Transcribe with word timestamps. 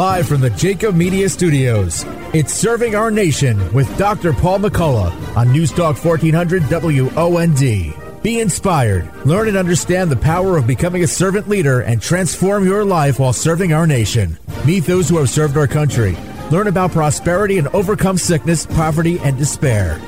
Live 0.00 0.26
from 0.26 0.40
the 0.40 0.48
Jacob 0.48 0.94
Media 0.94 1.28
Studios, 1.28 2.06
it's 2.32 2.54
Serving 2.54 2.94
Our 2.94 3.10
Nation 3.10 3.70
with 3.74 3.98
Dr. 3.98 4.32
Paul 4.32 4.60
McCullough 4.60 5.36
on 5.36 5.52
News 5.52 5.72
Talk 5.72 6.02
1400 6.02 6.62
WOND. 6.62 8.22
Be 8.22 8.40
inspired, 8.40 9.14
learn 9.26 9.48
and 9.48 9.58
understand 9.58 10.10
the 10.10 10.16
power 10.16 10.56
of 10.56 10.66
becoming 10.66 11.04
a 11.04 11.06
servant 11.06 11.50
leader, 11.50 11.80
and 11.80 12.00
transform 12.00 12.64
your 12.64 12.82
life 12.82 13.18
while 13.18 13.34
serving 13.34 13.74
our 13.74 13.86
nation. 13.86 14.38
Meet 14.64 14.84
those 14.84 15.06
who 15.06 15.18
have 15.18 15.28
served 15.28 15.58
our 15.58 15.66
country. 15.66 16.16
Learn 16.50 16.68
about 16.68 16.92
prosperity 16.92 17.58
and 17.58 17.68
overcome 17.68 18.16
sickness, 18.16 18.64
poverty, 18.64 19.18
and 19.18 19.36
despair. 19.36 20.00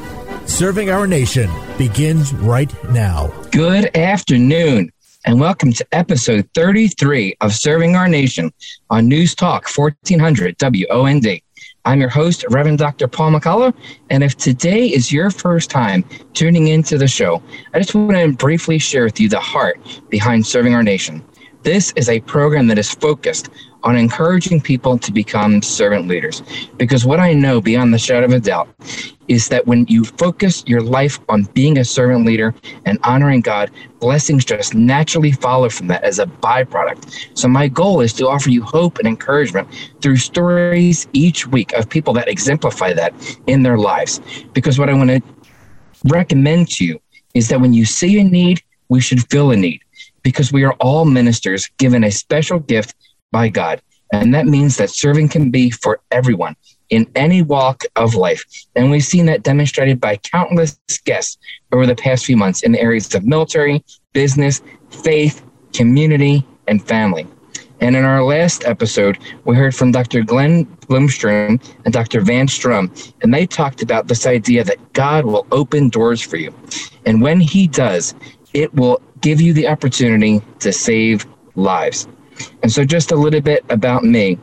Serving 0.46 0.88
our 0.88 1.06
nation 1.06 1.50
begins 1.76 2.32
right 2.32 2.72
now. 2.92 3.26
Good 3.50 3.94
afternoon 3.94 4.90
and 5.24 5.38
welcome 5.38 5.72
to 5.72 5.86
episode 5.92 6.48
33 6.54 7.36
of 7.40 7.52
Serving 7.52 7.94
Our 7.94 8.08
Nation 8.08 8.52
on 8.90 9.06
News 9.06 9.34
Talk 9.34 9.68
1400 9.68 10.58
WOND. 10.58 11.40
I'm 11.84 12.00
your 12.00 12.08
host, 12.08 12.44
Reverend 12.50 12.78
Dr. 12.78 13.06
Paul 13.06 13.32
McCullough, 13.32 13.74
and 14.10 14.24
if 14.24 14.36
today 14.36 14.86
is 14.86 15.12
your 15.12 15.30
first 15.30 15.70
time 15.70 16.04
tuning 16.34 16.68
into 16.68 16.98
the 16.98 17.06
show, 17.06 17.40
I 17.72 17.78
just 17.78 17.94
want 17.94 18.10
to 18.12 18.32
briefly 18.32 18.78
share 18.78 19.04
with 19.04 19.20
you 19.20 19.28
the 19.28 19.40
heart 19.40 19.80
behind 20.08 20.44
Serving 20.44 20.74
Our 20.74 20.82
Nation. 20.82 21.24
This 21.62 21.92
is 21.94 22.08
a 22.08 22.18
program 22.20 22.66
that 22.68 22.78
is 22.78 22.90
focused 22.90 23.48
on 23.84 23.96
encouraging 23.96 24.60
people 24.60 24.98
to 24.98 25.12
become 25.12 25.62
servant 25.62 26.08
leaders. 26.08 26.42
Because 26.76 27.04
what 27.04 27.20
I 27.20 27.34
know 27.34 27.60
beyond 27.60 27.94
the 27.94 27.98
shadow 27.98 28.26
of 28.26 28.32
a 28.32 28.40
doubt 28.40 28.68
is 29.28 29.48
that 29.48 29.64
when 29.66 29.86
you 29.86 30.04
focus 30.04 30.64
your 30.66 30.80
life 30.80 31.20
on 31.28 31.44
being 31.54 31.78
a 31.78 31.84
servant 31.84 32.26
leader 32.26 32.52
and 32.84 32.98
honoring 33.04 33.42
God, 33.42 33.70
blessings 34.00 34.44
just 34.44 34.74
naturally 34.74 35.30
follow 35.30 35.68
from 35.68 35.86
that 35.86 36.02
as 36.02 36.18
a 36.18 36.26
byproduct. 36.26 37.38
So, 37.38 37.46
my 37.46 37.68
goal 37.68 38.00
is 38.00 38.12
to 38.14 38.26
offer 38.28 38.50
you 38.50 38.62
hope 38.62 38.98
and 38.98 39.06
encouragement 39.06 39.68
through 40.00 40.16
stories 40.16 41.06
each 41.12 41.46
week 41.46 41.72
of 41.74 41.88
people 41.88 42.12
that 42.14 42.28
exemplify 42.28 42.92
that 42.94 43.14
in 43.46 43.62
their 43.62 43.78
lives. 43.78 44.20
Because 44.52 44.80
what 44.80 44.88
I 44.88 44.94
want 44.94 45.10
to 45.10 45.22
recommend 46.06 46.70
to 46.70 46.84
you 46.84 47.00
is 47.34 47.48
that 47.48 47.60
when 47.60 47.72
you 47.72 47.84
see 47.84 48.18
a 48.18 48.24
need, 48.24 48.60
we 48.88 49.00
should 49.00 49.30
fill 49.30 49.52
a 49.52 49.56
need 49.56 49.80
because 50.22 50.52
we 50.52 50.64
are 50.64 50.74
all 50.74 51.04
ministers 51.04 51.68
given 51.78 52.04
a 52.04 52.10
special 52.10 52.58
gift 52.58 52.94
by 53.30 53.48
God. 53.48 53.80
And 54.12 54.34
that 54.34 54.46
means 54.46 54.76
that 54.76 54.90
serving 54.90 55.28
can 55.28 55.50
be 55.50 55.70
for 55.70 56.00
everyone 56.10 56.54
in 56.90 57.10
any 57.14 57.40
walk 57.40 57.84
of 57.96 58.14
life. 58.14 58.44
And 58.76 58.90
we've 58.90 59.04
seen 59.04 59.24
that 59.26 59.42
demonstrated 59.42 60.00
by 60.00 60.16
countless 60.18 60.78
guests 61.04 61.38
over 61.72 61.86
the 61.86 61.96
past 61.96 62.26
few 62.26 62.36
months 62.36 62.62
in 62.62 62.72
the 62.72 62.80
areas 62.80 63.14
of 63.14 63.24
military, 63.24 63.82
business, 64.12 64.60
faith, 64.90 65.42
community, 65.72 66.46
and 66.68 66.86
family. 66.86 67.26
And 67.80 67.96
in 67.96 68.04
our 68.04 68.22
last 68.22 68.64
episode, 68.64 69.18
we 69.44 69.56
heard 69.56 69.74
from 69.74 69.90
Dr. 69.90 70.22
Glenn 70.22 70.66
Blomstrom 70.86 71.60
and 71.84 71.92
Dr. 71.92 72.20
Van 72.20 72.46
Strom, 72.46 72.92
and 73.22 73.34
they 73.34 73.44
talked 73.44 73.82
about 73.82 74.06
this 74.06 74.24
idea 74.24 74.62
that 74.62 74.92
God 74.92 75.24
will 75.24 75.48
open 75.50 75.88
doors 75.88 76.20
for 76.20 76.36
you. 76.36 76.54
And 77.06 77.20
when 77.20 77.40
He 77.40 77.66
does, 77.66 78.14
it 78.54 78.72
will 78.74 79.02
give 79.22 79.40
you 79.40 79.52
the 79.52 79.66
opportunity 79.68 80.42
to 80.58 80.72
save 80.72 81.26
lives. 81.54 82.06
And 82.62 82.70
so, 82.70 82.84
just 82.84 83.12
a 83.12 83.16
little 83.16 83.40
bit 83.40 83.64
about 83.70 84.04
me. 84.04 84.38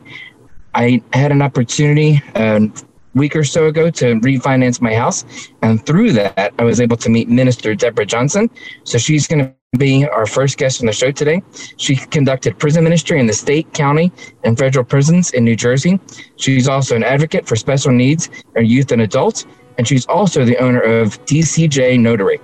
I 0.74 1.02
had 1.12 1.32
an 1.32 1.42
opportunity 1.42 2.22
a 2.34 2.68
week 3.14 3.34
or 3.34 3.44
so 3.44 3.66
ago 3.66 3.90
to 3.90 4.14
refinance 4.20 4.80
my 4.80 4.94
house. 4.94 5.24
And 5.62 5.84
through 5.84 6.12
that, 6.12 6.54
I 6.58 6.64
was 6.64 6.80
able 6.80 6.96
to 6.98 7.10
meet 7.10 7.28
Minister 7.28 7.74
Deborah 7.74 8.06
Johnson. 8.06 8.50
So, 8.84 8.98
she's 8.98 9.26
going 9.26 9.44
to 9.44 9.78
be 9.78 10.06
our 10.06 10.26
first 10.26 10.58
guest 10.58 10.80
on 10.80 10.86
the 10.86 10.92
show 10.92 11.12
today. 11.12 11.42
She 11.76 11.94
conducted 11.94 12.58
prison 12.58 12.82
ministry 12.82 13.20
in 13.20 13.26
the 13.26 13.32
state, 13.32 13.72
county, 13.72 14.10
and 14.44 14.58
federal 14.58 14.84
prisons 14.84 15.30
in 15.32 15.44
New 15.44 15.56
Jersey. 15.56 16.00
She's 16.36 16.68
also 16.68 16.96
an 16.96 17.04
advocate 17.04 17.46
for 17.46 17.54
special 17.54 17.92
needs 17.92 18.30
and 18.56 18.66
youth 18.66 18.90
and 18.90 19.02
adults. 19.02 19.46
And 19.78 19.86
she's 19.86 20.06
also 20.06 20.44
the 20.44 20.58
owner 20.58 20.80
of 20.80 21.24
DCJ 21.24 22.00
Notary. 22.00 22.40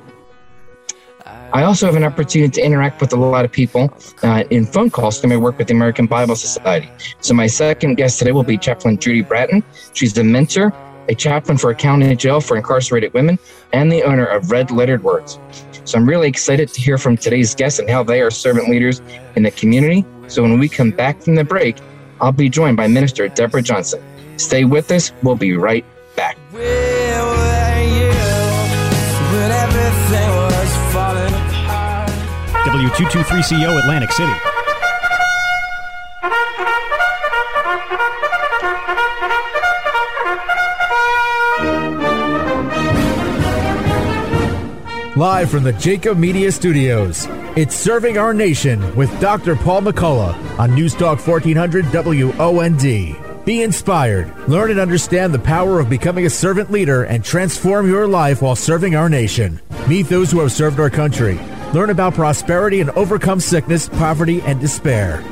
I 1.57 1.63
also 1.63 1.87
have 1.87 1.97
an 1.97 2.05
opportunity 2.05 2.51
to 2.61 2.63
interact 2.63 3.01
with 3.01 3.15
a 3.15 3.17
lot 3.17 3.47
of 3.47 3.51
people 3.51 3.91
uh, 4.23 4.45
in 4.51 4.67
phone 4.67 4.91
calls 4.91 5.19
through 5.19 5.31
my 5.31 5.39
work 5.39 5.57
with 5.57 5.69
the 5.69 5.73
American 5.73 6.05
Bible 6.05 6.37
Society. 6.37 6.91
So, 7.23 7.33
my 7.33 7.47
second 7.47 7.95
guest 7.95 8.19
today 8.19 8.33
will 8.33 8.43
be 8.43 8.59
Chaplain 8.59 8.99
Judy 8.99 9.23
Bratton. 9.23 9.65
She's 9.95 10.19
a 10.19 10.23
mentor, 10.23 10.71
a 11.09 11.15
chaplain 11.15 11.57
for 11.57 11.71
a 11.71 11.75
county 11.75 12.15
jail 12.15 12.43
for 12.43 12.59
incarcerated 12.59 13.15
women, 13.15 13.39
and 13.73 13.91
the 13.91 14.03
owner 14.03 14.27
of 14.27 14.51
Red 14.51 14.71
Lettered 14.71 15.03
Words. 15.03 15.39
So, 15.87 15.97
I'm 15.97 16.07
really 16.07 16.29
excited 16.29 16.69
to 16.75 16.79
hear 16.79 16.99
from 16.99 17.17
today's 17.17 17.55
guests 17.55 17.79
and 17.79 17.89
how 17.89 18.03
they 18.03 18.21
are 18.21 18.31
servant 18.31 18.69
leaders 18.69 19.01
in 19.35 19.43
the 19.43 19.51
community. 19.51 20.05
So, 20.29 20.43
when 20.43 20.59
we 20.59 20.69
come 20.69 20.91
back 20.91 21.23
from 21.23 21.37
the 21.37 21.45
break, 21.45 21.79
I'll 22.21 22.33
be 22.33 22.51
joined 22.51 22.77
by 22.77 22.87
Minister 22.87 23.29
Deborah 23.29 23.63
Johnson. 23.63 24.03
Stay 24.37 24.67
with 24.67 24.91
us, 24.91 25.11
we'll 25.23 25.37
be 25.37 25.57
right 25.57 25.87
back. 26.17 26.37
W223CO 32.67 33.79
Atlantic 33.79 34.11
City. 34.11 34.33
Live 45.17 45.49
from 45.49 45.63
the 45.63 45.73
Jacob 45.79 46.19
Media 46.19 46.51
Studios, 46.51 47.29
it's 47.55 47.77
Serving 47.77 48.19
Our 48.19 48.35
Nation 48.35 48.97
with 48.97 49.21
Dr. 49.21 49.55
Paul 49.55 49.83
McCullough 49.83 50.59
on 50.59 50.75
News 50.75 50.93
Talk 50.93 51.25
1400 51.25 51.85
WOND. 51.85 53.45
Be 53.45 53.63
inspired, 53.63 54.37
learn 54.49 54.73
and 54.73 54.81
understand 54.81 55.33
the 55.33 55.39
power 55.39 55.79
of 55.79 55.89
becoming 55.89 56.27
a 56.27 56.31
servant 56.31 56.73
leader, 56.73 57.05
and 57.05 57.25
transform 57.25 57.89
your 57.89 58.09
life 58.09 58.43
while 58.43 58.57
serving 58.57 58.97
our 58.97 59.09
nation. 59.09 59.61
Meet 59.87 60.09
those 60.09 60.33
who 60.33 60.41
have 60.41 60.51
served 60.51 60.81
our 60.81 60.91
country 60.91 61.39
Learn 61.75 61.91
about 61.91 62.15
prosperity 62.15 62.81
and 62.81 62.91
overcome 62.91 63.41
sickness, 63.41 63.89
poverty, 63.89 64.41
and 64.43 64.61
despair. 64.61 65.23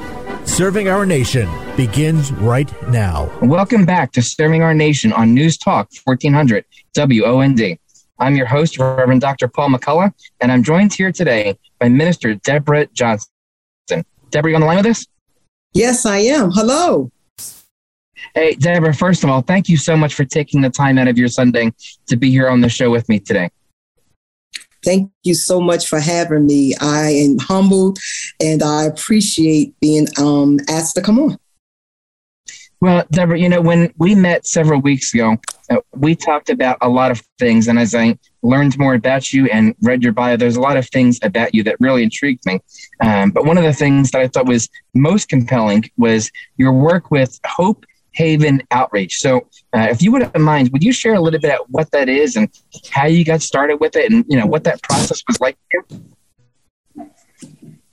Serving 0.45 0.89
Our 0.89 1.07
Nation 1.07 1.49
begins 1.77 2.33
right 2.33 2.71
now. 2.89 3.31
Welcome 3.41 3.87
back 3.87 4.11
to 4.13 4.23
Serving 4.23 4.61
Our 4.63 4.75
Nation 4.75 5.13
on 5.13 5.33
News 5.33 5.57
Talk 5.57 5.91
1400 6.03 6.65
WOND. 6.97 7.79
I'm 8.19 8.35
your 8.35 8.47
host, 8.47 8.79
Reverend 8.79 9.21
Dr. 9.21 9.47
Paul 9.47 9.71
McCullough, 9.71 10.13
and 10.41 10.51
I'm 10.51 10.65
joined 10.65 10.93
here 10.93 11.13
today 11.13 11.57
by 11.79 11.89
Minister 11.89 12.35
Deborah 12.35 12.87
Johnson. 12.87 13.31
Deborah, 14.31 14.51
you 14.51 14.57
on 14.57 14.61
the 14.61 14.67
line 14.67 14.79
with 14.79 14.87
us? 14.87 15.07
Yes, 15.73 16.05
I 16.05 16.19
am. 16.19 16.51
Hello. 16.51 17.13
Hey, 18.35 18.55
Deborah, 18.57 18.93
first 18.93 19.23
of 19.23 19.31
all, 19.31 19.41
thank 19.41 19.69
you 19.69 19.77
so 19.77 19.97
much 19.97 20.15
for 20.15 20.25
taking 20.25 20.61
the 20.61 20.71
time 20.71 20.99
out 20.99 21.07
of 21.07 21.17
your 21.17 21.29
Sunday 21.29 21.73
to 22.07 22.17
be 22.17 22.31
here 22.31 22.49
on 22.49 22.61
the 22.61 22.69
show 22.69 22.91
with 22.91 23.09
me 23.09 23.21
today. 23.21 23.51
Thank 24.85 25.11
you 25.23 25.35
so 25.35 25.61
much 25.61 25.89
for 25.89 25.99
having 25.99 26.47
me. 26.47 26.75
I 26.81 27.11
am 27.11 27.39
humbled 27.39 27.99
and 28.41 28.63
I 28.63 28.85
appreciate 28.85 29.79
being 29.81 30.07
um, 30.19 30.59
asked 30.69 30.95
to 30.97 31.03
come 31.03 31.19
on. 31.19 31.39
Well, 32.81 33.05
Deborah, 33.11 33.39
you 33.39 33.49
know, 33.49 33.63
when 33.63 33.95
we 33.97 34.15
met 34.15 34.47
several 34.47 34.79
weeks 34.79 35.15
ago, 35.15 35.39
uh, 35.71 35.77
we 35.95 36.15
talked 36.15 36.51
about 36.51 36.77
a 36.83 36.89
lot 36.89 37.11
of 37.11 37.23
things. 37.39 37.69
And 37.69 37.79
as 37.79 37.95
I 37.95 38.19
learned 38.43 38.77
more 38.77 38.95
about 38.95 39.33
you 39.33 39.47
and 39.47 39.75
read 39.81 40.03
your 40.03 40.13
bio, 40.13 40.37
there's 40.37 40.57
a 40.57 40.61
lot 40.61 40.77
of 40.77 40.87
things 40.91 41.19
about 41.23 41.55
you 41.55 41.63
that 41.63 41.77
really 41.81 42.03
intrigued 42.03 42.45
me. 42.45 42.61
Um, 43.01 43.31
but 43.31 43.47
one 43.47 43.57
of 43.57 43.65
the 43.65 43.73
things 43.73 44.11
that 44.11 44.21
I 44.21 44.29
thought 44.29 44.47
was 44.47 44.69
most 44.93 45.31
compelling 45.31 45.91
was 45.97 46.31
your 46.59 46.73
work 46.73 47.11
with 47.11 47.41
Hope 47.47 47.87
Haven 48.15 48.63
Outreach. 48.71 49.19
So, 49.19 49.39
uh, 49.73 49.89
if 49.91 50.03
you 50.03 50.13
wouldn't 50.13 50.37
mind, 50.39 50.71
would 50.73 50.83
you 50.83 50.93
share 50.93 51.15
a 51.15 51.21
little 51.21 51.41
bit 51.41 51.51
about 51.51 51.71
what 51.71 51.91
that 51.93 52.09
is 52.09 52.37
and 52.37 52.49
how 52.91 53.07
you 53.07 53.25
got 53.25 53.43
started 53.43 53.77
with 53.81 53.97
it, 53.97 54.11
and 54.11 54.25
you 54.29 54.39
know 54.39 54.47
what 54.47 54.65
that 54.65 54.83
process 54.83 55.23
was 55.29 55.41
like? 55.41 55.57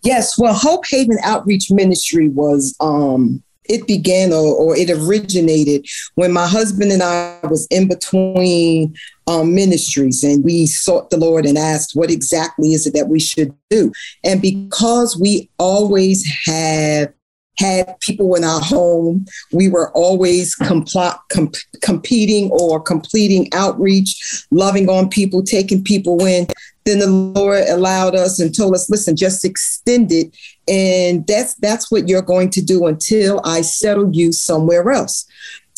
Yes, 0.03 0.37
well, 0.37 0.53
Hope 0.53 0.85
Haven 0.89 1.17
Outreach 1.23 1.69
Ministry 1.69 2.29
was 2.29 2.75
um, 2.79 3.43
it 3.65 3.85
began 3.87 4.33
or, 4.33 4.55
or, 4.55 4.75
it 4.75 4.89
originated 4.89 5.85
when 6.15 6.33
my 6.33 6.47
husband 6.47 6.91
and 6.91 7.03
I 7.03 7.39
was 7.43 7.67
in 7.69 7.87
between 7.87 8.95
um, 9.27 9.53
ministries 9.53 10.23
and 10.23 10.43
we 10.43 10.65
sought 10.65 11.09
the 11.09 11.17
Lord 11.17 11.45
and 11.45 11.57
asked 11.57 11.91
what 11.93 12.09
exactly 12.09 12.73
is 12.73 12.87
it 12.87 12.93
that 12.95 13.07
we 13.07 13.19
should 13.19 13.53
do. 13.69 13.91
And 14.23 14.41
because 14.41 15.17
we 15.17 15.49
always 15.59 16.25
have 16.45 17.13
had 17.57 17.99
people 17.99 18.35
in 18.35 18.43
our 18.43 18.59
home. 18.59 19.25
We 19.51 19.69
were 19.69 19.91
always 19.91 20.55
compl- 20.55 21.19
com- 21.29 21.51
competing 21.81 22.49
or 22.51 22.79
completing 22.81 23.49
outreach, 23.53 24.45
loving 24.51 24.89
on 24.89 25.09
people, 25.09 25.43
taking 25.43 25.83
people 25.83 26.25
in. 26.25 26.47
Then 26.85 26.99
the 26.99 27.07
Lord 27.07 27.67
allowed 27.67 28.15
us 28.15 28.39
and 28.39 28.55
told 28.55 28.73
us, 28.73 28.89
listen, 28.89 29.15
just 29.15 29.45
extend 29.45 30.11
it. 30.11 30.35
And 30.67 31.25
that's 31.27 31.55
that's 31.55 31.91
what 31.91 32.07
you're 32.07 32.21
going 32.21 32.49
to 32.51 32.61
do 32.61 32.87
until 32.87 33.41
I 33.43 33.61
settle 33.61 34.13
you 34.13 34.31
somewhere 34.31 34.91
else. 34.91 35.25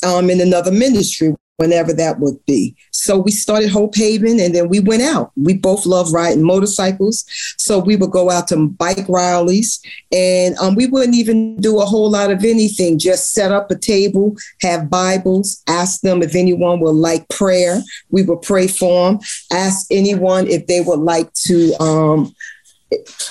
Um, 0.05 0.29
in 0.29 0.41
another 0.41 0.71
ministry. 0.71 1.33
Whenever 1.57 1.93
that 1.93 2.19
would 2.19 2.43
be. 2.45 2.75
So 2.91 3.19
we 3.19 3.31
started 3.31 3.69
Hope 3.69 3.95
Haven 3.95 4.39
and 4.39 4.55
then 4.55 4.69
we 4.69 4.79
went 4.79 5.03
out. 5.03 5.31
We 5.35 5.53
both 5.53 5.85
love 5.85 6.11
riding 6.11 6.43
motorcycles. 6.43 7.25
So 7.57 7.79
we 7.79 7.95
would 7.95 8.11
go 8.11 8.31
out 8.31 8.47
to 8.47 8.67
bike 8.69 9.05
rallies 9.07 9.79
and 10.11 10.57
um, 10.57 10.75
we 10.75 10.87
wouldn't 10.87 11.15
even 11.15 11.57
do 11.57 11.79
a 11.79 11.85
whole 11.85 12.09
lot 12.09 12.31
of 12.31 12.43
anything, 12.43 12.97
just 12.97 13.31
set 13.31 13.51
up 13.51 13.69
a 13.69 13.77
table, 13.77 14.35
have 14.61 14.89
Bibles, 14.89 15.61
ask 15.67 16.01
them 16.01 16.23
if 16.23 16.35
anyone 16.35 16.79
would 16.79 16.95
like 16.95 17.29
prayer. 17.29 17.81
We 18.09 18.23
would 18.23 18.41
pray 18.41 18.67
for 18.67 19.11
them, 19.11 19.19
ask 19.51 19.87
anyone 19.91 20.47
if 20.47 20.65
they 20.67 20.81
would 20.81 20.99
like 20.99 21.31
to. 21.33 21.73
Um, 21.75 22.35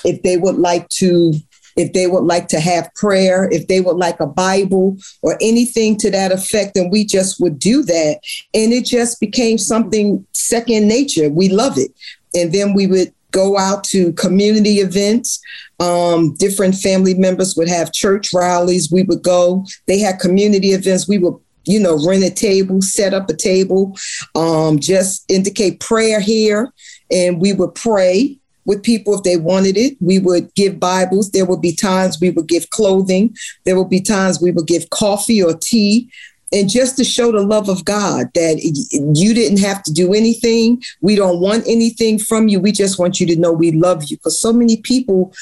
if 0.05 0.23
they 0.23 0.37
would 0.37 0.57
like 0.57 0.89
to 0.89 1.35
if 1.77 1.93
they 1.93 2.07
would 2.07 2.25
like 2.25 2.49
to 2.49 2.61
have 2.61 2.93
prayer, 2.95 3.49
if 3.51 3.69
they 3.69 3.81
would 3.81 3.97
like 3.97 4.21
a 4.21 4.27
Bible 4.27 4.97
or 5.23 5.37
anything 5.41 5.97
to 5.99 6.11
that 6.11 6.33
effect, 6.33 6.75
then 6.75 6.91
we 6.91 7.05
just 7.05 7.41
would 7.41 7.59
do 7.59 7.83
that. 7.83 8.21
And 8.55 8.73
it 8.73 8.85
just 8.85 9.21
became 9.21 9.59
something 9.59 10.27
second 10.33 10.89
nature. 10.89 11.29
We 11.31 11.49
love 11.49 11.79
it. 11.79 11.93
And 12.35 12.53
then 12.53 12.75
we 12.75 12.87
would 12.87 13.13
go 13.31 13.59
out 13.59 13.85
to 13.85 14.13
community 14.13 14.81
events. 14.81 15.41
Um, 15.81 16.35
different 16.35 16.77
family 16.77 17.15
members 17.15 17.57
would 17.57 17.69
have 17.69 17.93
church 17.93 18.33
rallies. 18.33 18.93
We 18.93 19.03
would 19.05 19.23
go. 19.23 19.65
They 19.87 19.99
had 19.99 20.21
community 20.21 20.73
events. 20.73 21.09
We 21.09 21.19
would 21.19 21.35
you 21.65 21.79
know, 21.79 21.97
rent 22.05 22.25
a 22.25 22.31
table, 22.31 22.83
set 22.83 23.15
up 23.15 23.31
a 23.31 23.37
table, 23.37 23.97
um, 24.35 24.81
just 24.81 25.25
indicate 25.31 25.79
prayer 25.79 26.21
here, 26.21 26.73
and 27.11 27.41
we 27.41 27.53
would 27.53 27.75
pray 27.75 28.39
with 28.65 28.83
people 28.83 29.15
if 29.15 29.23
they 29.23 29.37
wanted 29.37 29.77
it. 29.77 29.97
We 30.01 30.19
would 30.19 30.55
give 30.55 30.81
Bibles. 30.81 31.31
There 31.31 31.47
would 31.47 31.61
be 31.61 31.75
times 31.75 32.21
we 32.21 32.31
would 32.31 32.49
give 32.49 32.71
clothing. 32.71 33.37
There 33.65 33.77
would 33.79 33.91
be 33.91 34.01
times 34.01 34.41
we 34.41 34.53
would 34.53 34.67
give 34.67 34.91
coffee 34.91 35.43
or 35.43 35.55
tea. 35.55 36.11
And 36.53 36.69
just 36.69 36.97
to 36.99 37.05
show 37.05 37.33
the 37.33 37.43
love 37.43 37.69
of 37.69 37.85
God 37.85 38.27
that 38.35 38.61
you 38.63 39.35
didn't 39.35 39.61
have 39.61 39.83
to 39.85 39.93
do 39.93 40.13
anything. 40.13 40.83
We 41.01 41.17
don't 41.17 41.41
want 41.41 41.65
anything 41.67 42.19
from 42.19 42.49
you. 42.49 42.61
We 42.61 42.73
just 42.73 42.99
want 42.99 43.21
you 43.21 43.27
to 43.29 43.37
know 43.37 43.53
we 43.53 43.73
love 43.73 44.05
you. 44.05 44.19
Because 44.19 44.39
so 44.39 44.53
many 44.53 44.77
people, 44.77 45.33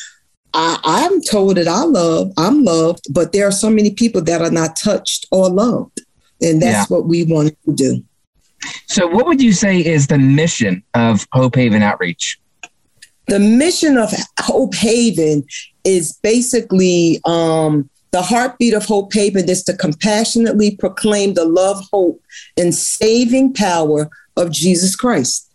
I, 0.55 0.79
I'm 0.85 1.21
told 1.23 1.57
that 1.57 1.67
I 1.67 1.83
love, 1.83 2.33
I'm 2.37 2.63
loved, 2.63 3.13
but 3.13 3.33
there 3.33 3.49
are 3.49 3.53
so 3.53 3.69
many 3.69 3.91
people 3.91 4.23
that 4.23 4.41
are 4.41 4.53
not 4.53 4.77
touched 4.77 5.27
or 5.33 5.51
loved. 5.51 6.01
And 6.41 6.63
that's 6.63 6.89
yeah. 6.89 6.97
what 6.97 7.07
we 7.07 7.25
want 7.25 7.57
to 7.65 7.75
do. 7.75 8.05
So, 8.87 9.07
what 9.07 9.27
would 9.27 9.43
you 9.43 9.53
say 9.53 9.85
is 9.85 10.07
the 10.07 10.19
mission 10.19 10.83
of 10.95 11.27
Hope 11.33 11.57
Haven 11.57 11.83
Outreach? 11.83 12.40
The 13.31 13.39
mission 13.39 13.97
of 13.97 14.13
Hope 14.41 14.75
Haven 14.75 15.45
is 15.85 16.13
basically 16.15 17.21
um, 17.25 17.89
the 18.11 18.23
heartbeat 18.23 18.75
of 18.75 18.85
Hope 18.85 19.15
Haven 19.15 19.49
is 19.49 19.63
to 19.65 19.77
compassionately 19.77 20.75
proclaim 20.77 21.35
the 21.35 21.45
love, 21.45 21.81
hope, 21.93 22.21
and 22.57 22.75
saving 22.75 23.55
power 23.55 24.11
of 24.37 24.51
Jesus 24.51 24.97
Christ. 24.97 25.49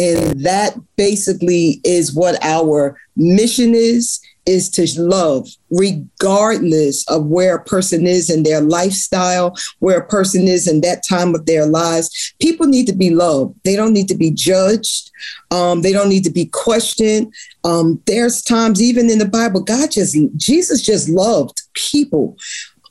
And 0.00 0.40
that 0.40 0.76
basically 0.96 1.80
is 1.84 2.12
what 2.12 2.42
our 2.42 2.98
mission 3.14 3.72
is 3.72 4.20
is 4.46 4.68
to 4.70 5.00
love 5.00 5.48
regardless 5.70 7.08
of 7.08 7.26
where 7.26 7.56
a 7.56 7.64
person 7.64 8.06
is 8.06 8.28
in 8.28 8.42
their 8.42 8.60
lifestyle, 8.60 9.56
where 9.78 9.98
a 9.98 10.06
person 10.06 10.48
is 10.48 10.68
in 10.68 10.80
that 10.82 11.02
time 11.08 11.34
of 11.34 11.46
their 11.46 11.66
lives. 11.66 12.34
People 12.40 12.66
need 12.66 12.86
to 12.86 12.92
be 12.92 13.10
loved. 13.10 13.54
They 13.64 13.76
don't 13.76 13.92
need 13.92 14.08
to 14.08 14.16
be 14.16 14.30
judged. 14.30 15.10
Um, 15.50 15.82
they 15.82 15.92
don't 15.92 16.08
need 16.08 16.24
to 16.24 16.30
be 16.30 16.46
questioned. 16.46 17.32
Um, 17.64 18.02
there's 18.06 18.42
times, 18.42 18.82
even 18.82 19.10
in 19.10 19.18
the 19.18 19.28
Bible, 19.28 19.62
God 19.62 19.90
just, 19.92 20.16
Jesus 20.36 20.82
just 20.82 21.08
loved 21.08 21.62
people 21.74 22.36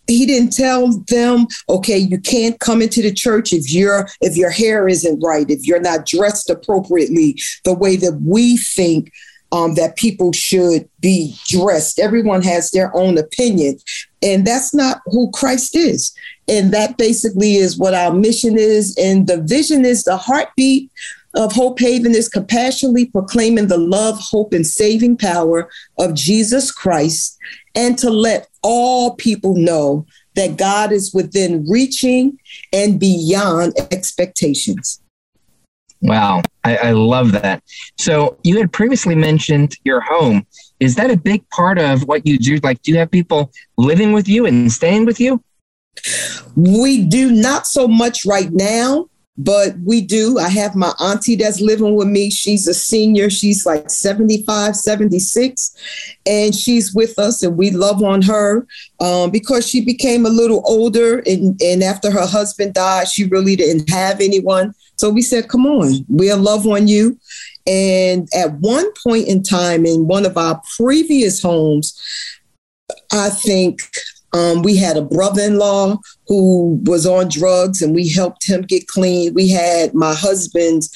he 0.08 0.26
didn't 0.26 0.52
tell 0.52 0.92
them 1.08 1.48
okay 1.70 1.98
you 1.98 2.20
can't 2.20 2.60
come 2.60 2.82
into 2.82 3.02
the 3.02 3.14
church 3.14 3.54
if 3.54 3.72
your 3.72 4.10
if 4.20 4.36
your 4.36 4.50
hair 4.50 4.88
isn't 4.88 5.20
right 5.22 5.50
if 5.50 5.66
you're 5.66 5.80
not 5.80 6.06
dressed 6.06 6.50
appropriately 6.50 7.40
the 7.64 7.74
way 7.74 7.96
that 7.96 8.20
we 8.22 8.58
think 8.58 9.12
um, 9.52 9.76
that 9.76 9.98
people 9.98 10.32
should 10.32 10.90
be 11.00 11.36
dressed. 11.48 12.00
Everyone 12.00 12.42
has 12.42 12.72
their 12.72 12.96
own 12.96 13.18
opinion, 13.18 13.78
and 14.22 14.46
that's 14.46 14.74
not 14.74 15.02
who 15.06 15.30
Christ 15.32 15.76
is. 15.76 16.14
And 16.48 16.74
that 16.74 16.98
basically 16.98 17.56
is 17.56 17.78
what 17.78 17.94
our 17.94 18.14
mission 18.14 18.58
is. 18.58 18.96
And 18.98 19.28
the 19.28 19.42
vision 19.42 19.86
is 19.86 20.04
the 20.04 20.18
heartbeat 20.18 20.92
of 21.36 21.54
Hope 21.54 21.80
Haven 21.80 22.14
is 22.14 22.28
compassionately 22.28 23.06
proclaiming 23.06 23.68
the 23.68 23.78
love, 23.78 24.20
hope, 24.20 24.54
and 24.54 24.68
saving 24.68 25.18
power 25.18 25.70
of 25.98 26.14
Jesus 26.14 26.72
Christ, 26.72 27.38
and 27.76 27.98
to 28.00 28.10
let 28.10 28.48
all 28.62 29.16
people 29.16 29.56
know 29.56 30.06
that 30.36 30.58
God 30.58 30.92
is 30.92 31.14
within 31.14 31.66
reaching 31.70 32.40
and 32.74 33.00
beyond 33.00 33.74
expectations. 33.92 35.02
Wow, 36.02 36.42
I, 36.64 36.78
I, 36.78 36.92
love 36.92 37.32
that. 37.34 37.62
So 38.00 38.40
you 38.44 38.58
had 38.58 38.74
previously 38.74 39.14
mentioned 39.14 39.76
your 39.84 40.02
home. 40.02 40.48
Is 40.80 40.96
that 40.96 41.12
a 41.12 41.18
big 41.18 41.48
part 41.50 41.78
of 41.78 42.08
what 42.08 42.26
you 42.26 42.40
do? 42.40 42.58
Like, 42.64 42.82
do 42.82 42.92
you 42.92 42.98
have 42.98 43.12
people 43.12 43.52
living 43.78 44.12
with 44.12 44.28
you 44.28 44.48
and 44.48 44.72
staying 44.72 45.06
with 45.06 45.20
you? 45.20 45.44
We 46.56 47.04
do 47.06 47.32
not 47.32 47.68
so 47.68 47.88
much 47.88 48.26
right 48.26 48.52
now 48.52 49.10
but 49.38 49.76
we 49.84 50.02
do. 50.02 50.38
I 50.38 50.50
have 50.50 50.76
my 50.76 50.94
auntie 51.00 51.36
that's 51.36 51.62
living 51.62 51.96
with 51.96 52.08
me. 52.08 52.30
She's 52.30 52.68
a 52.68 52.74
senior. 52.74 53.30
She's 53.30 53.66
like 53.66 53.90
75, 53.90 54.76
76, 54.76 55.76
and 56.26 56.54
she's 56.54 56.94
with 56.94 57.18
us, 57.18 57.42
and 57.42 57.58
we 57.58 57.72
love 57.72 58.04
on 58.04 58.22
her 58.24 58.68
um, 59.00 59.32
because 59.32 59.68
she 59.68 59.84
became 59.84 60.26
a 60.26 60.30
little 60.30 60.62
older. 60.66 61.20
And, 61.20 61.60
and 61.62 61.82
after 61.82 62.12
her 62.12 62.26
husband 62.26 62.74
died, 62.74 63.08
she 63.08 63.26
really 63.26 63.56
didn't 63.56 63.90
have 63.90 64.20
anyone. 64.22 64.74
So 65.02 65.10
we 65.10 65.24
said, 65.24 65.50
Come 65.50 65.66
on, 65.66 66.06
we'll 66.10 66.38
love 66.38 66.68
on 66.68 66.88
you. 66.88 67.18
And 67.66 68.30
at 68.36 68.54
one 68.60 68.86
point 69.04 69.28
in 69.28 69.42
time, 69.42 69.84
in 69.84 70.08
one 70.08 70.28
of 70.28 70.38
our 70.38 70.62
previous 70.78 71.42
homes, 71.42 72.00
I 73.12 73.32
think 73.32 73.82
um, 74.34 74.62
we 74.62 74.78
had 74.78 74.98
a 74.98 75.02
brother 75.02 75.42
in 75.42 75.58
law 75.58 75.98
who 76.28 76.80
was 76.84 77.08
on 77.08 77.30
drugs 77.30 77.82
and 77.82 77.96
we 77.96 78.10
helped 78.10 78.48
him 78.48 78.62
get 78.62 78.86
clean. 78.86 79.34
We 79.34 79.50
had 79.50 79.96
my 79.96 80.14
husband's 80.14 80.96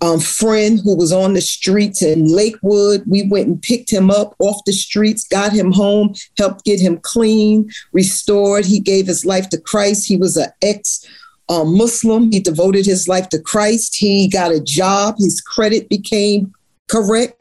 um, 0.00 0.20
friend 0.20 0.78
who 0.84 0.96
was 0.96 1.12
on 1.12 1.34
the 1.34 1.40
streets 1.40 2.02
in 2.02 2.32
Lakewood. 2.32 3.02
We 3.04 3.26
went 3.26 3.48
and 3.48 3.60
picked 3.60 3.92
him 3.92 4.12
up 4.12 4.36
off 4.38 4.60
the 4.64 4.72
streets, 4.72 5.26
got 5.26 5.52
him 5.52 5.72
home, 5.72 6.14
helped 6.38 6.64
get 6.64 6.78
him 6.78 6.98
clean, 6.98 7.68
restored. 7.92 8.64
He 8.64 8.78
gave 8.78 9.08
his 9.08 9.26
life 9.26 9.48
to 9.48 9.60
Christ. 9.60 10.06
He 10.06 10.16
was 10.16 10.36
an 10.36 10.50
ex 10.62 11.04
um, 11.48 11.76
Muslim. 11.76 12.30
He 12.30 12.40
devoted 12.40 12.86
his 12.86 13.08
life 13.08 13.28
to 13.30 13.40
Christ. 13.40 13.96
He 13.96 14.28
got 14.28 14.52
a 14.52 14.60
job. 14.60 15.16
His 15.18 15.40
credit 15.40 15.88
became 15.88 16.54
correct. 16.88 17.40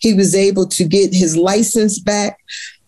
He 0.00 0.14
was 0.14 0.34
able 0.34 0.66
to 0.66 0.84
get 0.84 1.14
his 1.14 1.36
license 1.36 1.98
back. 1.98 2.38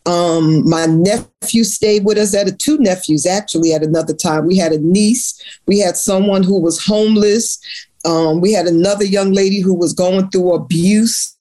Um, 0.05 0.69
my 0.69 0.87
nephew 0.87 1.65
stayed 1.65 2.05
with 2.05 2.17
us 2.17 2.35
at 2.35 2.47
a, 2.47 2.53
two 2.53 2.79
nephews 2.79 3.27
actually 3.27 3.73
at 3.73 3.83
another 3.83 4.15
time. 4.15 4.47
We 4.47 4.57
had 4.57 4.73
a 4.73 4.79
niece. 4.79 5.41
We 5.67 5.81
had 5.81 5.97
someone 5.97 6.45
who 6.45 6.61
was 6.61 6.85
homeless. 6.85 7.59
Um, 8.05 8.41
we 8.41 8.53
had 8.53 8.67
another 8.67 9.05
young 9.05 9.33
lady 9.33 9.61
who 9.61 9.75
was 9.75 9.93
going 9.93 10.31
through 10.31 10.55
abuse 10.55 11.37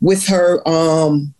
with 0.00 0.26
her 0.26 0.66
um, 0.68 1.32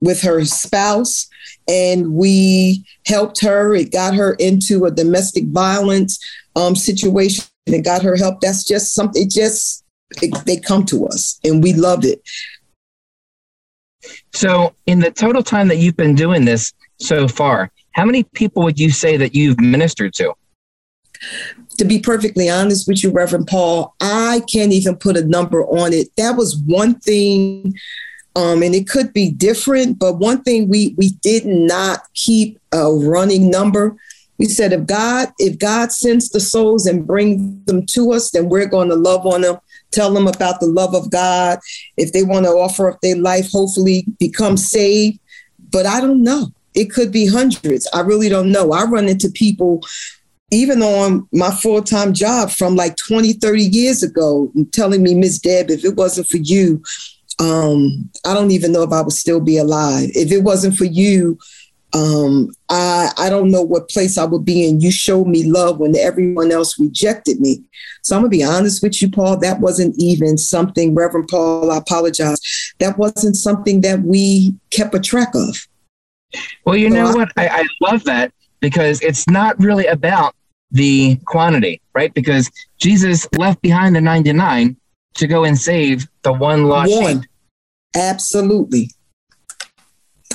with 0.00 0.20
her 0.22 0.44
spouse, 0.44 1.28
and 1.66 2.12
we 2.12 2.84
helped 3.06 3.40
her. 3.40 3.74
It 3.74 3.90
got 3.90 4.14
her 4.14 4.34
into 4.34 4.84
a 4.84 4.90
domestic 4.90 5.46
violence 5.46 6.18
um, 6.58 6.74
situation 6.74 7.44
and 7.66 7.84
got 7.84 8.02
her 8.02 8.16
help. 8.16 8.40
That's 8.40 8.64
just 8.64 8.94
something. 8.94 9.22
It 9.22 9.30
just 9.30 9.84
it, 10.22 10.34
they 10.44 10.56
come 10.56 10.84
to 10.86 11.06
us, 11.06 11.38
and 11.44 11.62
we 11.62 11.72
loved 11.72 12.04
it. 12.04 12.20
So, 14.32 14.74
in 14.86 15.00
the 15.00 15.10
total 15.10 15.42
time 15.42 15.68
that 15.68 15.76
you've 15.76 15.96
been 15.96 16.14
doing 16.14 16.44
this 16.44 16.72
so 16.98 17.28
far, 17.28 17.70
how 17.92 18.04
many 18.04 18.24
people 18.24 18.62
would 18.64 18.78
you 18.78 18.90
say 18.90 19.16
that 19.16 19.34
you've 19.34 19.60
ministered 19.60 20.14
to? 20.14 20.34
To 21.78 21.84
be 21.84 22.00
perfectly 22.00 22.48
honest 22.48 22.88
with 22.88 23.02
you, 23.02 23.10
Reverend 23.10 23.46
Paul, 23.46 23.94
I 24.00 24.42
can't 24.52 24.72
even 24.72 24.96
put 24.96 25.16
a 25.16 25.24
number 25.24 25.64
on 25.64 25.92
it. 25.92 26.08
That 26.16 26.36
was 26.36 26.56
one 26.66 26.98
thing, 27.00 27.74
um, 28.36 28.62
and 28.62 28.74
it 28.74 28.88
could 28.88 29.12
be 29.12 29.30
different, 29.30 29.98
but 29.98 30.14
one 30.14 30.42
thing 30.42 30.68
we 30.68 30.94
we 30.96 31.10
did 31.22 31.44
not 31.46 32.00
keep 32.14 32.58
a 32.72 32.90
running 32.92 33.50
number. 33.50 33.96
We 34.38 34.46
said 34.46 34.72
if 34.72 34.86
God 34.86 35.28
if 35.38 35.58
God 35.58 35.92
sends 35.92 36.28
the 36.28 36.40
souls 36.40 36.86
and 36.86 37.06
bring 37.06 37.62
them 37.64 37.86
to 37.86 38.12
us, 38.12 38.30
then 38.30 38.48
we're 38.48 38.66
going 38.66 38.88
to 38.88 38.94
love 38.94 39.26
on 39.26 39.42
them 39.42 39.58
tell 39.90 40.12
them 40.12 40.26
about 40.26 40.60
the 40.60 40.66
love 40.66 40.94
of 40.94 41.10
God. 41.10 41.58
If 41.96 42.12
they 42.12 42.22
want 42.22 42.46
to 42.46 42.52
offer 42.52 42.90
up 42.90 43.00
their 43.00 43.16
life, 43.16 43.50
hopefully 43.50 44.04
become 44.18 44.56
saved. 44.56 45.18
But 45.70 45.86
I 45.86 46.00
don't 46.00 46.22
know. 46.22 46.48
It 46.74 46.90
could 46.90 47.10
be 47.10 47.26
hundreds. 47.26 47.88
I 47.92 48.00
really 48.00 48.28
don't 48.28 48.52
know. 48.52 48.72
I 48.72 48.84
run 48.84 49.08
into 49.08 49.30
people 49.30 49.82
even 50.50 50.82
on 50.82 51.28
my 51.32 51.50
full-time 51.50 52.14
job 52.14 52.50
from 52.50 52.74
like 52.74 52.96
20 52.96 53.34
30 53.34 53.62
years 53.62 54.02
ago 54.02 54.50
telling 54.72 55.02
me 55.02 55.14
miss 55.14 55.38
deb 55.38 55.70
if 55.70 55.84
it 55.84 55.94
wasn't 55.94 56.26
for 56.26 56.38
you 56.38 56.82
um, 57.38 58.08
i 58.24 58.32
don't 58.32 58.50
even 58.50 58.72
know 58.72 58.82
if 58.82 58.90
i 58.90 59.02
would 59.02 59.12
still 59.12 59.40
be 59.40 59.58
alive 59.58 60.08
if 60.14 60.32
it 60.32 60.42
wasn't 60.42 60.74
for 60.74 60.86
you 60.86 61.38
Um, 61.94 62.50
I 62.68 63.10
I 63.16 63.30
don't 63.30 63.50
know 63.50 63.62
what 63.62 63.88
place 63.88 64.18
I 64.18 64.24
would 64.24 64.44
be 64.44 64.68
in. 64.68 64.80
You 64.80 64.90
showed 64.90 65.26
me 65.26 65.44
love 65.44 65.78
when 65.78 65.96
everyone 65.96 66.52
else 66.52 66.78
rejected 66.78 67.40
me. 67.40 67.62
So 68.02 68.14
I'm 68.14 68.22
gonna 68.22 68.30
be 68.30 68.44
honest 68.44 68.82
with 68.82 69.00
you, 69.00 69.10
Paul. 69.10 69.38
That 69.38 69.60
wasn't 69.60 69.94
even 69.98 70.36
something, 70.36 70.94
Reverend 70.94 71.28
Paul. 71.28 71.70
I 71.70 71.78
apologize. 71.78 72.38
That 72.78 72.98
wasn't 72.98 73.36
something 73.36 73.80
that 73.82 74.02
we 74.02 74.54
kept 74.70 74.94
a 74.94 75.00
track 75.00 75.34
of. 75.34 75.66
Well, 76.64 76.76
you 76.76 76.90
know 76.90 77.10
what? 77.12 77.30
I, 77.36 77.48
I 77.48 77.68
love 77.80 78.04
that 78.04 78.32
because 78.60 79.00
it's 79.00 79.26
not 79.28 79.58
really 79.58 79.86
about 79.86 80.34
the 80.70 81.16
quantity, 81.24 81.80
right? 81.94 82.12
Because 82.12 82.50
Jesus 82.78 83.26
left 83.36 83.62
behind 83.62 83.96
the 83.96 84.00
99 84.00 84.76
to 85.14 85.26
go 85.26 85.44
and 85.44 85.58
save 85.58 86.06
the 86.22 86.32
one 86.32 86.64
lost 86.64 86.92
one. 86.92 87.22
sheep. 87.22 87.30
Absolutely. 87.94 88.90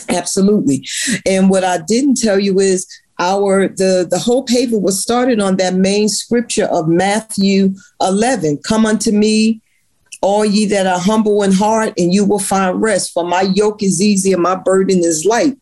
Absolutely. 0.09 0.87
And 1.25 1.49
what 1.49 1.63
I 1.63 1.79
didn't 1.79 2.17
tell 2.17 2.39
you 2.39 2.59
is 2.59 2.87
our 3.19 3.67
the 3.67 4.07
the 4.09 4.19
Hope 4.19 4.49
Haven 4.49 4.81
was 4.81 5.01
started 5.01 5.39
on 5.39 5.57
that 5.57 5.75
main 5.75 6.09
scripture 6.09 6.65
of 6.65 6.87
Matthew 6.87 7.73
11. 8.01 8.59
Come 8.63 8.85
unto 8.85 9.11
me, 9.11 9.61
all 10.21 10.45
ye 10.45 10.65
that 10.65 10.87
are 10.87 10.99
humble 10.99 11.43
in 11.43 11.51
heart, 11.51 11.93
and 11.97 12.13
you 12.13 12.25
will 12.25 12.39
find 12.39 12.81
rest. 12.81 13.11
For 13.13 13.23
my 13.25 13.41
yoke 13.41 13.83
is 13.83 14.01
easy 14.01 14.31
and 14.33 14.41
my 14.41 14.55
burden 14.55 14.99
is 14.99 15.25
light. 15.25 15.57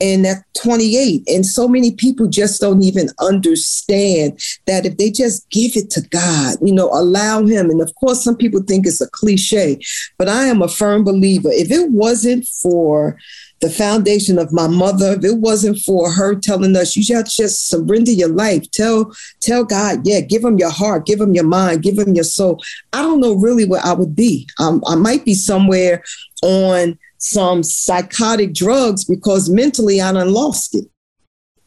And 0.00 0.24
that 0.24 0.44
28. 0.60 1.22
And 1.28 1.46
so 1.46 1.68
many 1.68 1.92
people 1.92 2.26
just 2.26 2.60
don't 2.60 2.82
even 2.82 3.08
understand 3.20 4.38
that 4.66 4.84
if 4.84 4.96
they 4.96 5.10
just 5.10 5.48
give 5.50 5.76
it 5.76 5.90
to 5.90 6.02
God, 6.10 6.56
you 6.60 6.74
know, 6.74 6.90
allow 6.92 7.46
Him. 7.46 7.70
And 7.70 7.80
of 7.80 7.94
course, 7.94 8.22
some 8.22 8.36
people 8.36 8.62
think 8.62 8.86
it's 8.86 9.00
a 9.00 9.08
cliche, 9.08 9.78
but 10.18 10.28
I 10.28 10.46
am 10.46 10.60
a 10.60 10.68
firm 10.68 11.04
believer. 11.04 11.50
If 11.50 11.70
it 11.70 11.90
wasn't 11.90 12.46
for 12.46 13.16
the 13.60 13.70
foundation 13.70 14.38
of 14.38 14.52
my 14.52 14.66
mother, 14.66 15.12
if 15.12 15.24
it 15.24 15.36
wasn't 15.36 15.78
for 15.80 16.10
her 16.10 16.34
telling 16.34 16.74
us, 16.76 16.96
you 16.96 17.02
just 17.02 17.36
just 17.36 17.68
surrender 17.68 18.10
your 18.10 18.28
life, 18.28 18.70
tell 18.70 19.14
tell 19.40 19.64
God, 19.64 20.06
yeah, 20.06 20.20
give 20.20 20.44
him 20.44 20.58
your 20.58 20.70
heart, 20.70 21.06
give 21.06 21.20
him 21.20 21.34
your 21.34 21.44
mind, 21.44 21.82
give 21.82 21.98
him 21.98 22.14
your 22.14 22.24
soul. 22.24 22.62
I 22.92 23.02
don't 23.02 23.20
know 23.20 23.34
really 23.34 23.66
where 23.66 23.84
I 23.84 23.92
would 23.92 24.16
be. 24.16 24.48
Um, 24.58 24.82
I 24.86 24.94
might 24.94 25.24
be 25.24 25.34
somewhere 25.34 26.02
on 26.42 26.98
some 27.18 27.62
psychotic 27.62 28.54
drugs 28.54 29.04
because 29.04 29.50
mentally 29.50 30.00
I 30.00 30.12
done 30.12 30.32
lost 30.32 30.74
it. 30.74 30.86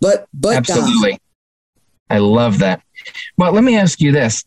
But 0.02 0.28
but 0.34 0.58
absolutely, 0.58 1.12
God. 1.12 1.20
I 2.10 2.18
love 2.18 2.60
that. 2.60 2.82
Well, 3.38 3.52
let 3.52 3.64
me 3.64 3.78
ask 3.78 4.02
you 4.02 4.12
this: 4.12 4.44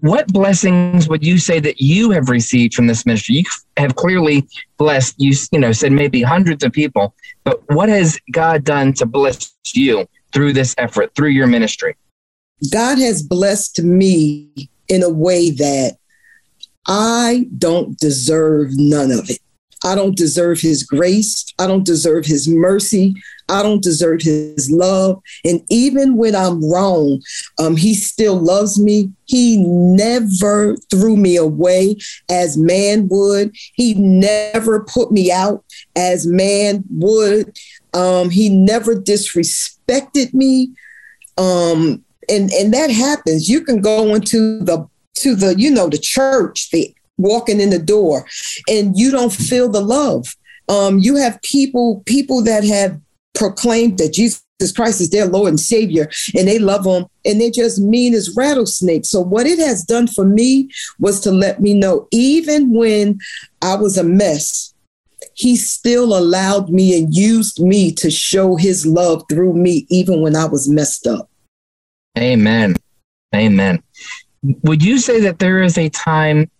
what 0.00 0.28
blessings 0.28 1.08
would 1.08 1.24
you 1.24 1.38
say 1.38 1.58
that 1.58 1.80
you 1.80 2.10
have 2.10 2.28
received 2.28 2.74
from 2.74 2.86
this 2.86 3.06
ministry? 3.06 3.36
You 3.36 3.44
have 3.78 3.96
clearly 3.96 4.46
blessed, 4.76 5.14
you, 5.18 5.34
you 5.52 5.58
know, 5.58 5.72
said 5.72 5.92
maybe 5.92 6.22
hundreds 6.22 6.62
of 6.62 6.72
people, 6.72 7.14
but 7.44 7.62
what 7.72 7.88
has 7.88 8.18
God 8.30 8.64
done 8.64 8.92
to 8.94 9.06
bless 9.06 9.54
you 9.74 10.06
through 10.32 10.52
this 10.52 10.74
effort, 10.76 11.14
through 11.14 11.30
your 11.30 11.46
ministry? 11.46 11.96
God 12.70 12.98
has 12.98 13.22
blessed 13.22 13.82
me 13.82 14.68
in 14.88 15.02
a 15.02 15.08
way 15.08 15.50
that 15.50 15.96
I 16.86 17.46
don't 17.56 17.98
deserve 17.98 18.70
none 18.72 19.10
of 19.10 19.30
it. 19.30 19.38
I 19.84 19.94
don't 19.94 20.16
deserve 20.16 20.60
his 20.60 20.82
grace. 20.82 21.44
I 21.58 21.66
don't 21.66 21.84
deserve 21.84 22.26
his 22.26 22.46
mercy. 22.46 23.14
I 23.48 23.62
don't 23.62 23.82
deserve 23.82 24.22
his 24.22 24.70
love. 24.70 25.20
And 25.44 25.62
even 25.70 26.16
when 26.16 26.36
I'm 26.36 26.64
wrong, 26.70 27.20
um, 27.58 27.76
he 27.76 27.94
still 27.94 28.38
loves 28.38 28.80
me. 28.80 29.10
He 29.24 29.56
never 29.58 30.76
threw 30.90 31.16
me 31.16 31.36
away 31.36 31.96
as 32.30 32.56
man 32.56 33.08
would. 33.08 33.54
He 33.74 33.94
never 33.94 34.84
put 34.84 35.10
me 35.10 35.32
out 35.32 35.64
as 35.96 36.26
man 36.26 36.84
would. 36.90 37.58
Um, 37.92 38.30
he 38.30 38.48
never 38.48 38.94
disrespected 38.94 40.32
me. 40.32 40.72
Um, 41.36 42.04
and, 42.28 42.52
and 42.52 42.72
that 42.72 42.90
happens. 42.90 43.48
You 43.48 43.62
can 43.62 43.80
go 43.80 44.14
into 44.14 44.60
the 44.60 44.88
to 45.16 45.34
the, 45.34 45.54
you 45.58 45.70
know, 45.70 45.88
the 45.88 45.98
church, 45.98 46.70
the 46.70 46.94
walking 47.20 47.60
in 47.60 47.70
the 47.70 47.78
door 47.78 48.26
and 48.68 48.98
you 48.98 49.10
don't 49.10 49.32
feel 49.32 49.68
the 49.68 49.80
love. 49.80 50.34
Um, 50.68 50.98
you 50.98 51.16
have 51.16 51.40
people, 51.42 52.02
people 52.06 52.42
that 52.44 52.64
have 52.64 53.00
proclaimed 53.34 53.98
that 53.98 54.12
Jesus 54.12 54.42
Christ 54.74 55.00
is 55.00 55.10
their 55.10 55.26
Lord 55.26 55.48
and 55.48 55.60
Savior, 55.60 56.10
and 56.36 56.46
they 56.46 56.58
love 56.58 56.84
him, 56.84 57.06
and 57.24 57.40
they're 57.40 57.50
just 57.50 57.80
mean 57.80 58.14
as 58.14 58.36
rattlesnakes. 58.36 59.08
So, 59.10 59.20
what 59.20 59.46
it 59.46 59.58
has 59.58 59.82
done 59.84 60.06
for 60.06 60.24
me 60.24 60.70
was 60.98 61.20
to 61.20 61.32
let 61.32 61.60
me 61.60 61.74
know, 61.74 62.06
even 62.10 62.72
when 62.72 63.18
I 63.62 63.76
was 63.76 63.96
a 63.96 64.04
mess, 64.04 64.74
he 65.34 65.56
still 65.56 66.16
allowed 66.16 66.68
me 66.68 66.98
and 66.98 67.14
used 67.14 67.60
me 67.60 67.92
to 67.92 68.10
show 68.10 68.56
his 68.56 68.86
love 68.86 69.24
through 69.30 69.54
me, 69.54 69.86
even 69.88 70.20
when 70.20 70.36
I 70.36 70.44
was 70.44 70.68
messed 70.68 71.06
up. 71.06 71.30
Amen. 72.18 72.76
Amen. 73.34 73.82
Would 74.42 74.82
you 74.82 74.98
say 74.98 75.20
that 75.20 75.38
there 75.38 75.62
is 75.62 75.78
a 75.78 75.88
time 75.88 76.50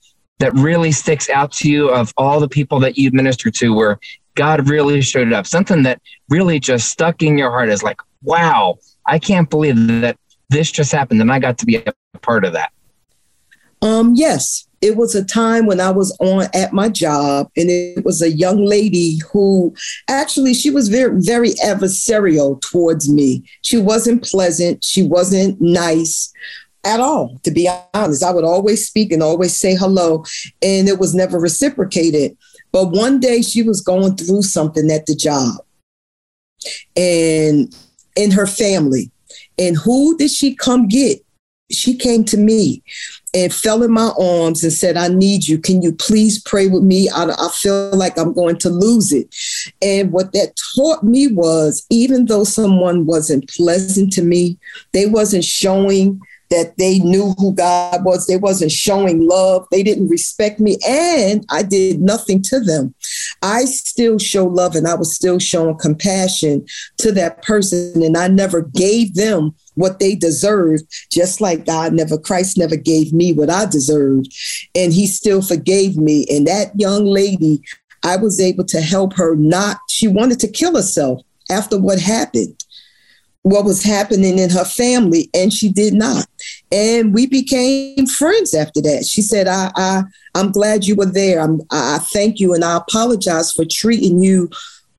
that 0.40 0.52
really 0.54 0.90
sticks 0.90 1.30
out 1.30 1.52
to 1.52 1.70
you 1.70 1.90
of 1.90 2.12
all 2.16 2.40
the 2.40 2.48
people 2.48 2.80
that 2.80 2.98
you 2.98 3.10
minister 3.12 3.50
to 3.50 3.72
where 3.72 3.98
God 4.34 4.68
really 4.68 5.00
showed 5.00 5.32
up? 5.32 5.46
Something 5.46 5.84
that 5.84 6.02
really 6.28 6.58
just 6.58 6.88
stuck 6.90 7.22
in 7.22 7.38
your 7.38 7.50
heart 7.50 7.68
is 7.68 7.82
like, 7.82 8.00
wow, 8.22 8.78
I 9.06 9.18
can't 9.18 9.48
believe 9.48 9.76
that 10.00 10.18
this 10.48 10.70
just 10.70 10.92
happened 10.92 11.20
and 11.20 11.30
I 11.30 11.38
got 11.38 11.58
to 11.58 11.66
be 11.66 11.76
a 11.76 12.18
part 12.20 12.44
of 12.44 12.52
that. 12.54 12.72
Um, 13.82 14.12
yes, 14.14 14.66
it 14.82 14.96
was 14.96 15.14
a 15.14 15.24
time 15.24 15.66
when 15.66 15.80
I 15.80 15.90
was 15.90 16.16
on 16.20 16.46
at 16.54 16.72
my 16.72 16.88
job, 16.88 17.50
and 17.56 17.70
it 17.70 18.04
was 18.04 18.22
a 18.22 18.30
young 18.30 18.64
lady 18.64 19.18
who 19.30 19.74
actually 20.08 20.54
she 20.54 20.70
was 20.70 20.88
very, 20.88 21.20
very 21.20 21.50
adversarial 21.64 22.60
towards 22.60 23.10
me. 23.10 23.42
She 23.62 23.78
wasn't 23.78 24.24
pleasant, 24.24 24.84
she 24.84 25.02
wasn't 25.02 25.60
nice 25.60 26.32
at 26.84 27.00
all, 27.00 27.38
to 27.44 27.50
be 27.50 27.68
honest. 27.94 28.22
I 28.22 28.32
would 28.32 28.44
always 28.44 28.86
speak 28.86 29.12
and 29.12 29.22
always 29.22 29.56
say 29.56 29.74
hello, 29.74 30.24
and 30.62 30.88
it 30.88 30.98
was 30.98 31.14
never 31.14 31.38
reciprocated. 31.38 32.36
But 32.72 32.90
one 32.90 33.20
day 33.20 33.42
she 33.42 33.62
was 33.62 33.80
going 33.80 34.16
through 34.16 34.42
something 34.42 34.90
at 34.90 35.06
the 35.06 35.14
job 35.14 35.56
and 36.96 37.74
in 38.16 38.30
her 38.30 38.46
family. 38.46 39.10
And 39.58 39.76
who 39.76 40.16
did 40.16 40.30
she 40.30 40.54
come 40.54 40.88
get? 40.88 41.24
She 41.70 41.96
came 41.96 42.24
to 42.24 42.36
me 42.36 42.82
and 43.32 43.54
fell 43.54 43.82
in 43.84 43.92
my 43.92 44.12
arms 44.18 44.64
and 44.64 44.72
said, 44.72 44.96
I 44.96 45.06
need 45.06 45.46
you. 45.46 45.58
Can 45.58 45.82
you 45.82 45.92
please 45.92 46.42
pray 46.42 46.66
with 46.66 46.82
me? 46.82 47.08
I, 47.08 47.26
I, 47.26 47.48
feel 47.52 47.90
like 47.92 48.18
I'm 48.18 48.32
going 48.32 48.58
to 48.58 48.70
lose 48.70 49.12
it. 49.12 49.32
And 49.80 50.10
what 50.10 50.32
that 50.32 50.58
taught 50.74 51.04
me 51.04 51.28
was 51.28 51.86
even 51.88 52.26
though 52.26 52.42
someone 52.42 53.06
wasn't 53.06 53.48
pleasant 53.48 54.12
to 54.14 54.22
me, 54.22 54.58
they 54.92 55.06
wasn't 55.06 55.44
showing 55.44 56.20
that 56.50 56.76
they 56.78 56.98
knew 56.98 57.32
who 57.38 57.54
God 57.54 58.04
was. 58.04 58.26
They 58.26 58.36
wasn't 58.36 58.72
showing 58.72 59.26
love. 59.26 59.66
They 59.70 59.82
didn't 59.82 60.08
respect 60.08 60.58
me. 60.58 60.78
And 60.86 61.46
I 61.48 61.62
did 61.62 62.00
nothing 62.00 62.42
to 62.42 62.60
them. 62.60 62.94
I 63.42 63.64
still 63.64 64.18
show 64.18 64.46
love 64.46 64.74
and 64.74 64.86
I 64.86 64.94
was 64.94 65.14
still 65.14 65.38
showing 65.38 65.78
compassion 65.78 66.66
to 66.98 67.12
that 67.12 67.42
person. 67.42 68.02
And 68.02 68.16
I 68.16 68.26
never 68.28 68.62
gave 68.62 69.14
them 69.14 69.54
what 69.74 70.00
they 70.00 70.16
deserved, 70.16 70.84
just 71.10 71.40
like 71.40 71.66
God 71.66 71.92
never, 71.92 72.18
Christ 72.18 72.58
never 72.58 72.76
gave 72.76 73.12
me 73.12 73.32
what 73.32 73.48
I 73.48 73.66
deserved. 73.66 74.28
And 74.74 74.92
he 74.92 75.06
still 75.06 75.42
forgave 75.42 75.96
me. 75.96 76.26
And 76.28 76.46
that 76.48 76.72
young 76.74 77.04
lady, 77.06 77.62
I 78.04 78.16
was 78.16 78.40
able 78.40 78.64
to 78.64 78.80
help 78.80 79.14
her 79.14 79.36
not, 79.36 79.78
she 79.88 80.08
wanted 80.08 80.40
to 80.40 80.48
kill 80.48 80.74
herself 80.74 81.22
after 81.48 81.78
what 81.78 82.00
happened 82.00 82.56
what 83.42 83.64
was 83.64 83.82
happening 83.82 84.38
in 84.38 84.50
her 84.50 84.64
family 84.64 85.30
and 85.32 85.52
she 85.52 85.70
did 85.72 85.94
not 85.94 86.26
and 86.72 87.12
we 87.12 87.26
became 87.26 88.06
friends 88.06 88.54
after 88.54 88.80
that 88.80 89.04
she 89.04 89.22
said 89.22 89.48
i, 89.48 89.70
I 89.76 90.02
i'm 90.34 90.52
glad 90.52 90.86
you 90.86 90.94
were 90.94 91.06
there 91.06 91.40
I'm, 91.40 91.60
i 91.70 91.98
thank 91.98 92.40
you 92.40 92.54
and 92.54 92.64
i 92.64 92.76
apologize 92.76 93.52
for 93.52 93.64
treating 93.68 94.22
you 94.22 94.48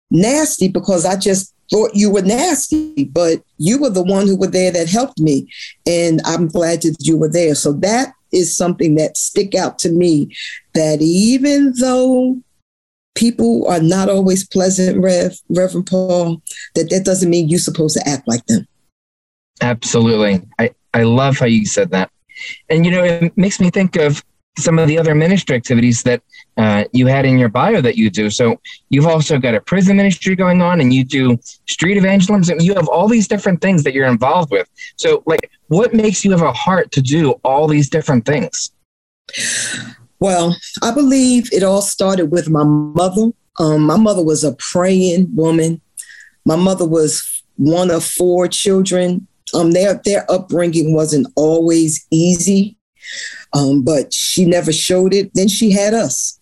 nasty 0.10 0.68
because 0.68 1.06
i 1.06 1.16
just 1.16 1.54
thought 1.72 1.96
you 1.96 2.12
were 2.12 2.22
nasty 2.22 3.06
but 3.06 3.42
you 3.58 3.80
were 3.80 3.90
the 3.90 4.04
one 4.04 4.28
who 4.28 4.38
were 4.38 4.48
there 4.48 4.72
that 4.72 4.90
helped 4.90 5.20
me 5.20 5.48
and 5.86 6.22
i'm 6.26 6.48
glad 6.48 6.82
that 6.82 6.98
you 7.00 7.18
were 7.18 7.30
there 7.30 7.56
so 7.56 7.72
that 7.74 8.14
is 8.34 8.56
something 8.56 8.96
that 8.96 9.18
stick 9.18 9.56
out 9.56 9.80
to 9.80 9.90
me 9.90 10.34
that 10.74 11.02
even 11.02 11.74
though 11.80 12.42
people 13.16 13.68
are 13.68 13.82
not 13.82 14.10
always 14.10 14.48
pleasant, 14.48 15.02
Rev, 15.02 15.38
Reverend 15.50 15.88
Paul, 15.88 16.42
that 16.76 16.90
that 16.90 17.06
doesn't 17.06 17.30
mean 17.30 17.50
you're 17.50 17.60
supposed 17.60 17.98
to 17.98 18.08
act 18.08 18.28
like 18.28 18.46
them. 18.46 18.68
Absolutely. 19.62 20.42
I, 20.58 20.72
I 20.94 21.04
love 21.04 21.38
how 21.40 21.46
you 21.46 21.66
said 21.66 21.92
that. 21.92 22.12
And, 22.70 22.86
you 22.86 22.92
know, 22.92 23.04
it 23.04 23.38
makes 23.38 23.60
me 23.60 23.70
think 23.70 23.96
of 23.96 24.24
some 24.58 24.78
of 24.80 24.88
the 24.88 24.98
other 24.98 25.16
ministry 25.16 25.56
activities 25.56 26.04
that 26.04 26.22
uh, 26.58 26.84
you 26.92 27.08
had 27.08 27.26
in 27.26 27.38
your 27.38 27.50
bio 27.50 27.82
that 27.82 27.98
you 27.98 28.10
do. 28.10 28.30
So 28.30 28.60
you've 28.90 29.08
also 29.08 29.40
got 29.40 29.56
a 29.56 29.62
prison 29.62 29.98
ministry 29.98 30.36
going 30.36 30.62
on 30.62 30.82
and 30.82 30.94
you 30.94 31.04
do 31.04 31.40
street 31.68 31.98
evangelism. 31.98 32.60
You 32.60 32.76
have 32.76 32.88
all 32.88 33.08
these 33.08 33.28
different 33.28 33.62
things 33.62 33.84
that 33.84 33.94
you're 33.94 34.08
involved 34.08 34.52
with. 34.52 34.68
So, 34.98 35.24
like, 35.26 35.50
what 35.68 35.94
makes 35.94 36.26
you 36.26 36.32
have 36.32 36.42
a 36.42 36.52
heart 36.52 36.92
to 36.92 37.02
do 37.02 37.32
all 37.44 37.68
these 37.68 37.90
different 37.90 38.26
things? 38.26 38.72
Well, 40.20 40.56
I 40.84 40.92
believe 40.92 41.50
it 41.52 41.64
all 41.64 41.82
started 41.82 42.26
with 42.26 42.50
my 42.50 42.64
mother. 42.64 43.32
Um, 43.60 43.82
my 43.82 43.98
mother 43.98 44.24
was 44.24 44.44
a 44.44 44.54
praying 44.54 45.34
woman. 45.36 45.82
My 46.46 46.56
mother 46.56 46.86
was 46.86 47.44
one 47.56 47.90
of 47.90 48.04
four 48.04 48.48
children. 48.48 49.28
Um, 49.54 49.72
their 49.72 50.02
their 50.06 50.30
upbringing 50.32 50.94
wasn't 50.94 51.28
always 51.36 52.06
easy, 52.12 52.78
um, 53.54 53.84
but 53.84 54.14
she 54.14 54.46
never 54.46 54.72
showed 54.72 55.14
it. 55.14 55.32
Then 55.34 55.48
she 55.48 55.72
had 55.72 55.94
us, 55.94 56.40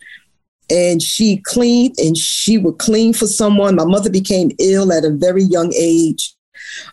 and 0.69 1.01
she 1.01 1.37
cleaned, 1.37 1.95
and 1.97 2.17
she 2.17 2.57
would 2.57 2.77
clean 2.77 3.13
for 3.13 3.27
someone. 3.27 3.75
My 3.75 3.85
mother 3.85 4.09
became 4.09 4.51
ill 4.59 4.91
at 4.91 5.05
a 5.05 5.11
very 5.11 5.43
young 5.43 5.73
age, 5.75 6.35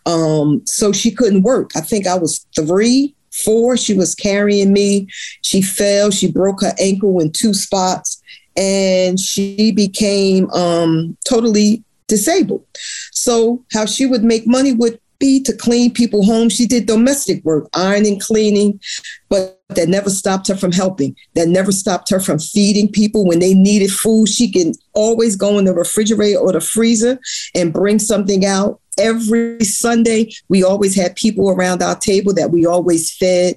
um, 0.06 0.62
so 0.66 0.92
she 0.92 1.11
couldn't 1.11 1.42
work. 1.42 1.70
I 1.76 1.80
think 1.80 2.06
I 2.06 2.16
was 2.16 2.46
three, 2.54 3.14
four. 3.32 3.76
She 3.76 3.94
was 3.94 4.14
carrying 4.14 4.73
me. 4.73 5.08
She 5.42 5.62
fell. 5.62 6.11
She 6.11 6.30
broke 6.30 6.62
her 6.62 6.75
ankle 6.78 7.20
in 7.20 7.32
two 7.32 7.54
spots, 7.54 8.23
and 8.56 9.20
she 9.20 9.73
became 9.73 10.50
um, 10.50 11.16
totally 11.28 11.85
disabled. 12.08 12.64
So 13.12 13.64
how 13.73 13.87
she 13.87 14.06
would 14.06 14.23
make 14.23 14.46
money 14.46 14.73
would 14.73 15.00
be 15.18 15.42
to 15.42 15.56
clean 15.56 15.92
people 15.92 16.25
home. 16.25 16.49
She 16.49 16.66
did 16.66 16.87
domestic 16.87 17.44
work, 17.44 17.68
ironing, 17.75 18.20
cleaning, 18.20 18.80
but 19.28 19.61
that 19.70 19.88
never 19.88 20.11
stopped 20.11 20.49
her 20.49 20.56
from 20.56 20.73
helping. 20.73 21.16
That 21.35 21.49
never 21.49 21.73
stopped 21.73 22.11
her 22.11 22.20
from 22.20 22.38
feeding 22.38 22.90
people 22.90 23.26
when 23.26 23.38
they 23.38 23.54
needed 23.54 23.90
food. 23.90 24.28
She 24.28 24.50
can 24.50 24.73
always 24.94 25.37
go 25.37 25.58
in 25.58 25.64
the 25.64 25.75
refrigerator 25.75 26.38
or 26.38 26.52
the 26.52 26.61
freezer 26.61 27.18
and 27.54 27.73
bring 27.73 27.99
something 27.99 28.44
out. 28.44 28.80
Every 28.99 29.62
Sunday, 29.62 30.32
we 30.49 30.64
always 30.64 30.94
had 30.94 31.16
people 31.16 31.50
around 31.50 31.82
our 31.82 31.96
table 31.96 32.32
that 32.35 32.50
we 32.50 32.64
always 32.64 33.14
fed. 33.14 33.56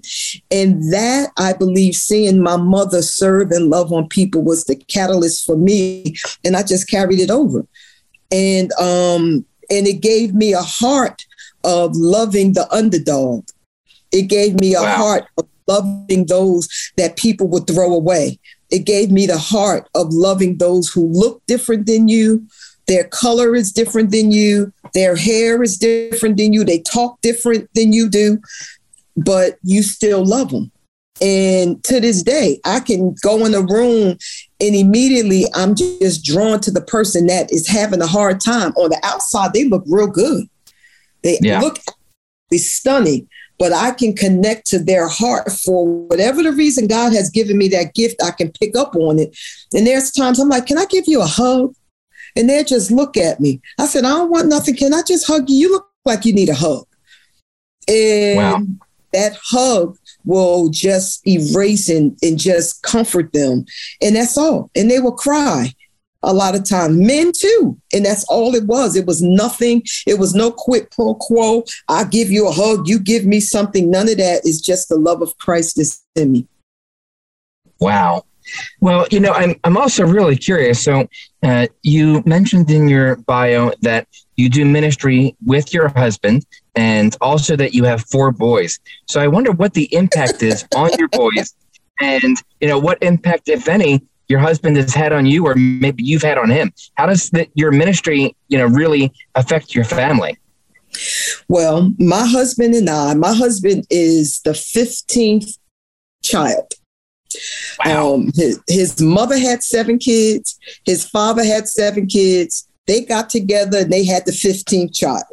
And 0.52 0.92
that, 0.92 1.30
I 1.38 1.54
believe, 1.54 1.96
seeing 1.96 2.44
my 2.44 2.58
mother 2.58 3.02
serve 3.02 3.52
and 3.52 3.70
love 3.70 3.94
on 3.94 4.10
people 4.10 4.42
was 4.42 4.66
the 4.66 4.76
catalyst 4.76 5.46
for 5.46 5.56
me. 5.56 6.16
And 6.44 6.58
I 6.58 6.64
just 6.64 6.90
carried 6.90 7.20
it 7.20 7.30
over 7.30 7.66
and 8.32 8.72
um, 8.74 9.46
and 9.70 9.88
it 9.88 10.02
gave 10.02 10.34
me 10.34 10.54
a 10.54 10.62
heart 10.62 11.26
of 11.64 11.96
loving 11.96 12.54
the 12.54 12.72
underdog. 12.74 13.46
It 14.12 14.24
gave 14.24 14.60
me 14.60 14.76
a 14.76 14.82
wow. 14.82 14.96
heart 14.96 15.26
of 15.38 15.48
loving 15.68 16.26
those 16.26 16.68
that 16.98 17.16
people 17.16 17.48
would 17.48 17.68
throw 17.68 17.94
away. 17.94 18.40
It 18.72 18.80
gave 18.80 19.12
me 19.12 19.26
the 19.26 19.38
heart 19.38 19.88
of 19.96 20.14
loving 20.14 20.58
those 20.58 20.90
who 20.90 21.08
look 21.08 21.42
different 21.48 21.86
than 21.86 22.08
you. 22.08 22.48
Their 22.88 23.06
color 23.06 23.56
is 23.56 23.72
different 23.72 24.12
than 24.12 24.32
you. 24.32 24.74
Their 24.94 25.16
hair 25.16 25.62
is 25.62 25.78
different 25.78 26.38
than 26.38 26.54
you. 26.54 26.64
They 26.64 26.80
talk 26.80 27.22
different 27.22 27.70
than 27.76 27.94
you 27.94 28.10
do, 28.10 28.40
but 29.16 29.58
you 29.64 29.84
still 29.84 30.26
love 30.26 30.50
them. 30.50 30.72
And 31.22 31.84
to 31.84 32.00
this 32.00 32.24
day, 32.24 32.60
I 32.66 32.80
can 32.80 33.16
go 33.22 33.46
in 33.46 33.54
a 33.54 33.62
room 33.62 34.18
and 34.62 34.76
immediately 34.76 35.46
I'm 35.54 35.76
just 35.76 36.24
drawn 36.24 36.60
to 36.62 36.72
the 36.72 36.82
person 36.82 37.28
that 37.28 37.52
is 37.52 37.68
having 37.68 38.02
a 38.02 38.08
hard 38.08 38.40
time. 38.42 38.72
On 38.76 38.90
the 38.90 39.00
outside, 39.04 39.54
they 39.54 39.66
look 39.66 39.84
real 39.88 40.08
good. 40.08 40.48
They 41.24 41.40
yeah. 41.42 41.60
look 41.60 41.78
stunning, 42.58 43.28
but 43.58 43.74
I 43.74 43.92
can 43.92 44.16
connect 44.16 44.68
to 44.68 44.80
their 44.80 45.08
heart 45.08 45.52
for 45.52 45.86
whatever 45.86 46.42
the 46.42 46.52
reason 46.52 46.88
God 46.88 47.14
has 47.14 47.30
given 47.30 47.58
me 47.58 47.68
that 47.70 47.94
gift. 47.94 48.24
I 48.24 48.32
can 48.32 48.52
pick 48.52 48.76
up 48.76 48.96
on 48.96 49.20
it. 49.20 49.38
And 49.74 49.86
there's 49.86 50.12
times 50.12 50.40
I'm 50.40 50.50
like, 50.50 50.66
can 50.66 50.78
I 50.78 50.86
give 50.86 51.06
you 51.08 51.22
a 51.22 51.28
hug? 51.28 51.76
And 52.36 52.50
they 52.50 52.64
just 52.64 52.92
look 52.92 53.18
at 53.18 53.40
me. 53.40 53.62
I 53.80 53.86
said, 53.86 54.06
I 54.06 54.10
don't 54.10 54.32
want 54.32 54.48
nothing. 54.48 54.76
Can 54.76 54.94
I 54.94 55.02
just 55.06 55.28
hug 55.28 55.50
you? 55.50 55.58
You 55.58 55.72
look 55.72 55.90
like 56.06 56.26
you 56.26 56.34
need 56.34 56.50
a 56.50 56.56
hug. 56.56 56.86
And 57.88 58.38
wow. 58.38 58.62
that 59.14 59.38
hug 59.44 59.98
will 60.26 60.70
just 60.70 61.28
erase 61.28 61.90
and, 61.90 62.18
and 62.22 62.38
just 62.40 62.82
comfort 62.84 63.34
them. 63.34 63.66
And 64.02 64.16
that's 64.16 64.38
all. 64.38 64.70
And 64.76 64.90
they 64.90 65.00
will 65.00 65.16
cry 65.16 65.74
a 66.24 66.34
lot 66.34 66.56
of 66.56 66.68
times. 66.68 66.98
Men 66.98 67.32
too. 67.32 67.80
And 67.94 68.06
that's 68.06 68.26
all 68.26 68.56
it 68.56 68.66
was. 68.66 68.96
It 68.96 69.06
was 69.06 69.22
nothing. 69.22 69.84
It 70.06 70.20
was 70.20 70.34
no 70.34 70.52
quid 70.52 70.92
pro 70.92 71.16
quo. 71.16 71.64
I 71.88 72.04
give 72.04 72.30
you 72.30 72.48
a 72.48 72.52
hug, 72.52 72.88
you 72.88 73.00
give 73.00 73.26
me 73.26 73.40
something. 73.40 73.90
None 73.90 74.10
of 74.10 74.18
that 74.18 74.46
is 74.46 74.62
just 74.62 74.90
the 74.90 74.98
love 74.98 75.22
of 75.22 75.38
Christ 75.38 75.78
that's 75.78 76.04
in 76.16 76.32
me. 76.32 76.48
Wow. 77.80 78.26
Well, 78.82 79.08
you 79.12 79.20
know, 79.20 79.32
I'm 79.32 79.56
I'm 79.64 79.78
also 79.78 80.06
really 80.06 80.36
curious. 80.36 80.84
So, 80.84 81.08
uh, 81.44 81.68
you 81.84 82.24
mentioned 82.26 82.70
in 82.72 82.90
your 82.90 83.18
bio 83.18 83.72
that 83.82 84.08
you 84.38 84.50
do 84.50 84.66
ministry 84.66 85.36
with 85.46 85.74
your 85.74 85.90
husband, 85.90 86.46
and 86.76 87.16
also 87.22 87.56
that 87.56 87.74
you 87.74 87.84
have 87.84 88.06
four 88.10 88.32
boys. 88.32 88.80
So, 89.08 89.22
I 89.22 89.28
wonder 89.28 89.52
what 89.52 89.74
the 89.74 89.94
impact 89.94 90.42
is 90.42 90.66
on 90.76 90.90
your 90.98 91.08
boys, 91.12 91.54
and 92.02 92.42
you 92.60 92.68
know 92.68 92.80
what 92.80 93.02
impact, 93.04 93.50
if 93.50 93.68
any, 93.68 94.02
your 94.30 94.40
husband 94.40 94.78
has 94.78 94.94
had 94.94 95.12
on 95.12 95.26
you, 95.26 95.46
or 95.46 95.56
maybe 95.56 96.04
you've 96.04 96.22
had 96.22 96.38
on 96.38 96.50
him. 96.50 96.72
How 96.96 97.08
does 97.08 97.30
the, 97.32 97.48
your 97.56 97.72
ministry, 97.72 98.36
you 98.48 98.58
know, 98.58 98.68
really 98.68 99.12
affect 99.36 99.76
your 99.76 99.84
family? 99.84 100.38
Well, 101.48 101.94
my 102.00 102.26
husband 102.26 102.76
and 102.76 102.90
I. 102.90 103.14
My 103.16 103.34
husband 103.34 103.86
is 103.90 104.42
the 104.42 104.54
fifteenth 104.54 105.58
child. 106.24 106.74
Wow. 107.86 108.14
Um, 108.14 108.32
his, 108.36 108.60
his 108.68 109.02
mother 109.02 109.38
had 109.38 109.64
seven 109.64 110.00
kids. 110.00 110.58
His 110.86 111.08
father 111.08 111.44
had 111.44 111.68
seven 111.68 112.08
kids. 112.08 112.68
They 112.88 113.02
got 113.02 113.30
together 113.30 113.80
and 113.80 113.92
they 113.92 114.06
had 114.06 114.26
the 114.26 114.32
15th 114.32 114.96
child. 114.96 115.24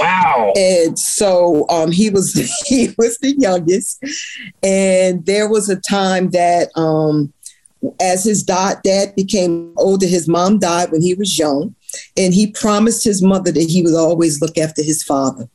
Wow. 0.00 0.52
And 0.56 0.98
so 0.98 1.66
um, 1.70 1.90
he 1.92 2.10
was 2.10 2.34
he 2.66 2.94
was 2.98 3.18
the 3.18 3.34
youngest. 3.38 4.04
And 4.62 5.24
there 5.24 5.48
was 5.48 5.68
a 5.68 5.76
time 5.76 6.30
that 6.30 6.70
um, 6.76 7.32
as 8.00 8.24
his 8.24 8.42
dad, 8.42 8.82
became 9.16 9.72
older, 9.76 10.06
his 10.06 10.28
mom 10.28 10.58
died 10.58 10.90
when 10.90 11.02
he 11.02 11.14
was 11.14 11.38
young. 11.38 11.74
And 12.16 12.34
he 12.34 12.50
promised 12.52 13.04
his 13.04 13.22
mother 13.22 13.52
that 13.52 13.70
he 13.70 13.82
would 13.82 13.94
always 13.94 14.40
look 14.40 14.58
after 14.58 14.82
his 14.82 15.02
father. 15.02 15.48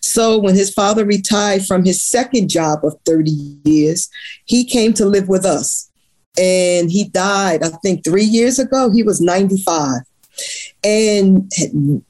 So 0.00 0.38
when 0.38 0.54
his 0.54 0.70
father 0.72 1.04
retired 1.04 1.66
from 1.66 1.84
his 1.84 2.02
second 2.04 2.48
job 2.48 2.80
of 2.84 2.96
30 3.04 3.30
years, 3.64 4.08
he 4.44 4.64
came 4.64 4.92
to 4.94 5.04
live 5.04 5.28
with 5.28 5.44
us. 5.44 5.90
And 6.38 6.90
he 6.90 7.04
died, 7.08 7.62
I 7.62 7.70
think, 7.82 8.04
three 8.04 8.24
years 8.24 8.58
ago. 8.58 8.90
He 8.90 9.02
was 9.02 9.20
95. 9.20 10.02
And 10.84 11.52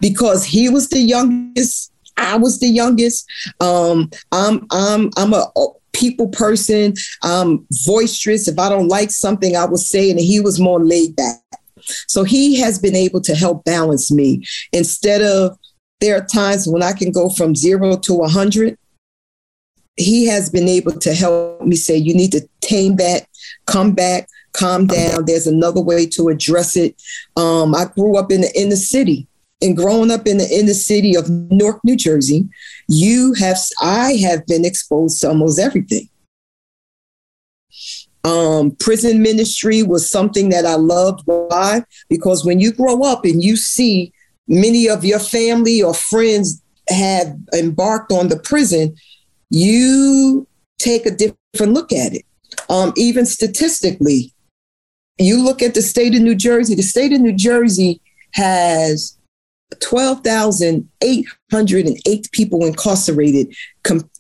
because 0.01 0.45
he 0.45 0.69
was 0.69 0.89
the 0.91 0.99
youngest, 0.99 1.93
I 2.19 2.37
was 2.37 2.59
the 2.61 2.69
youngest. 2.69 3.27
Um, 3.61 4.11
I'm 4.33 4.67
I'm 4.71 5.11
I'm 5.17 5.33
a 5.33 5.51
people 5.99 6.29
person. 6.29 6.95
I'm 7.23 7.67
boisterous. 7.87 8.49
If 8.49 8.59
I 8.59 8.69
don't 8.69 8.89
like 8.89 9.11
something, 9.11 9.57
I 9.57 9.65
will 9.65 9.77
say, 9.77 10.11
and 10.11 10.21
he 10.21 10.41
was 10.41 10.61
more 10.61 10.83
laid 10.85 11.17
back. 11.17 11.41
So 12.07 12.25
he 12.25 12.59
has 12.61 12.79
been 12.79 12.97
able 12.97 13.21
to 13.23 13.35
help 13.35 13.65
balance 13.65 14.11
me 14.11 14.45
instead 14.73 15.23
of 15.23 15.59
there 16.01 16.17
are 16.17 16.25
times 16.25 16.69
when 16.69 16.83
I 16.83 16.93
can 16.93 17.11
go 17.11 17.29
from 17.31 17.55
zero 17.55 17.97
to 17.97 18.15
a 18.15 18.19
100. 18.19 18.79
He 19.97 20.27
has 20.27 20.49
been 20.49 20.69
able 20.69 20.93
to 20.93 21.13
help 21.13 21.63
me 21.63 21.75
say, 21.75 21.97
you 21.97 22.15
need 22.15 22.31
to 22.33 22.49
tame 22.61 22.97
that, 22.97 23.27
come 23.67 23.93
back, 23.93 24.29
calm 24.53 24.87
down. 24.87 25.25
There's 25.25 25.47
another 25.47 25.81
way 25.81 26.07
to 26.07 26.29
address 26.29 26.77
it. 26.77 27.01
Um, 27.37 27.75
I 27.75 27.87
grew 27.87 28.17
up 28.17 28.31
in 28.31 28.43
the 28.43 28.61
inner 28.61 28.77
city. 28.77 29.28
And 29.61 29.77
growing 29.77 30.11
up 30.11 30.27
in 30.27 30.39
the 30.39 30.49
inner 30.49 30.75
city 30.75 31.17
of 31.17 31.29
Newark, 31.29 31.81
New 31.85 31.97
Jersey, 31.97 32.49
you 32.89 33.35
have 33.35 33.59
I 33.81 34.13
have 34.15 34.47
been 34.47 34.65
exposed 34.65 35.21
to 35.21 35.29
almost 35.29 35.59
everything. 35.59 36.09
Um, 38.25 38.73
prison 38.73 39.23
ministry 39.23 39.83
was 39.83 40.11
something 40.11 40.51
that 40.51 40.67
I 40.67 40.75
loved. 40.75 41.23
Why? 41.25 41.83
Because 42.09 42.45
when 42.45 42.61
you 42.61 42.73
grow 42.73 43.03
up 43.03 43.25
and 43.25 43.43
you 43.43 43.57
see 43.57 44.13
many 44.47 44.89
of 44.89 45.05
your 45.05 45.19
family 45.19 45.83
or 45.83 45.95
friends 45.95 46.63
have 46.89 47.37
embarked 47.55 48.13
on 48.13 48.29
the 48.29 48.39
prison, 48.39 48.95
you 49.51 50.47
take 50.79 51.07
a 51.07 51.11
different 51.11 51.73
look 51.73 51.93
at 51.93 52.15
it. 52.15 52.25
Um, 52.69 52.93
even 52.97 53.27
statistically, 53.27 54.33
you 55.19 55.43
look 55.43 55.63
at 55.63 55.75
the 55.75 55.83
state 55.83 56.15
of 56.15 56.23
New 56.23 56.35
Jersey, 56.35 56.75
the 56.75 56.83
state 56.83 57.13
of 57.13 57.21
New 57.21 57.35
Jersey 57.35 58.01
has 58.35 59.18
12,808 59.81 62.33
people 62.33 62.65
incarcerated. 62.65 63.55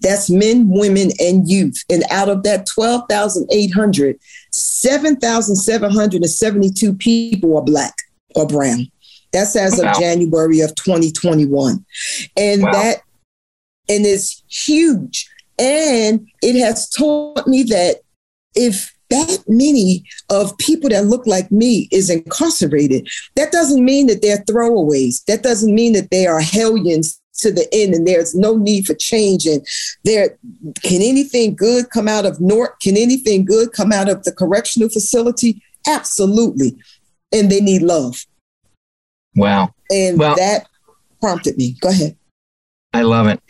That's 0.00 0.30
men, 0.30 0.68
women, 0.68 1.10
and 1.18 1.48
youth. 1.48 1.82
And 1.90 2.04
out 2.10 2.28
of 2.28 2.42
that 2.42 2.66
12,800, 2.66 4.20
7,772 4.52 6.94
people 6.94 7.56
are 7.56 7.64
Black 7.64 7.94
or 8.34 8.46
Brown. 8.46 8.90
That's 9.32 9.56
as 9.56 9.80
wow. 9.82 9.90
of 9.90 9.98
January 9.98 10.60
of 10.60 10.74
2021. 10.74 11.84
And 12.36 12.62
wow. 12.62 12.72
that, 12.72 12.98
and 13.88 14.04
it's 14.06 14.42
huge. 14.48 15.28
And 15.58 16.28
it 16.42 16.60
has 16.60 16.88
taught 16.88 17.46
me 17.46 17.62
that 17.64 18.00
if 18.54 18.94
that 19.10 19.44
many 19.48 20.04
of 20.30 20.56
people 20.58 20.90
that 20.90 21.06
look 21.06 21.26
like 21.26 21.50
me 21.50 21.88
is 21.90 22.10
incarcerated, 22.10 23.08
that 23.36 23.52
doesn't 23.52 23.84
mean 23.84 24.06
that 24.06 24.22
they're 24.22 24.44
throwaways. 24.44 25.24
That 25.24 25.42
doesn't 25.42 25.74
mean 25.74 25.94
that 25.94 26.10
they 26.10 26.26
are 26.26 26.40
hellions 26.40 27.20
to 27.38 27.52
the 27.52 27.66
end 27.72 27.94
and 27.94 28.06
there's 28.06 28.34
no 28.34 28.56
need 28.56 28.86
for 28.86 28.94
change. 28.94 29.46
And 29.46 29.66
there 30.04 30.36
can 30.82 31.02
anything 31.02 31.54
good 31.54 31.90
come 31.90 32.08
out 32.08 32.26
of 32.26 32.40
Newark? 32.40 32.80
Can 32.80 32.96
anything 32.96 33.44
good 33.44 33.72
come 33.72 33.92
out 33.92 34.08
of 34.08 34.24
the 34.24 34.32
correctional 34.32 34.88
facility? 34.88 35.62
Absolutely. 35.86 36.76
And 37.32 37.50
they 37.50 37.60
need 37.60 37.82
love. 37.82 38.24
Wow. 39.36 39.72
And 39.90 40.18
well, 40.18 40.34
that 40.36 40.66
prompted 41.20 41.56
me. 41.56 41.76
Go 41.80 41.88
ahead. 41.88 42.16
I 42.92 43.02
love 43.02 43.28
it. 43.28 43.40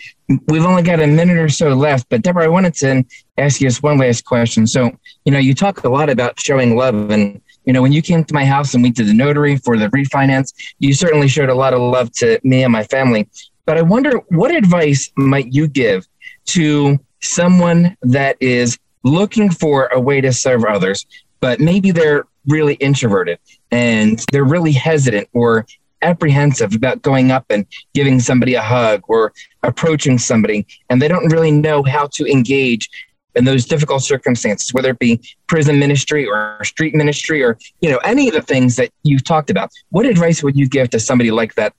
We've 0.49 0.65
only 0.65 0.83
got 0.83 1.01
a 1.01 1.07
minute 1.07 1.39
or 1.39 1.49
so 1.49 1.71
left, 1.71 2.09
but 2.11 2.23
Deborah, 2.23 2.45
I 2.45 2.49
wanted 2.49 2.75
to 2.75 3.05
ask 3.39 3.61
you 3.61 3.69
just 3.69 3.83
one 3.83 3.97
last 3.97 4.27
question. 4.27 4.67
So, 4.67 4.91
you 5.25 5.33
know, 5.33 5.39
you 5.39 5.55
talk 5.55 5.85
a 5.85 5.89
lot 5.89 6.11
about 6.11 6.39
showing 6.39 6.77
love, 6.77 7.11
and 7.11 7.41
you 7.65 7.73
know, 7.73 7.81
when 7.81 7.93
you 7.93 8.03
came 8.03 8.25
to 8.25 8.35
my 8.35 8.45
house 8.45 8.75
and 8.75 8.83
we 8.83 8.91
did 8.91 9.07
the 9.07 9.15
notary 9.15 9.57
for 9.57 9.79
the 9.79 9.89
refinance, 9.89 10.53
you 10.79 10.93
certainly 10.93 11.29
showed 11.29 11.49
a 11.49 11.55
lot 11.55 11.73
of 11.73 11.81
love 11.81 12.13
to 12.13 12.39
me 12.43 12.63
and 12.63 12.73
my 12.73 12.85
family. 12.85 13.29
But 13.65 13.79
I 13.79 13.83
wonder, 13.83 14.19
what 14.29 14.55
advice 14.55 15.11
might 15.17 15.53
you 15.53 15.67
give 15.67 16.07
to 16.47 16.99
someone 17.21 17.97
that 18.03 18.37
is 18.41 18.79
looking 19.05 19.51
for 19.51 19.87
a 19.93 20.01
way 20.01 20.21
to 20.21 20.33
serve 20.33 20.65
others, 20.65 21.07
but 21.41 21.61
maybe 21.61 21.91
they're 21.91 22.25
really 22.47 22.75
introverted 22.75 23.39
and 23.71 24.25
they're 24.33 24.45
really 24.45 24.73
hesitant 24.73 25.29
or 25.33 25.67
apprehensive 26.03 26.75
about 26.75 27.03
going 27.03 27.31
up 27.31 27.47
and 27.51 27.67
giving 27.95 28.21
somebody 28.21 28.55
a 28.55 28.63
hug 28.63 29.03
or 29.09 29.33
approaching 29.63 30.19
somebody, 30.19 30.67
and 30.91 31.01
they 31.01 31.09
don't 31.09 31.33
really 31.33 31.51
know 31.51 31.83
how 31.83 32.07
to 32.09 32.27
engage 32.27 32.89
in 33.35 33.45
those 33.45 33.65
difficult 33.65 34.03
circumstances, 34.03 34.75
whether 34.75 34.91
it 34.91 34.99
be 34.99 35.21
prison 35.47 35.79
ministry 35.79 36.27
or 36.27 36.59
street 36.65 36.95
ministry 36.95 37.43
or 37.43 37.57
you 37.81 37.91
know 37.91 37.99
any 37.99 38.29
of 38.29 38.35
the 38.35 38.43
things 38.43 38.77
that 38.77 38.91
you've 39.05 39.25
talked 39.25 39.49
about. 39.49 39.71
What 39.91 40.07
advice 40.07 40.43
would 40.43 40.57
you 40.57 40.69
give 40.69 40.91
to 40.91 41.01
somebody 41.01 41.31
like 41.31 41.55
that? 41.55 41.73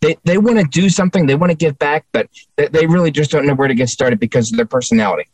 They 0.00 0.16
they 0.24 0.38
want 0.38 0.58
to 0.58 0.64
do 0.64 0.88
something, 0.88 1.26
they 1.26 1.36
want 1.36 1.50
to 1.50 1.56
give 1.56 1.78
back, 1.78 2.06
but 2.12 2.28
they, 2.56 2.68
they 2.68 2.86
really 2.86 3.10
just 3.10 3.30
don't 3.30 3.46
know 3.46 3.54
where 3.54 3.68
to 3.68 3.74
get 3.74 3.88
started 3.88 4.18
because 4.18 4.50
of 4.50 4.56
their 4.56 4.66
personality. 4.66 5.28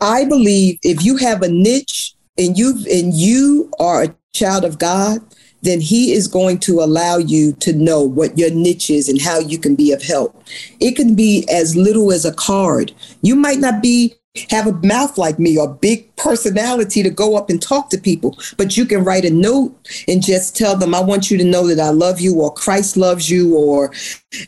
I 0.00 0.24
believe 0.24 0.78
if 0.82 1.04
you 1.04 1.16
have 1.16 1.42
a 1.42 1.48
niche 1.48 2.14
and 2.38 2.56
you 2.56 2.70
and 2.90 3.12
you 3.12 3.70
are 3.78 4.04
a 4.04 4.14
child 4.32 4.64
of 4.64 4.78
God, 4.78 5.20
then 5.62 5.80
he 5.80 6.12
is 6.12 6.26
going 6.28 6.58
to 6.60 6.80
allow 6.80 7.18
you 7.18 7.52
to 7.54 7.72
know 7.72 8.02
what 8.02 8.36
your 8.38 8.50
niche 8.50 8.90
is 8.90 9.08
and 9.08 9.20
how 9.20 9.38
you 9.38 9.58
can 9.58 9.74
be 9.74 9.92
of 9.92 10.02
help. 10.02 10.42
It 10.80 10.96
can 10.96 11.14
be 11.14 11.46
as 11.50 11.76
little 11.76 12.12
as 12.12 12.24
a 12.24 12.34
card. 12.34 12.92
You 13.22 13.36
might 13.36 13.58
not 13.58 13.82
be 13.82 14.14
have 14.48 14.68
a 14.68 14.72
mouth 14.86 15.18
like 15.18 15.40
me 15.40 15.58
or 15.58 15.66
big 15.66 16.14
personality 16.14 17.02
to 17.02 17.10
go 17.10 17.36
up 17.36 17.50
and 17.50 17.60
talk 17.60 17.90
to 17.90 17.98
people, 17.98 18.38
but 18.56 18.76
you 18.76 18.86
can 18.86 19.02
write 19.02 19.24
a 19.24 19.30
note 19.30 19.74
and 20.06 20.22
just 20.22 20.56
tell 20.56 20.76
them, 20.76 20.94
I 20.94 21.00
want 21.00 21.32
you 21.32 21.38
to 21.38 21.44
know 21.44 21.66
that 21.66 21.80
I 21.80 21.90
love 21.90 22.20
you 22.20 22.40
or 22.40 22.54
Christ 22.54 22.96
loves 22.96 23.28
you 23.28 23.56
or 23.56 23.92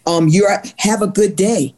um, 0.07 0.29
you're 0.29 0.63
have 0.79 1.03
a 1.03 1.09
good 1.09 1.35
day 1.35 1.75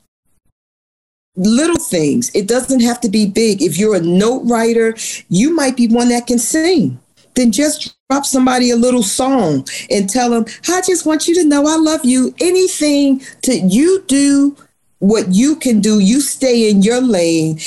little 1.37 1.83
things. 1.83 2.31
It 2.35 2.47
doesn't 2.47 2.81
have 2.81 3.01
to 3.01 3.09
be 3.09 3.27
big. 3.27 3.61
If 3.61 3.77
you're 3.77 3.97
a 3.97 4.01
note 4.01 4.43
writer, 4.45 4.95
you 5.29 5.53
might 5.53 5.77
be 5.77 5.89
one 5.89 6.09
that 6.11 6.29
can 6.29 6.39
sing 6.39 7.01
then 7.35 7.53
just 7.53 7.97
drop 8.09 8.25
somebody 8.25 8.71
a 8.71 8.77
little 8.77 9.03
song 9.03 9.67
and 9.91 10.09
tell 10.09 10.31
them, 10.31 10.45
I 10.69 10.81
just 10.83 11.07
want 11.07 11.27
you 11.27 11.35
to 11.37 11.45
know 11.45 11.67
I 11.67 11.77
love 11.77 12.05
you. 12.05 12.35
Anything 12.41 13.21
to 13.43 13.55
you 13.55 14.05
do 14.07 14.57
what 15.01 15.33
you 15.33 15.57
can 15.57 15.81
do, 15.81 15.99
you 15.99 16.21
stay 16.21 16.71
in 16.71 16.83
your 16.83 17.01
lane. 17.01 17.59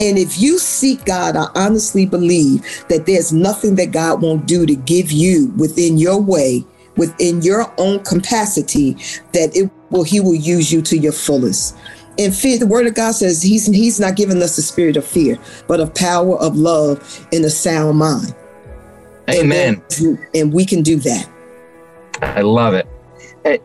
And 0.00 0.18
if 0.18 0.38
you 0.38 0.58
seek 0.58 1.04
God, 1.04 1.36
I 1.36 1.46
honestly 1.54 2.04
believe 2.04 2.62
that 2.88 3.06
there's 3.06 3.32
nothing 3.32 3.76
that 3.76 3.92
God 3.92 4.20
won't 4.20 4.46
do 4.46 4.66
to 4.66 4.76
give 4.76 5.10
you 5.10 5.52
within 5.56 5.96
your 5.96 6.20
way, 6.20 6.64
within 6.96 7.40
your 7.40 7.72
own 7.78 8.04
capacity, 8.04 8.92
that 9.32 9.56
it 9.56 9.70
will 9.90 10.04
He 10.04 10.20
will 10.20 10.34
use 10.34 10.70
you 10.70 10.82
to 10.82 10.98
your 10.98 11.12
fullest. 11.12 11.76
And 12.18 12.34
fear, 12.34 12.58
the 12.58 12.66
word 12.66 12.86
of 12.86 12.94
God 12.94 13.12
says 13.12 13.42
He's 13.42 13.66
He's 13.66 13.98
not 13.98 14.16
giving 14.16 14.42
us 14.42 14.58
a 14.58 14.62
spirit 14.62 14.96
of 14.96 15.06
fear, 15.06 15.38
but 15.66 15.80
of 15.80 15.94
power, 15.94 16.36
of 16.38 16.56
love, 16.56 17.26
and 17.32 17.44
a 17.44 17.50
sound 17.50 17.98
mind. 17.98 18.34
Amen. 19.28 19.82
And, 20.34 20.52
we 20.52 20.64
can 20.64 20.82
do 20.82 20.96
that. 21.00 21.28
I 22.22 22.42
love 22.42 22.74
it. 22.74 22.86
Hey, 23.44 23.60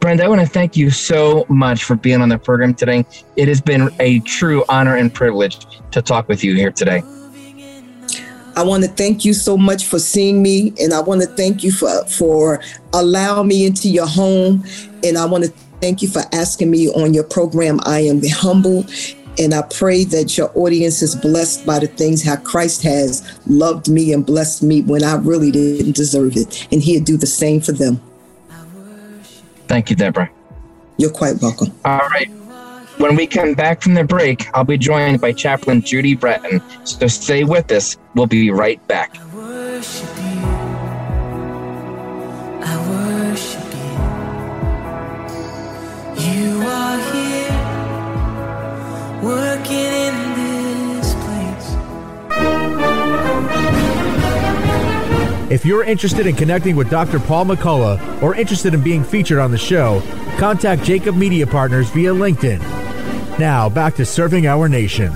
Brenda, 0.00 0.24
I 0.24 0.28
want 0.28 0.40
to 0.40 0.46
thank 0.46 0.76
you 0.76 0.90
so 0.90 1.46
much 1.48 1.84
for 1.84 1.96
being 1.96 2.20
on 2.20 2.28
the 2.28 2.38
program 2.38 2.74
today. 2.74 3.04
It 3.36 3.48
has 3.48 3.60
been 3.60 3.90
a 3.98 4.20
true 4.20 4.64
honor 4.68 4.96
and 4.96 5.12
privilege 5.12 5.66
to 5.90 6.02
talk 6.02 6.28
with 6.28 6.44
you 6.44 6.54
here 6.54 6.70
today. 6.70 7.02
I 8.56 8.62
want 8.62 8.84
to 8.84 8.90
thank 8.90 9.24
you 9.24 9.34
so 9.34 9.56
much 9.56 9.84
for 9.84 9.98
seeing 9.98 10.42
me, 10.42 10.72
and 10.80 10.94
I 10.94 11.00
want 11.00 11.20
to 11.20 11.26
thank 11.26 11.62
you 11.62 11.70
for 11.70 12.06
for 12.06 12.62
allowing 12.94 13.48
me 13.48 13.66
into 13.66 13.90
your 13.90 14.06
home, 14.06 14.64
and 15.04 15.18
I 15.18 15.26
want 15.26 15.44
to 15.44 15.50
thank 15.82 16.00
you 16.00 16.08
for 16.08 16.22
asking 16.32 16.70
me 16.70 16.88
on 16.88 17.12
your 17.12 17.24
program. 17.24 17.80
I 17.84 18.00
am 18.00 18.22
humbled 18.24 18.90
and 19.38 19.54
I 19.54 19.62
pray 19.62 20.04
that 20.04 20.36
your 20.36 20.50
audience 20.54 21.02
is 21.02 21.14
blessed 21.14 21.66
by 21.66 21.78
the 21.78 21.86
things 21.86 22.22
how 22.22 22.36
Christ 22.36 22.82
has 22.82 23.38
loved 23.46 23.88
me 23.88 24.12
and 24.12 24.24
blessed 24.24 24.62
me 24.62 24.82
when 24.82 25.04
I 25.04 25.16
really 25.16 25.50
didn't 25.50 25.96
deserve 25.96 26.36
it. 26.36 26.66
And 26.72 26.82
he'll 26.82 27.04
do 27.04 27.16
the 27.16 27.26
same 27.26 27.60
for 27.60 27.72
them. 27.72 28.00
Thank 29.68 29.90
you, 29.90 29.96
Deborah. 29.96 30.30
You're 30.96 31.10
quite 31.10 31.40
welcome. 31.42 31.72
All 31.84 31.98
right. 31.98 32.30
When 32.98 33.14
we 33.14 33.26
come 33.26 33.52
back 33.52 33.82
from 33.82 33.92
the 33.92 34.04
break, 34.04 34.48
I'll 34.54 34.64
be 34.64 34.78
joined 34.78 35.20
by 35.20 35.32
Chaplain 35.32 35.82
Judy 35.82 36.14
Breton. 36.14 36.62
So 36.84 37.06
stay 37.08 37.44
with 37.44 37.70
us. 37.70 37.98
We'll 38.14 38.26
be 38.26 38.50
right 38.50 38.84
back. 38.88 39.14
If 55.48 55.64
you're 55.64 55.84
interested 55.84 56.26
in 56.26 56.36
connecting 56.36 56.76
with 56.76 56.90
Dr. 56.90 57.18
Paul 57.18 57.46
McCullough 57.46 58.22
or 58.22 58.34
interested 58.34 58.74
in 58.74 58.82
being 58.82 59.02
featured 59.02 59.38
on 59.38 59.50
the 59.50 59.56
show, 59.58 60.02
contact 60.38 60.82
Jacob 60.82 61.16
Media 61.16 61.46
Partners 61.46 61.88
via 61.90 62.12
LinkedIn. 62.12 62.58
Now, 63.38 63.68
back 63.68 63.94
to 63.94 64.04
serving 64.04 64.46
our 64.46 64.68
nation. 64.68 65.12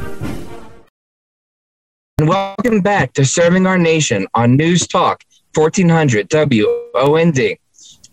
And 2.18 2.29
welcome 2.29 2.81
back 2.81 3.12
to 3.14 3.25
Serving 3.25 3.66
Our 3.66 3.77
Nation 3.77 4.27
on 4.35 4.57
News 4.57 4.87
Talk 4.87 5.25
1400 5.55 6.29
WOND. 6.31 7.59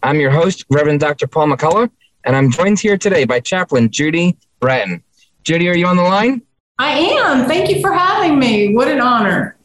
I'm 0.04 0.20
your 0.20 0.32
host, 0.32 0.66
Reverend 0.70 1.00
Dr. 1.00 1.28
Paul 1.28 1.48
McCullough, 1.48 1.90
and 2.24 2.36
I'm 2.36 2.52
joined 2.52 2.80
here 2.80 2.98
today 2.98 3.26
by 3.26 3.40
Chaplain 3.40 3.90
Judy 3.90 4.38
Breton. 4.60 5.04
Judy, 5.48 5.70
are 5.70 5.78
you 5.78 5.88
on 5.88 5.96
the 5.96 6.04
line? 6.04 6.42
I 6.78 6.92
am. 6.92 7.48
Thank 7.48 7.70
you 7.70 7.80
for 7.80 7.94
having 7.94 8.38
me. 8.38 8.76
What 8.76 8.90
an 8.90 9.00
honor. 9.00 9.56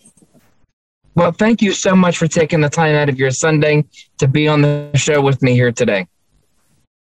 Well, 1.17 1.33
thank 1.33 1.61
you 1.61 1.73
so 1.73 1.97
much 1.97 2.19
for 2.19 2.29
taking 2.29 2.61
the 2.61 2.69
time 2.69 2.95
out 2.95 3.09
of 3.09 3.19
your 3.19 3.33
Sunday 3.33 3.85
to 4.19 4.29
be 4.29 4.47
on 4.47 4.63
the 4.63 4.93
show 4.95 5.21
with 5.21 5.43
me 5.43 5.55
here 5.55 5.73
today. 5.73 6.07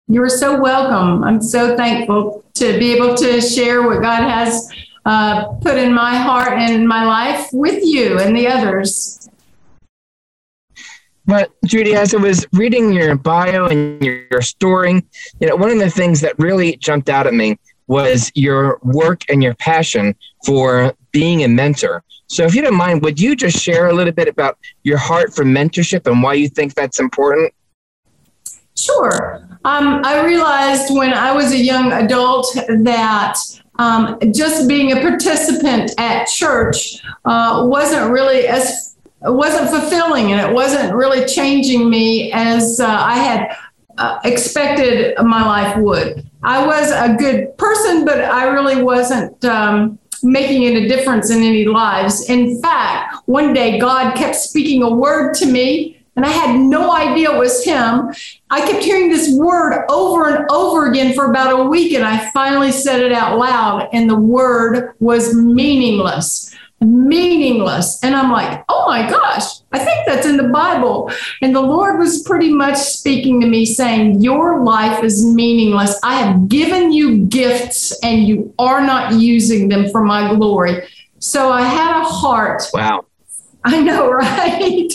You're 0.10 0.28
so 0.28 0.60
welcome. 0.60 1.24
I'm 1.24 1.42
so 1.42 1.78
thankful 1.78 2.44
to 2.56 2.78
be 2.78 2.92
able 2.92 3.16
to 3.16 3.40
share 3.40 3.84
what 3.84 4.02
God 4.02 4.30
has 4.30 4.70
uh, 5.06 5.54
put 5.62 5.78
in 5.78 5.94
my 5.94 6.18
heart 6.18 6.60
and 6.60 6.86
my 6.86 7.06
life 7.06 7.48
with 7.54 7.82
you 7.82 8.20
and 8.20 8.36
the 8.36 8.46
others. 8.50 9.30
But 11.26 11.54
Judy, 11.64 11.96
as 11.96 12.14
I 12.14 12.18
was 12.18 12.46
reading 12.52 12.92
your 12.92 13.16
bio 13.16 13.68
and 13.68 14.04
your, 14.04 14.26
your 14.30 14.42
story, 14.42 15.02
you 15.40 15.48
know, 15.48 15.56
one 15.56 15.70
of 15.70 15.80
the 15.80 15.90
things 15.90 16.20
that 16.20 16.38
really 16.38 16.76
jumped 16.76 17.08
out 17.08 17.26
at 17.26 17.34
me 17.34 17.58
was 17.88 18.32
your 18.36 18.80
work 18.84 19.22
and 19.30 19.44
your 19.44 19.54
passion 19.56 20.16
for 20.46 20.94
being 21.12 21.44
a 21.44 21.48
mentor. 21.48 22.04
So, 22.28 22.44
if 22.44 22.56
you 22.56 22.62
don't 22.62 22.76
mind, 22.76 23.04
would 23.04 23.20
you 23.20 23.36
just 23.36 23.62
share 23.62 23.88
a 23.88 23.94
little 23.94 24.14
bit 24.14 24.28
about 24.28 24.58
your 24.84 24.98
heart 24.98 25.34
for 25.34 25.44
mentorship 25.44 26.08
and 26.08 26.24
why 26.24 26.34
you 26.34 26.50
think 26.50 26.74
that's 26.74 27.00
important? 27.00 27.54
Sure. 28.76 29.48
Um, 29.64 30.02
I 30.04 30.26
realized 30.26 30.94
when 30.94 31.14
I 31.14 31.32
was 31.32 31.52
a 31.54 31.58
young 31.58 31.92
adult 31.92 32.48
that 32.56 33.38
um, 33.78 34.18
just 34.34 34.68
being 34.68 34.92
a 34.92 35.02
participant 35.02 35.92
at 35.98 36.26
church 36.26 37.02
uh, 37.26 37.66
wasn't 37.66 38.12
really 38.12 38.48
as 38.48 38.96
wasn't 39.22 39.70
fulfilling, 39.70 40.32
and 40.32 40.42
it 40.42 40.54
wasn't 40.54 40.94
really 40.94 41.26
changing 41.26 41.90
me 41.90 42.32
as 42.32 42.80
uh, 42.80 42.86
I 42.88 43.16
had 43.18 43.58
uh, 43.98 44.20
expected 44.24 45.16
my 45.24 45.46
life 45.46 45.78
would. 45.78 46.30
I 46.44 46.66
was 46.66 46.92
a 46.92 47.16
good 47.16 47.58
person, 47.58 48.06
but 48.06 48.20
I 48.20 48.46
really 48.46 48.82
wasn't. 48.84 49.44
Um, 49.46 50.00
making 50.24 50.64
a 50.64 50.88
difference 50.88 51.30
in 51.30 51.44
any 51.44 51.66
lives. 51.66 52.30
In 52.30 52.62
fact, 52.62 53.16
one 53.28 53.54
day 53.54 53.80
God 53.80 54.16
kept 54.16 54.36
speaking 54.36 54.82
a 54.82 54.90
word 54.90 55.34
to 55.36 55.46
me, 55.46 56.04
and 56.16 56.26
I 56.26 56.30
had 56.30 56.60
no 56.60 56.92
idea 56.92 57.34
it 57.34 57.38
was 57.38 57.64
Him. 57.64 58.14
I 58.50 58.62
kept 58.62 58.84
hearing 58.84 59.10
this 59.10 59.34
word 59.38 59.86
over 59.90 60.30
and 60.30 60.50
over 60.50 60.88
again 60.88 61.14
for 61.14 61.30
about 61.30 61.60
a 61.60 61.64
week, 61.64 61.94
and 61.94 62.04
I 62.04 62.30
finally 62.32 62.72
said 62.72 63.02
it 63.02 63.12
out 63.12 63.38
loud, 63.38 63.90
and 63.94 64.10
the 64.10 64.16
word 64.16 64.94
was 65.00 65.36
meaningless 65.36 66.56
meaningless. 66.82 68.04
And 68.04 68.16
I'm 68.16 68.32
like, 68.32 68.64
oh 68.70 68.86
my 68.88 69.10
gosh, 69.10 69.44
I 69.72 69.80
think 69.80 70.06
that's 70.06 70.26
in 70.26 70.38
the 70.38 70.50
Bible. 70.50 71.12
And 71.42 71.56
the 71.56 71.62
Lord 71.62 72.00
was 72.00 72.24
pretty 72.24 72.54
much 72.54 72.78
speaking 72.78 73.42
to 73.42 73.48
me 73.48 73.66
saying, 73.66 74.22
Your 74.22 74.64
life 74.64 75.04
is 75.04 75.26
meaningless. 75.26 76.00
I 76.04 76.16
have 76.16 76.48
given 76.48 76.92
you 76.92 77.26
gifts 77.26 77.98
and 78.04 78.28
you 78.28 78.54
are 78.60 78.82
not 78.82 79.14
using 79.14 79.70
them 79.70 79.90
for 79.90 80.04
my 80.04 80.34
glory. 80.36 80.88
So 81.20 81.52
I 81.52 81.64
had 81.64 82.02
a 82.02 82.04
heart. 82.04 82.64
Wow. 82.74 83.06
I 83.64 83.82
know, 83.82 84.12
right? 84.12 84.92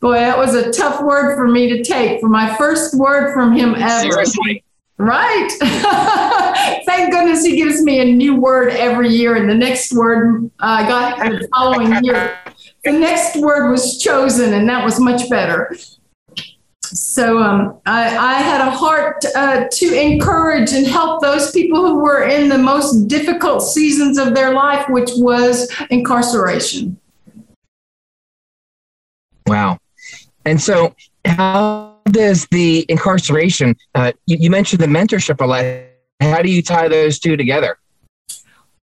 Boy, 0.00 0.14
that 0.14 0.36
was 0.36 0.54
a 0.54 0.72
tough 0.72 1.00
word 1.02 1.36
for 1.36 1.46
me 1.46 1.68
to 1.68 1.84
take 1.84 2.20
for 2.20 2.28
my 2.28 2.54
first 2.56 2.94
word 2.94 3.32
from 3.32 3.54
him 3.54 3.74
ever. 3.74 4.10
Seriously. 4.10 4.64
Right. 4.98 5.48
Thank 6.86 7.12
goodness 7.12 7.44
he 7.44 7.56
gives 7.56 7.82
me 7.82 8.00
a 8.00 8.04
new 8.04 8.36
word 8.36 8.70
every 8.70 9.10
year, 9.10 9.36
and 9.36 9.48
the 9.48 9.54
next 9.54 9.92
word 9.92 10.50
I 10.58 10.84
uh, 10.84 10.88
got 10.88 11.18
the 11.18 11.48
following 11.54 12.02
year. 12.02 12.38
The 12.84 12.92
next 12.92 13.36
word 13.36 13.70
was 13.70 13.98
chosen, 13.98 14.54
and 14.54 14.66
that 14.68 14.84
was 14.84 14.98
much 14.98 15.28
better. 15.28 15.76
So 16.82 17.38
um, 17.40 17.80
I, 17.84 18.16
I, 18.16 18.34
had 18.34 18.60
a 18.60 18.70
heart 18.70 19.24
uh, 19.34 19.66
to 19.70 20.00
encourage 20.00 20.72
and 20.72 20.86
help 20.86 21.20
those 21.20 21.50
people 21.50 21.84
who 21.84 21.96
were 21.96 22.22
in 22.22 22.48
the 22.48 22.58
most 22.58 23.08
difficult 23.08 23.62
seasons 23.62 24.18
of 24.18 24.34
their 24.34 24.54
life, 24.54 24.88
which 24.88 25.10
was 25.16 25.70
incarceration. 25.90 26.96
Wow. 29.48 29.78
And 30.44 30.60
so, 30.60 30.94
how 31.24 31.95
does 32.12 32.46
the 32.50 32.86
incarceration, 32.88 33.76
uh, 33.94 34.12
you, 34.26 34.36
you 34.40 34.50
mentioned 34.50 34.80
the 34.80 34.86
mentorship 34.86 35.40
a 35.40 35.46
lot. 35.46 35.64
How 36.20 36.42
do 36.42 36.50
you 36.50 36.62
tie 36.62 36.88
those 36.88 37.18
two 37.18 37.36
together? 37.36 37.78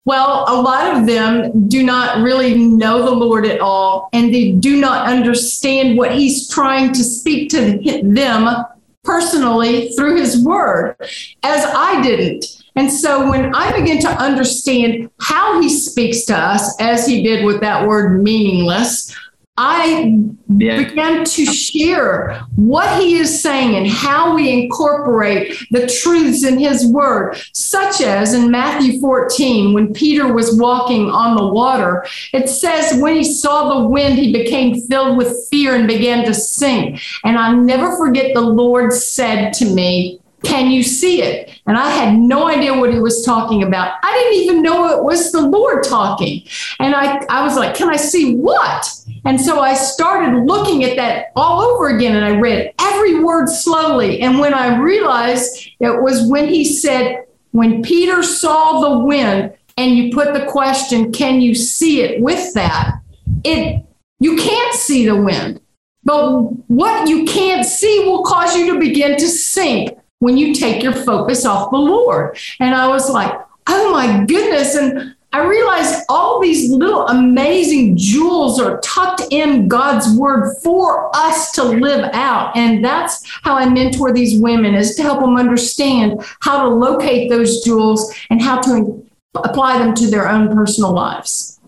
Well, 0.03 0.45
a 0.47 0.57
lot 0.59 0.97
of 0.97 1.05
them 1.05 1.67
do 1.67 1.83
not 1.83 2.23
really 2.23 2.57
know 2.57 3.05
the 3.05 3.11
Lord 3.11 3.45
at 3.45 3.59
all, 3.59 4.09
and 4.13 4.33
they 4.33 4.53
do 4.53 4.79
not 4.79 5.07
understand 5.07 5.95
what 5.97 6.13
He's 6.13 6.49
trying 6.49 6.91
to 6.93 7.03
speak 7.03 7.51
to 7.51 7.79
them 8.03 8.65
personally 9.03 9.89
through 9.89 10.17
His 10.17 10.43
Word, 10.43 10.95
as 11.43 11.65
I 11.65 12.01
didn't. 12.01 12.45
And 12.75 12.91
so 12.91 13.29
when 13.29 13.53
I 13.53 13.77
begin 13.77 13.99
to 14.01 14.09
understand 14.09 15.11
how 15.19 15.61
He 15.61 15.69
speaks 15.69 16.25
to 16.25 16.35
us, 16.35 16.75
as 16.81 17.05
He 17.05 17.21
did 17.21 17.45
with 17.45 17.61
that 17.61 17.87
word 17.87 18.23
meaningless, 18.23 19.15
I 19.57 20.17
yeah. 20.47 20.77
began 20.83 21.25
to 21.25 21.45
share 21.45 22.41
what 22.55 23.01
he 23.01 23.17
is 23.17 23.41
saying 23.41 23.75
and 23.75 23.85
how 23.85 24.33
we 24.33 24.49
incorporate 24.63 25.57
the 25.71 25.87
truths 25.87 26.45
in 26.45 26.57
his 26.57 26.87
word, 26.87 27.35
such 27.53 28.01
as 28.01 28.33
in 28.33 28.49
Matthew 28.49 28.99
14, 29.01 29.73
when 29.73 29.93
Peter 29.93 30.31
was 30.31 30.57
walking 30.57 31.09
on 31.09 31.35
the 31.35 31.47
water. 31.47 32.05
It 32.33 32.47
says, 32.47 32.99
when 33.01 33.15
he 33.15 33.25
saw 33.25 33.81
the 33.81 33.87
wind, 33.89 34.17
he 34.17 34.31
became 34.31 34.81
filled 34.87 35.17
with 35.17 35.47
fear 35.49 35.75
and 35.75 35.87
began 35.87 36.25
to 36.25 36.33
sink. 36.33 37.01
And 37.25 37.37
I'll 37.37 37.57
never 37.57 37.97
forget 37.97 38.33
the 38.33 38.41
Lord 38.41 38.93
said 38.93 39.51
to 39.55 39.65
me, 39.65 40.20
can 40.43 40.71
you 40.71 40.83
see 40.83 41.21
it? 41.21 41.61
And 41.67 41.77
I 41.77 41.89
had 41.89 42.17
no 42.17 42.47
idea 42.47 42.77
what 42.77 42.93
he 42.93 42.99
was 42.99 43.23
talking 43.23 43.63
about. 43.63 43.99
I 44.03 44.11
didn't 44.11 44.43
even 44.43 44.61
know 44.63 44.97
it 44.97 45.03
was 45.03 45.31
the 45.31 45.41
Lord 45.41 45.83
talking. 45.83 46.43
And 46.79 46.95
I, 46.95 47.23
I 47.29 47.43
was 47.43 47.55
like, 47.55 47.75
Can 47.75 47.89
I 47.89 47.95
see 47.95 48.35
what? 48.35 48.87
And 49.25 49.39
so 49.39 49.59
I 49.59 49.73
started 49.75 50.45
looking 50.45 50.83
at 50.83 50.97
that 50.97 51.27
all 51.35 51.61
over 51.61 51.89
again 51.95 52.15
and 52.15 52.25
I 52.25 52.39
read 52.39 52.73
every 52.79 53.23
word 53.23 53.49
slowly. 53.49 54.21
And 54.21 54.39
when 54.39 54.53
I 54.53 54.79
realized 54.79 55.69
it 55.79 56.01
was 56.01 56.27
when 56.27 56.47
he 56.47 56.65
said, 56.65 57.25
When 57.51 57.83
Peter 57.83 58.23
saw 58.23 58.81
the 58.81 59.05
wind, 59.05 59.53
and 59.77 59.95
you 59.95 60.11
put 60.11 60.33
the 60.33 60.45
question, 60.45 61.11
Can 61.11 61.39
you 61.39 61.55
see 61.55 62.01
it 62.01 62.21
with 62.21 62.53
that? 62.55 62.99
It 63.43 63.85
you 64.19 64.37
can't 64.37 64.75
see 64.75 65.05
the 65.05 65.15
wind. 65.15 65.61
But 66.03 66.41
what 66.67 67.07
you 67.07 67.25
can't 67.25 67.65
see 67.65 68.05
will 68.05 68.23
cause 68.23 68.55
you 68.55 68.73
to 68.73 68.79
begin 68.79 69.17
to 69.17 69.27
sink 69.27 69.97
when 70.21 70.37
you 70.37 70.53
take 70.53 70.83
your 70.83 70.93
focus 70.93 71.45
off 71.45 71.71
the 71.71 71.77
Lord. 71.77 72.37
And 72.59 72.75
I 72.75 72.87
was 72.87 73.09
like, 73.09 73.33
oh 73.67 73.91
my 73.91 74.23
goodness. 74.25 74.75
And 74.75 75.15
I 75.33 75.43
realized 75.43 76.03
all 76.09 76.39
these 76.39 76.69
little 76.69 77.07
amazing 77.07 77.97
jewels 77.97 78.59
are 78.59 78.79
tucked 78.81 79.23
in 79.31 79.67
God's 79.67 80.15
word 80.15 80.57
for 80.61 81.09
us 81.15 81.51
to 81.53 81.63
live 81.63 82.07
out. 82.13 82.55
And 82.55 82.85
that's 82.85 83.23
how 83.41 83.55
I 83.55 83.67
mentor 83.67 84.13
these 84.13 84.39
women 84.39 84.75
is 84.75 84.95
to 84.95 85.03
help 85.03 85.21
them 85.21 85.37
understand 85.37 86.21
how 86.41 86.61
to 86.63 86.69
locate 86.69 87.29
those 87.29 87.63
jewels 87.63 88.13
and 88.29 88.41
how 88.41 88.61
to 88.61 89.03
apply 89.35 89.79
them 89.79 89.95
to 89.95 90.07
their 90.07 90.29
own 90.29 90.53
personal 90.53 90.91
lives. 90.91 91.59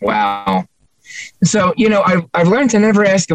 Wow. 0.00 0.66
So, 1.44 1.74
you 1.76 1.90
know, 1.90 2.02
I've, 2.02 2.24
I've 2.32 2.48
learned 2.48 2.70
to 2.70 2.78
never 2.78 3.04
ask 3.04 3.30
a 3.30 3.34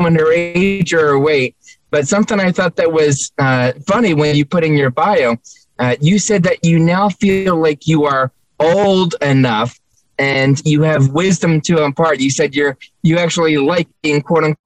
woman 0.00 0.18
her 0.18 0.32
age 0.32 0.92
or 0.92 1.08
her 1.08 1.18
weight 1.18 1.54
but 1.92 2.08
something 2.08 2.40
I 2.40 2.50
thought 2.50 2.74
that 2.76 2.90
was 2.90 3.30
uh, 3.38 3.72
funny 3.86 4.14
when 4.14 4.34
you 4.34 4.46
put 4.46 4.64
in 4.64 4.72
your 4.72 4.90
bio, 4.90 5.36
uh, 5.78 5.94
you 6.00 6.18
said 6.18 6.42
that 6.44 6.64
you 6.64 6.78
now 6.78 7.10
feel 7.10 7.54
like 7.56 7.86
you 7.86 8.06
are 8.06 8.32
old 8.58 9.14
enough 9.20 9.78
and 10.18 10.60
you 10.64 10.82
have 10.82 11.08
wisdom 11.08 11.60
to 11.60 11.84
impart. 11.84 12.18
You 12.18 12.30
said 12.30 12.54
you're 12.54 12.78
you 13.02 13.18
actually 13.18 13.58
like 13.58 13.88
being 14.02 14.22
quote 14.22 14.56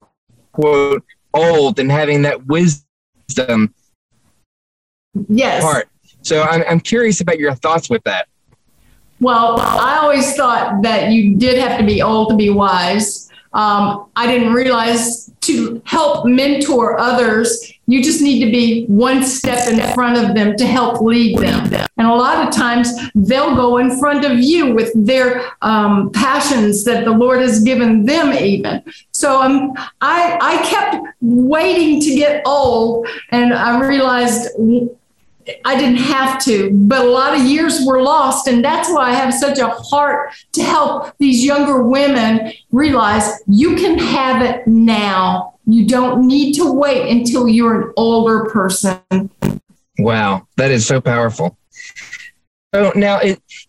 unquote 0.53 1.03
old 1.33 1.79
and 1.79 1.91
having 1.91 2.21
that 2.21 2.45
wisdom. 2.47 3.73
Yes. 5.27 5.63
Part. 5.63 5.89
So 6.21 6.43
I'm 6.43 6.63
I'm 6.69 6.79
curious 6.79 7.19
about 7.19 7.39
your 7.39 7.53
thoughts 7.55 7.89
with 7.89 8.03
that. 8.05 8.29
Well, 9.19 9.59
I 9.59 9.97
always 9.97 10.33
thought 10.35 10.81
that 10.83 11.11
you 11.11 11.35
did 11.35 11.57
have 11.57 11.77
to 11.77 11.85
be 11.85 12.01
old 12.01 12.29
to 12.29 12.35
be 12.35 12.49
wise. 12.51 13.26
Um, 13.57 14.05
I 14.15 14.27
didn't 14.27 14.53
realize 14.53 15.31
to 15.41 15.81
help 15.85 16.25
mentor 16.25 16.99
others, 16.99 17.73
you 17.87 18.03
just 18.03 18.21
need 18.21 18.43
to 18.45 18.51
be 18.51 18.85
one 18.85 19.23
step 19.23 19.67
in 19.67 19.79
front 19.93 20.17
of 20.17 20.35
them 20.35 20.55
to 20.57 20.65
help 20.65 21.01
lead 21.01 21.37
them. 21.39 21.87
And 21.97 22.07
a 22.07 22.13
lot 22.13 22.47
of 22.47 22.53
times 22.53 22.89
they'll 23.15 23.55
go 23.55 23.77
in 23.77 23.97
front 23.97 24.25
of 24.25 24.39
you 24.39 24.75
with 24.75 24.91
their 24.93 25.53
um, 25.61 26.11
passions 26.11 26.83
that 26.83 27.05
the 27.05 27.11
Lord 27.11 27.41
has 27.41 27.63
given 27.63 28.05
them, 28.05 28.33
even. 28.33 28.83
So 29.11 29.41
um, 29.41 29.73
I, 30.01 30.37
I 30.39 30.57
kept 30.67 31.07
waiting 31.21 32.01
to 32.01 32.15
get 32.15 32.43
old, 32.45 33.07
and 33.31 33.53
I 33.53 33.79
realized 33.87 34.49
I 35.65 35.77
didn't 35.77 35.97
have 35.97 36.43
to, 36.45 36.71
but 36.71 37.05
a 37.05 37.09
lot 37.09 37.37
of 37.37 37.45
years 37.45 37.85
were 37.85 38.01
lost. 38.01 38.47
And 38.47 38.63
that's 38.63 38.89
why 38.89 39.09
I 39.09 39.13
have 39.13 39.33
such 39.33 39.59
a 39.59 39.67
heart 39.67 40.33
to 40.53 40.63
help 40.63 41.13
these 41.19 41.43
younger 41.43 41.83
women 41.83 42.53
realize 42.71 43.41
you 43.47 43.75
can 43.75 43.97
have 43.97 44.41
it 44.41 44.67
now. 44.67 45.53
You 45.65 45.85
don't 45.85 46.27
need 46.27 46.53
to 46.53 46.71
wait 46.71 47.09
until 47.09 47.47
you're 47.47 47.81
an 47.81 47.93
older 47.97 48.49
person. 48.49 49.29
Wow, 49.99 50.47
that 50.57 50.71
is 50.71 50.85
so 50.85 51.01
powerful. 51.01 51.57
So 52.73 52.91
now, 52.95 53.19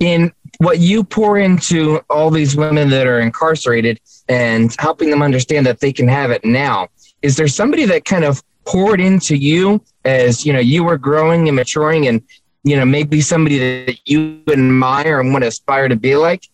in 0.01 0.33
what 0.59 0.81
you 0.81 1.05
pour 1.05 1.39
into 1.39 2.01
all 2.11 2.31
these 2.31 2.57
women 2.57 2.91
that 2.91 3.07
are 3.07 3.21
incarcerated 3.21 4.01
and 4.29 4.75
helping 4.79 5.11
them 5.11 5.23
understand 5.23 5.67
that 5.67 5.81
they 5.81 5.93
can 5.93 6.09
have 6.09 6.31
it 6.31 6.45
now, 6.45 6.89
is 7.23 7.37
there 7.37 7.49
somebody 7.49 7.85
that 7.87 8.05
kind 8.05 8.25
of 8.25 8.43
poured 8.69 9.01
into 9.01 9.35
you 9.35 9.83
as 10.05 10.45
you 10.45 10.53
know 10.53 10.59
you 10.59 10.85
were 10.85 10.99
growing 10.99 11.49
and 11.49 11.57
maturing 11.57 12.07
and 12.07 12.23
you 12.65 12.77
know 12.77 12.85
maybe 12.85 13.19
somebody 13.23 13.59
that 13.59 13.99
you 14.05 14.43
admire 14.49 15.21
and 15.21 15.33
want 15.33 15.43
to 15.43 15.49
aspire 15.49 15.89
to 15.89 15.97
be 15.97 16.15
like 16.15 16.47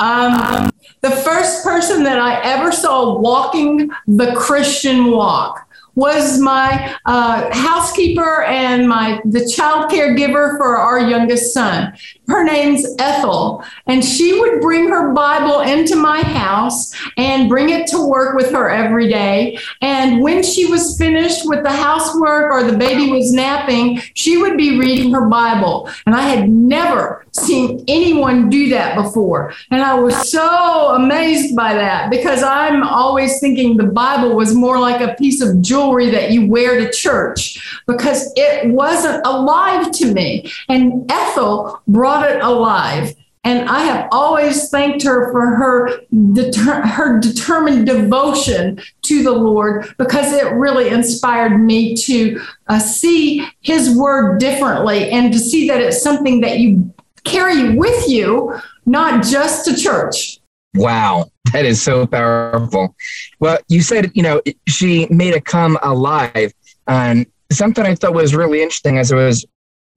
um, 0.00 0.70
the 1.02 1.10
first 1.10 1.62
person 1.62 2.02
that 2.02 2.18
i 2.18 2.40
ever 2.42 2.72
saw 2.72 3.18
walking 3.18 3.90
the 4.06 4.32
christian 4.34 5.10
walk 5.10 5.68
was 5.94 6.38
my 6.38 6.96
uh, 7.06 7.52
housekeeper 7.52 8.44
and 8.44 8.88
my 8.88 9.20
the 9.24 9.44
child 9.46 9.90
caregiver 9.90 10.56
for 10.56 10.76
our 10.76 11.00
youngest 11.00 11.52
son. 11.52 11.92
Her 12.28 12.44
name's 12.44 12.86
Ethel, 12.98 13.64
and 13.86 14.04
she 14.04 14.38
would 14.38 14.60
bring 14.60 14.88
her 14.88 15.12
Bible 15.12 15.60
into 15.60 15.96
my 15.96 16.20
house 16.20 16.94
and 17.16 17.48
bring 17.48 17.70
it 17.70 17.86
to 17.88 18.06
work 18.06 18.36
with 18.36 18.50
her 18.52 18.68
every 18.68 19.08
day. 19.08 19.58
And 19.80 20.20
when 20.20 20.42
she 20.42 20.66
was 20.66 20.98
finished 20.98 21.48
with 21.48 21.62
the 21.62 21.72
housework 21.72 22.52
or 22.52 22.70
the 22.70 22.76
baby 22.76 23.10
was 23.10 23.32
napping, 23.32 24.02
she 24.12 24.36
would 24.36 24.56
be 24.58 24.78
reading 24.78 25.12
her 25.14 25.26
Bible. 25.26 25.88
And 26.04 26.14
I 26.14 26.22
had 26.22 26.50
never 26.50 27.24
seen 27.32 27.84
anyone 27.88 28.50
do 28.50 28.68
that 28.70 28.94
before. 28.94 29.54
And 29.70 29.82
I 29.82 29.94
was 29.94 30.30
so 30.30 30.94
amazed 30.94 31.56
by 31.56 31.74
that 31.74 32.10
because 32.10 32.42
I'm 32.42 32.82
always 32.82 33.40
thinking 33.40 33.76
the 33.76 33.84
Bible 33.84 34.36
was 34.36 34.54
more 34.54 34.78
like 34.78 35.00
a 35.00 35.14
piece 35.14 35.40
of 35.40 35.62
jewelry 35.62 36.10
that 36.10 36.30
you 36.30 36.46
wear 36.46 36.78
to 36.78 36.92
church 36.92 37.82
because 37.86 38.32
it 38.36 38.68
wasn't 38.68 39.24
alive 39.26 39.90
to 39.92 40.12
me. 40.12 40.50
And 40.68 41.10
Ethel 41.10 41.80
brought 41.88 42.17
it 42.22 42.42
alive. 42.42 43.14
And 43.44 43.68
I 43.68 43.82
have 43.84 44.08
always 44.10 44.68
thanked 44.68 45.04
her 45.04 45.30
for 45.32 45.46
her 45.46 46.00
deter- 46.32 46.86
her 46.86 47.18
determined 47.18 47.86
devotion 47.86 48.80
to 49.02 49.22
the 49.22 49.32
Lord 49.32 49.94
because 49.96 50.32
it 50.32 50.52
really 50.52 50.88
inspired 50.88 51.56
me 51.58 51.94
to 51.96 52.40
uh, 52.66 52.78
see 52.78 53.46
His 53.60 53.96
word 53.96 54.38
differently 54.38 55.10
and 55.10 55.32
to 55.32 55.38
see 55.38 55.68
that 55.68 55.80
it's 55.80 56.02
something 56.02 56.40
that 56.40 56.58
you 56.58 56.92
carry 57.24 57.76
with 57.76 58.08
you, 58.08 58.54
not 58.86 59.24
just 59.24 59.64
to 59.66 59.76
church. 59.76 60.40
Wow, 60.74 61.30
that 61.52 61.64
is 61.64 61.80
so 61.80 62.06
powerful. 62.06 62.94
Well, 63.40 63.58
you 63.68 63.80
said, 63.80 64.10
you 64.14 64.22
know, 64.22 64.42
she 64.66 65.06
made 65.10 65.34
it 65.34 65.44
come 65.44 65.78
alive. 65.82 66.52
And 66.86 67.26
something 67.50 67.84
I 67.84 67.94
thought 67.94 68.14
was 68.14 68.34
really 68.34 68.62
interesting 68.62 68.98
as 68.98 69.12
I 69.12 69.16
was 69.16 69.46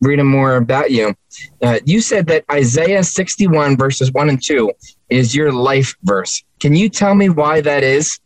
reading 0.02 0.26
more 0.26 0.56
about 0.56 0.92
you. 0.92 1.16
Uh, 1.62 1.80
you 1.86 2.02
said 2.02 2.28
that 2.28 2.44
Isaiah 2.52 3.04
61 3.04 3.78
verses 3.78 4.12
1 4.12 4.30
and 4.30 4.44
2 4.44 4.72
is 5.10 5.36
your 5.36 5.52
life 5.52 5.96
verse. 6.04 6.44
Can 6.60 6.76
you 6.76 6.90
tell 6.90 7.16
me 7.16 7.30
why 7.30 7.62
that 7.62 7.84
is? 7.84 8.20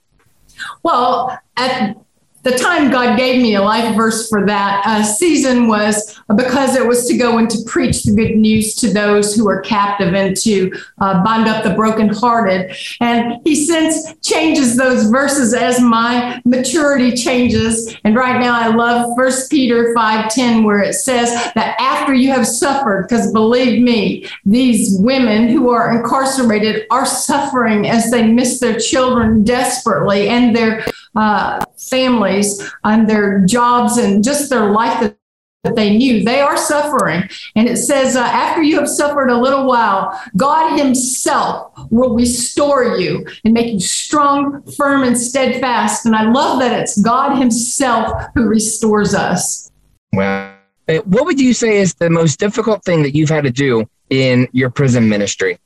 Well, 0.84 1.38
at 1.58 1.98
the 2.46 2.56
time 2.58 2.92
God 2.92 3.18
gave 3.18 3.42
me 3.42 3.56
a 3.56 3.62
life 3.62 3.96
verse 3.96 4.30
for 4.30 4.46
that 4.46 4.84
uh, 4.86 5.04
season 5.04 5.68
was 5.68 6.22
because 6.36 6.76
it 6.76 6.88
was 6.88 7.08
to 7.08 7.18
go 7.18 7.40
and 7.40 7.50
to 7.50 7.58
preach 7.66 8.04
the 8.04 8.14
good 8.14 8.36
news 8.38 8.76
to 8.76 8.94
those 8.94 9.36
who 9.36 9.50
are 9.50 9.62
captive 9.62 10.14
and 10.14 10.38
to 10.38 10.72
uh, 11.00 11.24
bind 11.24 11.48
up 11.48 11.64
the 11.64 11.72
brokenhearted. 11.72 12.78
And 13.02 13.42
He 13.44 13.56
since 13.66 14.14
changes 14.22 14.78
those 14.78 15.10
verses 15.10 15.56
as 15.56 15.82
my 15.82 16.40
maturity 16.46 17.16
changes. 17.16 17.98
And 18.04 18.16
right 18.16 18.40
now, 18.40 18.54
I 18.54 18.68
love 18.68 19.16
First 19.18 19.50
Peter 19.50 19.92
five 19.96 20.30
ten, 20.30 20.64
where 20.64 20.82
it 20.82 20.94
says 20.94 21.32
that 21.56 21.76
after 21.80 22.14
you 22.14 22.30
have 22.30 22.46
suffered, 22.46 23.08
because 23.10 23.32
believe 23.32 23.82
me, 23.82 24.30
these 24.46 25.00
women 25.00 25.50
who 25.50 25.72
are 25.72 25.98
incarcerated 25.98 26.86
are 26.92 27.08
suffering 27.08 27.88
as 27.88 28.12
they 28.12 28.28
miss 28.28 28.60
their 28.60 28.78
children 28.78 29.44
desperately 29.44 30.30
and 30.30 30.56
their 30.56 30.86
uh, 31.16 31.64
families 31.78 32.62
and 32.84 33.10
their 33.10 33.46
jobs 33.46 33.98
and 33.98 34.24
just 34.24 34.50
their 34.50 34.72
life 34.72 35.00
that 35.00 35.18
that 35.64 35.76
they 35.76 35.98
knew 35.98 36.24
they 36.24 36.42
are 36.42 36.58
suffering. 36.58 37.28
And 37.56 37.68
it 37.68 37.78
says 37.78 38.16
uh, 38.16 38.20
after 38.20 38.62
you 38.62 38.78
have 38.78 38.88
suffered 38.88 39.30
a 39.30 39.36
little 39.36 39.66
while 39.66 40.22
god 40.38 40.78
himself 40.78 41.74
will 41.90 42.14
restore 42.14 43.00
you 43.00 43.26
and 43.44 43.52
make 43.52 43.74
you 43.74 43.80
strong 43.80 44.62
firm 44.74 45.02
and 45.02 45.18
steadfast. 45.18 46.06
And 46.06 46.16
i 46.16 46.30
love 46.30 46.60
that 46.60 46.80
it's 46.80 47.02
god 47.02 47.40
himself 47.40 48.28
who 48.36 48.48
restores 48.48 49.16
us. 49.16 49.72
Wow 50.14 50.56
what 50.88 51.26
would 51.26 51.40
you 51.40 51.54
say 51.54 51.78
is 51.78 51.94
the 51.96 52.10
most 52.10 52.40
difficult 52.40 52.84
thing 52.84 53.02
that 53.04 53.16
you've 53.16 53.30
had 53.30 53.44
to 53.44 53.52
do 53.52 53.88
in 54.10 54.48
your 54.52 54.70
prison 54.70 55.10
ministry? 55.10 55.58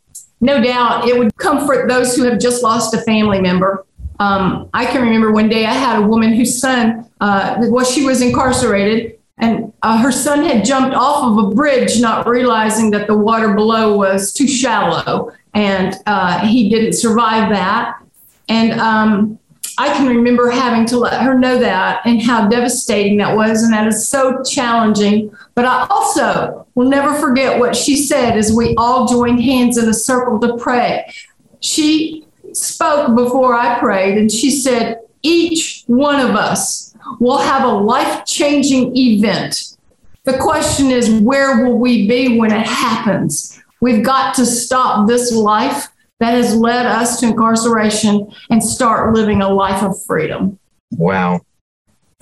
No 0.42 0.64
doubt 0.64 1.08
it 1.08 1.18
would 1.18 1.36
comfort 1.36 1.90
those 1.90 2.16
who 2.16 2.24
have 2.24 2.40
just 2.40 2.64
lost 2.64 2.94
a 2.94 3.02
family 3.02 3.42
member 3.42 3.86
um, 4.20 4.70
I 4.74 4.86
can 4.86 5.02
remember 5.02 5.32
one 5.32 5.50
day 5.50 5.66
I 5.66 5.74
had 5.74 6.00
a 6.00 6.06
woman 6.06 6.34
whose 6.34 6.60
son, 6.60 7.10
uh, 7.22 7.56
well, 7.70 7.86
she 7.86 8.06
was 8.06 8.22
incarcerated, 8.22 9.18
and 9.38 9.72
uh, 9.82 9.98
her 9.98 10.12
son 10.12 10.44
had 10.44 10.66
jumped 10.66 10.94
off 10.94 11.24
of 11.32 11.46
a 11.46 11.56
bridge, 11.56 12.02
not 12.02 12.28
realizing 12.28 12.92
that 12.92 13.08
the 13.08 13.16
water 13.16 13.54
below 13.54 13.98
was 13.98 14.34
too 14.34 14.48
shallow, 14.48 15.32
and 15.54 15.96
uh, 16.06 16.46
he 16.46 16.70
didn't 16.70 16.94
survive 16.94 17.50
that. 17.50 18.02
And 18.50 18.80
um, 18.80 19.40
I 19.78 19.94
can 19.94 20.08
remember 20.08 20.50
having 20.50 20.86
to 20.88 20.98
let 20.98 21.22
her 21.22 21.40
know 21.40 21.58
that 21.58 22.02
and 22.06 22.22
how 22.22 22.50
devastating 22.50 23.16
that 23.18 23.34
was, 23.34 23.64
and 23.64 23.72
that 23.72 23.88
is 23.88 24.06
so 24.06 24.44
challenging. 24.44 25.34
But 25.56 25.64
I 25.64 25.88
also 25.90 26.68
will 26.76 26.90
never 26.90 27.14
forget 27.16 27.58
what 27.58 27.76
she 27.76 27.96
said 27.96 28.38
as 28.38 28.52
we 28.52 28.76
all 28.76 29.08
joined 29.08 29.42
hands 29.42 29.78
in 29.78 29.88
a 29.88 29.94
circle 29.94 30.38
to 30.42 30.58
pray. 30.58 31.14
She 31.62 32.26
spoke 32.54 33.16
before 33.16 33.54
I 33.56 33.80
prayed, 33.80 34.18
and 34.18 34.32
she 34.32 34.52
said, 34.52 35.00
Each 35.22 35.84
one 35.88 36.20
of 36.20 36.36
us 36.36 36.96
will 37.20 37.38
have 37.38 37.64
a 37.64 37.72
life 37.72 38.26
changing 38.26 38.96
event. 38.96 39.78
The 40.26 40.38
question 40.38 40.92
is, 40.92 41.10
where 41.10 41.64
will 41.64 41.78
we 41.78 42.08
be 42.08 42.38
when 42.38 42.52
it 42.52 42.66
happens? 42.66 43.60
We've 43.82 44.04
got 44.04 44.36
to 44.36 44.46
stop 44.46 45.08
this 45.08 45.34
life 45.34 45.88
that 46.20 46.34
has 46.34 46.54
led 46.54 46.86
us 46.86 47.20
to 47.22 47.28
incarceration 47.28 48.32
and 48.50 48.64
start 48.64 49.14
living 49.14 49.42
a 49.42 49.50
life 49.50 49.82
of 49.82 50.02
freedom. 50.04 50.60
Wow. 50.92 51.42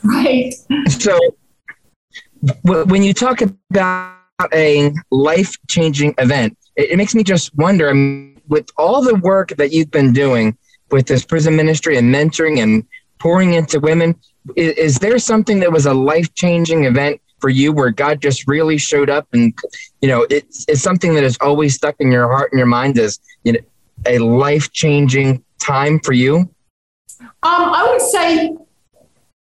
Right. 0.03 0.53
So, 0.89 1.17
when 2.63 3.03
you 3.03 3.13
talk 3.13 3.41
about 3.41 4.13
a 4.53 4.93
life 5.09 5.55
changing 5.67 6.13
event, 6.19 6.57
it, 6.75 6.95
makes 6.97 7.15
me 7.15 7.23
just 7.23 7.55
wonder. 7.55 7.89
I 7.89 7.93
mean, 7.93 8.36
with 8.47 8.69
all 8.77 9.01
the 9.01 9.15
work 9.15 9.49
that 9.57 9.71
you've 9.71 9.91
been 9.91 10.13
doing 10.13 10.57
with 10.91 11.07
this 11.07 11.25
prison 11.25 11.55
ministry 11.55 11.97
and 11.97 12.13
mentoring 12.13 12.61
and 12.61 12.85
pouring 13.19 13.53
into 13.53 13.79
women, 13.79 14.15
is, 14.55 14.73
is 14.73 14.99
there 14.99 15.19
something 15.19 15.59
that 15.59 15.71
was 15.71 15.85
a 15.85 15.93
life 15.93 16.33
changing 16.33 16.85
event 16.85 17.21
for 17.39 17.49
you 17.49 17.71
where 17.71 17.91
God 17.91 18.21
just 18.21 18.47
really 18.47 18.77
showed 18.77 19.09
up 19.09 19.27
and 19.31 19.53
you 20.01 20.07
know 20.07 20.25
it's, 20.29 20.65
it's 20.67 20.81
something 20.81 21.13
that 21.13 21.23
is 21.23 21.37
always 21.39 21.75
stuck 21.75 21.95
in 21.99 22.11
your 22.11 22.27
heart 22.27 22.51
and 22.51 22.57
your 22.57 22.67
mind 22.67 22.97
as 22.97 23.19
you 23.43 23.53
know 23.53 23.59
a 24.05 24.19
life 24.19 24.71
changing 24.71 25.43
time 25.59 25.99
for 25.99 26.13
you? 26.13 26.49
Um, 27.19 27.29
I 27.43 27.87
would 27.89 28.01
say 28.01 28.55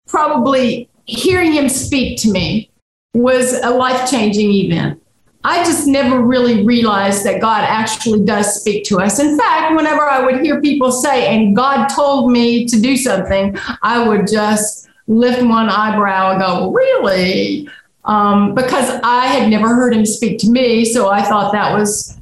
probably 0.07 0.89
hearing 1.05 1.53
him 1.53 1.69
speak 1.69 2.19
to 2.21 2.31
me 2.31 2.69
was 3.13 3.53
a 3.53 3.69
life 3.69 4.09
changing 4.09 4.51
event. 4.51 5.00
I 5.43 5.63
just 5.63 5.87
never 5.87 6.21
really 6.21 6.63
realized 6.63 7.25
that 7.25 7.41
God 7.41 7.63
actually 7.63 8.23
does 8.25 8.59
speak 8.59 8.83
to 8.85 8.99
us. 8.99 9.19
In 9.19 9.37
fact, 9.37 9.75
whenever 9.75 10.01
I 10.01 10.23
would 10.23 10.41
hear 10.41 10.61
people 10.61 10.91
say, 10.91 11.35
and 11.35 11.55
God 11.55 11.87
told 11.87 12.31
me 12.31 12.65
to 12.65 12.79
do 12.79 12.95
something, 12.95 13.57
I 13.81 14.07
would 14.07 14.27
just 14.27 14.87
lift 15.07 15.41
one 15.41 15.69
eyebrow 15.69 16.31
and 16.31 16.41
go, 16.41 16.71
Really? 16.71 17.67
Um, 18.03 18.55
because 18.55 18.89
I 19.03 19.27
had 19.27 19.49
never 19.49 19.69
heard 19.69 19.93
him 19.93 20.05
speak 20.05 20.39
to 20.39 20.49
me. 20.49 20.85
So 20.85 21.09
I 21.09 21.21
thought 21.21 21.51
that 21.53 21.77
was 21.77 22.17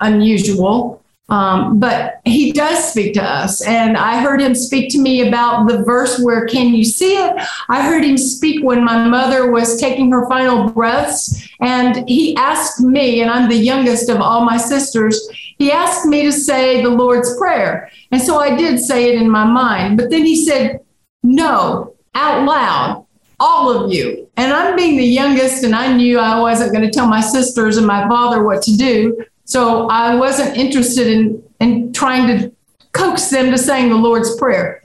unusual. 0.00 1.02
Um, 1.28 1.80
but 1.80 2.20
he 2.24 2.52
does 2.52 2.92
speak 2.92 3.14
to 3.14 3.22
us. 3.22 3.60
And 3.66 3.96
I 3.96 4.20
heard 4.20 4.40
him 4.40 4.54
speak 4.54 4.90
to 4.90 4.98
me 4.98 5.26
about 5.26 5.66
the 5.66 5.82
verse 5.82 6.20
where 6.20 6.46
can 6.46 6.72
you 6.72 6.84
see 6.84 7.16
it? 7.16 7.34
I 7.68 7.82
heard 7.82 8.04
him 8.04 8.16
speak 8.16 8.62
when 8.62 8.84
my 8.84 9.08
mother 9.08 9.50
was 9.50 9.80
taking 9.80 10.10
her 10.12 10.28
final 10.28 10.70
breaths. 10.70 11.48
And 11.60 12.08
he 12.08 12.36
asked 12.36 12.80
me, 12.80 13.22
and 13.22 13.30
I'm 13.30 13.48
the 13.48 13.56
youngest 13.56 14.08
of 14.08 14.20
all 14.20 14.44
my 14.44 14.56
sisters, 14.56 15.28
he 15.58 15.72
asked 15.72 16.06
me 16.06 16.22
to 16.22 16.32
say 16.32 16.82
the 16.82 16.90
Lord's 16.90 17.36
Prayer. 17.38 17.90
And 18.12 18.22
so 18.22 18.38
I 18.38 18.54
did 18.56 18.78
say 18.78 19.12
it 19.12 19.20
in 19.20 19.28
my 19.28 19.44
mind. 19.44 19.96
But 19.96 20.10
then 20.10 20.24
he 20.24 20.44
said, 20.44 20.80
no, 21.22 21.96
out 22.14 22.44
loud 22.44 23.06
all 23.38 23.70
of 23.70 23.92
you. 23.92 24.30
And 24.36 24.52
I'm 24.52 24.76
being 24.76 24.96
the 24.96 25.04
youngest, 25.04 25.64
and 25.64 25.74
I 25.74 25.94
knew 25.94 26.18
I 26.18 26.40
wasn't 26.40 26.72
going 26.72 26.84
to 26.84 26.90
tell 26.90 27.06
my 27.06 27.20
sisters 27.20 27.76
and 27.76 27.86
my 27.86 28.08
father 28.08 28.44
what 28.44 28.62
to 28.62 28.76
do. 28.76 29.24
So 29.46 29.88
I 29.88 30.16
wasn't 30.16 30.56
interested 30.56 31.06
in, 31.06 31.42
in 31.60 31.92
trying 31.92 32.26
to 32.26 32.52
coax 32.92 33.30
them 33.30 33.50
to 33.52 33.58
saying 33.58 33.88
the 33.88 33.96
Lord's 33.96 34.36
Prayer. 34.36 34.82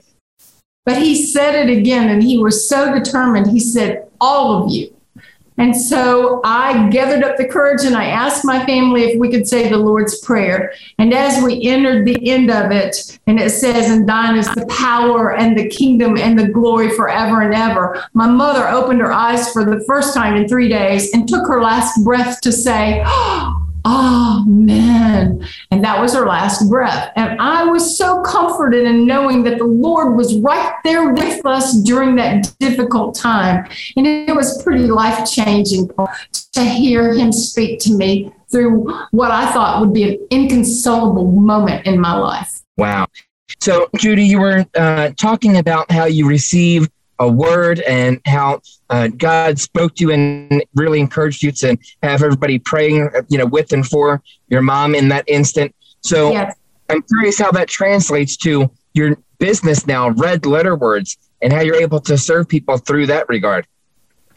But 0.84 1.00
he 1.00 1.26
said 1.26 1.68
it 1.68 1.78
again, 1.78 2.08
and 2.08 2.22
he 2.22 2.38
was 2.38 2.68
so 2.68 2.92
determined. 2.92 3.50
He 3.50 3.60
said, 3.60 4.08
All 4.20 4.62
of 4.64 4.72
you. 4.72 4.94
And 5.58 5.76
so 5.76 6.40
I 6.44 6.88
gathered 6.88 7.22
up 7.22 7.36
the 7.36 7.46
courage 7.46 7.84
and 7.84 7.94
I 7.94 8.06
asked 8.06 8.44
my 8.44 8.64
family 8.64 9.02
if 9.04 9.20
we 9.20 9.30
could 9.30 9.46
say 9.46 9.68
the 9.68 9.76
Lord's 9.76 10.18
Prayer. 10.20 10.72
And 10.98 11.12
as 11.12 11.44
we 11.44 11.62
entered 11.68 12.06
the 12.06 12.30
end 12.30 12.50
of 12.50 12.70
it, 12.70 13.18
and 13.26 13.38
it 13.38 13.50
says, 13.50 13.90
And 13.90 14.08
thine 14.08 14.38
is 14.38 14.48
the 14.54 14.66
power 14.66 15.36
and 15.36 15.56
the 15.56 15.68
kingdom 15.68 16.16
and 16.16 16.38
the 16.38 16.48
glory 16.48 16.90
forever 16.96 17.42
and 17.42 17.54
ever, 17.54 18.02
my 18.14 18.26
mother 18.26 18.66
opened 18.66 19.00
her 19.00 19.12
eyes 19.12 19.52
for 19.52 19.64
the 19.64 19.84
first 19.86 20.14
time 20.14 20.36
in 20.36 20.48
three 20.48 20.68
days 20.68 21.12
and 21.12 21.28
took 21.28 21.46
her 21.46 21.62
last 21.62 22.02
breath 22.02 22.40
to 22.40 22.50
say, 22.50 23.02
oh, 23.04 23.61
Amen. 23.84 25.46
And 25.70 25.84
that 25.84 26.00
was 26.00 26.14
her 26.14 26.26
last 26.26 26.68
breath. 26.68 27.12
And 27.16 27.40
I 27.40 27.64
was 27.64 27.98
so 27.98 28.22
comforted 28.22 28.84
in 28.84 29.06
knowing 29.06 29.42
that 29.44 29.58
the 29.58 29.64
Lord 29.64 30.16
was 30.16 30.38
right 30.38 30.74
there 30.84 31.12
with 31.12 31.44
us 31.44 31.74
during 31.82 32.14
that 32.16 32.52
difficult 32.60 33.14
time. 33.14 33.66
And 33.96 34.06
it 34.06 34.34
was 34.34 34.62
pretty 34.62 34.84
life 34.84 35.28
changing 35.30 35.90
to 36.52 36.64
hear 36.64 37.12
him 37.14 37.32
speak 37.32 37.80
to 37.80 37.92
me 37.92 38.32
through 38.50 38.92
what 39.10 39.30
I 39.30 39.50
thought 39.52 39.80
would 39.80 39.92
be 39.92 40.14
an 40.14 40.26
inconsolable 40.30 41.32
moment 41.32 41.86
in 41.86 42.00
my 42.00 42.14
life. 42.14 42.60
Wow. 42.76 43.06
So, 43.60 43.88
Judy, 43.96 44.24
you 44.24 44.40
were 44.40 44.66
uh, 44.74 45.10
talking 45.16 45.56
about 45.56 45.90
how 45.90 46.04
you 46.04 46.26
receive 46.28 46.88
a 47.22 47.28
word 47.28 47.80
and 47.80 48.20
how 48.26 48.60
uh, 48.90 49.08
God 49.08 49.58
spoke 49.58 49.94
to 49.96 50.04
you 50.04 50.10
and 50.10 50.64
really 50.74 50.98
encouraged 50.98 51.42
you 51.42 51.52
to 51.52 51.76
have 52.02 52.22
everybody 52.22 52.58
praying, 52.58 53.08
you 53.28 53.38
know, 53.38 53.46
with 53.46 53.72
and 53.72 53.86
for 53.86 54.22
your 54.48 54.60
mom 54.60 54.94
in 54.94 55.08
that 55.08 55.24
instant. 55.28 55.74
So 56.00 56.32
yes. 56.32 56.56
I'm 56.88 57.02
curious 57.02 57.38
how 57.38 57.52
that 57.52 57.68
translates 57.68 58.36
to 58.38 58.70
your 58.92 59.16
business 59.38 59.86
now, 59.86 60.10
Red 60.10 60.44
Letter 60.44 60.74
Words, 60.74 61.16
and 61.40 61.52
how 61.52 61.60
you're 61.60 61.76
able 61.76 62.00
to 62.00 62.18
serve 62.18 62.48
people 62.48 62.76
through 62.76 63.06
that 63.06 63.28
regard. 63.28 63.66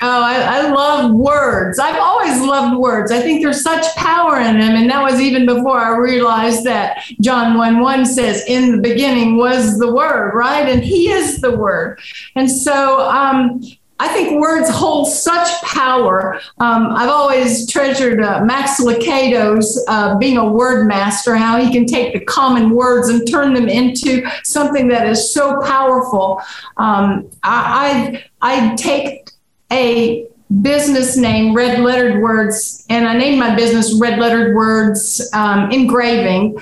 Oh, 0.01 0.23
I, 0.23 0.35
I, 0.35 0.69
love 0.69 1.13
words. 1.13 1.79
I've 1.79 1.99
always 1.99 2.41
loved 2.41 2.77
words. 2.77 3.11
I 3.11 3.21
think 3.21 3.41
there's 3.41 3.63
such 3.63 3.85
power 3.95 4.39
in 4.39 4.59
them. 4.59 4.75
And 4.75 4.89
that 4.89 5.01
was 5.01 5.21
even 5.21 5.45
before 5.45 5.79
I 5.79 5.95
realized 5.95 6.63
that 6.65 7.03
John 7.21 7.57
1 7.57 7.79
1 7.79 8.05
says, 8.05 8.43
In 8.47 8.71
the 8.71 8.81
beginning 8.81 9.37
was 9.37 9.79
the 9.79 9.93
Word, 9.93 10.33
right? 10.35 10.67
And 10.67 10.83
He 10.83 11.09
is 11.09 11.39
the 11.39 11.55
Word. 11.55 11.99
And 12.35 12.51
so 12.51 12.99
um, 13.09 13.61
I 13.97 14.09
think 14.09 14.41
words 14.41 14.69
hold 14.69 15.07
such 15.07 15.61
power. 15.61 16.41
Um, 16.59 16.87
I've 16.87 17.09
always 17.09 17.69
treasured 17.71 18.21
uh, 18.21 18.43
Max 18.43 18.79
Lucado's 18.81 19.83
uh, 19.87 20.17
being 20.17 20.37
a 20.37 20.45
word 20.45 20.85
master, 20.85 21.37
how 21.37 21.57
he 21.57 21.71
can 21.71 21.85
take 21.85 22.13
the 22.13 22.19
common 22.25 22.71
words 22.71 23.07
and 23.07 23.25
turn 23.29 23.53
them 23.53 23.69
into 23.69 24.27
something 24.43 24.89
that 24.89 25.07
is 25.07 25.33
so 25.33 25.61
powerful. 25.61 26.41
Um, 26.75 27.29
I, 27.43 28.21
I, 28.41 28.71
I 28.71 28.75
take 28.75 29.29
a 29.71 30.27
business 30.61 31.17
name, 31.17 31.55
Red 31.55 31.79
Lettered 31.79 32.21
Words, 32.21 32.85
and 32.89 33.07
I 33.07 33.17
named 33.17 33.39
my 33.39 33.55
business 33.55 33.97
Red 33.99 34.19
Lettered 34.19 34.55
Words 34.55 35.29
um, 35.33 35.71
Engraving 35.71 36.57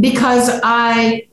because 0.00 0.60
I 0.62 1.28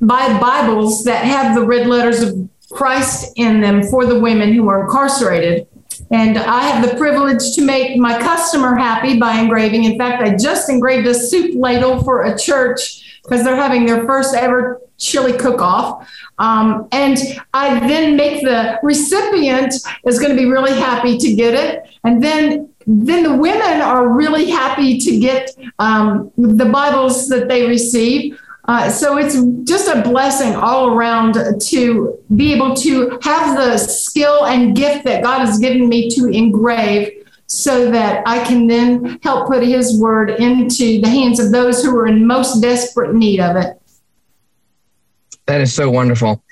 buy 0.00 0.38
Bibles 0.38 1.04
that 1.04 1.24
have 1.24 1.54
the 1.54 1.64
red 1.64 1.86
letters 1.86 2.20
of 2.20 2.48
Christ 2.70 3.32
in 3.36 3.60
them 3.60 3.82
for 3.84 4.06
the 4.06 4.18
women 4.18 4.52
who 4.52 4.68
are 4.68 4.84
incarcerated. 4.84 5.66
And 6.10 6.36
I 6.38 6.62
have 6.62 6.88
the 6.88 6.96
privilege 6.96 7.54
to 7.54 7.62
make 7.62 7.98
my 7.98 8.18
customer 8.18 8.76
happy 8.76 9.18
by 9.18 9.38
engraving. 9.38 9.84
In 9.84 9.96
fact, 9.96 10.22
I 10.22 10.36
just 10.36 10.68
engraved 10.68 11.06
a 11.06 11.14
soup 11.14 11.54
ladle 11.54 12.02
for 12.02 12.24
a 12.24 12.38
church 12.38 13.20
because 13.22 13.44
they're 13.44 13.56
having 13.56 13.86
their 13.86 14.04
first 14.04 14.34
ever 14.34 14.80
chili 14.98 15.32
cook-off. 15.32 16.08
Um, 16.38 16.88
and 16.92 17.18
I 17.54 17.80
then 17.86 18.16
make 18.16 18.42
the 18.42 18.78
recipient 18.82 19.74
is 20.06 20.18
going 20.18 20.30
to 20.30 20.36
be 20.36 20.46
really 20.46 20.74
happy 20.74 21.18
to 21.18 21.34
get 21.34 21.54
it. 21.54 21.88
And 22.04 22.22
then 22.22 22.68
then 22.86 23.22
the 23.22 23.36
women 23.36 23.80
are 23.80 24.08
really 24.08 24.50
happy 24.50 24.98
to 24.98 25.18
get 25.18 25.50
um, 25.78 26.32
the 26.36 26.64
Bibles 26.64 27.28
that 27.28 27.48
they 27.48 27.68
receive. 27.68 28.38
Uh, 28.64 28.88
so 28.90 29.18
it's 29.18 29.36
just 29.64 29.88
a 29.88 30.02
blessing 30.02 30.54
all 30.54 30.90
around 30.90 31.34
to 31.60 32.18
be 32.36 32.52
able 32.52 32.74
to 32.74 33.18
have 33.22 33.56
the 33.56 33.76
skill 33.76 34.46
and 34.46 34.76
gift 34.76 35.04
that 35.04 35.22
God 35.22 35.40
has 35.46 35.58
given 35.58 35.88
me 35.88 36.08
to 36.10 36.26
engrave 36.26 37.24
so 37.46 37.90
that 37.90 38.22
I 38.26 38.42
can 38.44 38.66
then 38.66 39.18
help 39.22 39.48
put 39.48 39.62
his 39.62 40.00
word 40.00 40.30
into 40.30 41.00
the 41.00 41.08
hands 41.08 41.38
of 41.40 41.50
those 41.50 41.82
who 41.82 41.94
are 41.98 42.06
in 42.06 42.26
most 42.26 42.60
desperate 42.60 43.14
need 43.14 43.40
of 43.40 43.56
it. 43.56 43.81
That 45.46 45.60
is 45.60 45.74
so 45.74 45.90
wonderful. 45.90 46.42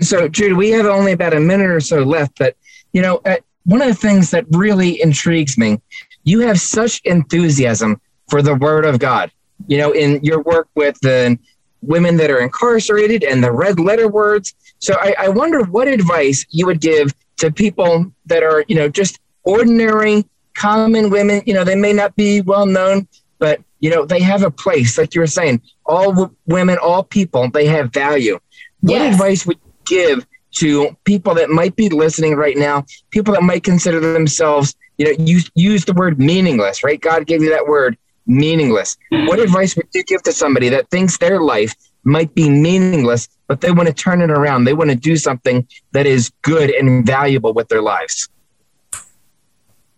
So, 0.00 0.28
Judy, 0.28 0.54
we 0.54 0.70
have 0.70 0.86
only 0.86 1.12
about 1.12 1.34
a 1.34 1.40
minute 1.40 1.68
or 1.68 1.80
so 1.80 2.02
left, 2.02 2.38
but 2.38 2.56
you 2.92 3.02
know, 3.02 3.20
uh, 3.24 3.36
one 3.64 3.82
of 3.82 3.88
the 3.88 3.94
things 3.94 4.30
that 4.30 4.46
really 4.50 5.00
intrigues 5.02 5.58
me, 5.58 5.80
you 6.24 6.40
have 6.40 6.58
such 6.58 7.00
enthusiasm 7.04 8.00
for 8.28 8.40
the 8.42 8.54
Word 8.54 8.84
of 8.84 8.98
God. 8.98 9.30
You 9.66 9.78
know, 9.78 9.92
in 9.92 10.24
your 10.24 10.42
work 10.42 10.68
with 10.74 10.98
the 11.00 11.38
women 11.82 12.16
that 12.16 12.30
are 12.30 12.40
incarcerated 12.40 13.24
and 13.24 13.42
the 13.42 13.52
red 13.52 13.78
letter 13.78 14.08
words. 14.08 14.54
So 14.78 14.94
I, 15.00 15.14
I 15.18 15.28
wonder 15.28 15.64
what 15.64 15.88
advice 15.88 16.46
you 16.50 16.66
would 16.66 16.80
give 16.80 17.12
to 17.38 17.50
people 17.52 18.12
that 18.26 18.42
are, 18.42 18.64
you 18.68 18.76
know, 18.76 18.88
just 18.88 19.20
ordinary, 19.44 20.24
common 20.54 21.10
women. 21.10 21.42
You 21.46 21.54
know, 21.54 21.64
they 21.64 21.76
may 21.76 21.92
not 21.92 22.16
be 22.16 22.40
well 22.40 22.66
known, 22.66 23.08
but 23.38 23.60
you 23.80 23.90
know, 23.90 24.04
they 24.04 24.20
have 24.20 24.42
a 24.42 24.50
place. 24.50 24.98
Like 24.98 25.14
you 25.14 25.20
were 25.20 25.26
saying, 25.26 25.62
all 25.86 26.10
w- 26.10 26.34
women, 26.46 26.78
all 26.82 27.02
people, 27.02 27.50
they 27.50 27.66
have 27.66 27.92
value. 27.92 28.38
What 28.80 29.00
yes. 29.00 29.14
advice 29.14 29.46
would 29.46 29.58
you 29.64 29.72
give 29.84 30.26
to 30.56 30.96
people 31.04 31.34
that 31.34 31.50
might 31.50 31.76
be 31.76 31.88
listening 31.88 32.34
right 32.34 32.56
now? 32.56 32.84
People 33.10 33.34
that 33.34 33.42
might 33.42 33.64
consider 33.64 34.00
themselves, 34.00 34.74
you 34.98 35.06
know, 35.06 35.24
use 35.24 35.50
use 35.54 35.84
the 35.84 35.92
word 35.92 36.18
meaningless, 36.18 36.82
right? 36.82 37.00
God 37.00 37.26
gave 37.26 37.42
you 37.42 37.50
that 37.50 37.66
word 37.66 37.96
meaningless. 38.26 38.96
What 39.10 39.38
advice 39.40 39.74
would 39.76 39.88
you 39.94 40.04
give 40.04 40.22
to 40.24 40.32
somebody 40.32 40.68
that 40.68 40.90
thinks 40.90 41.18
their 41.18 41.40
life 41.40 41.74
might 42.04 42.34
be 42.34 42.48
meaningless, 42.48 43.28
but 43.46 43.60
they 43.60 43.70
want 43.70 43.88
to 43.88 43.94
turn 43.94 44.20
it 44.20 44.30
around? 44.30 44.64
They 44.64 44.74
want 44.74 44.90
to 44.90 44.96
do 44.96 45.16
something 45.16 45.66
that 45.92 46.06
is 46.06 46.30
good 46.42 46.70
and 46.70 47.06
valuable 47.06 47.52
with 47.52 47.68
their 47.68 47.82
lives. 47.82 48.28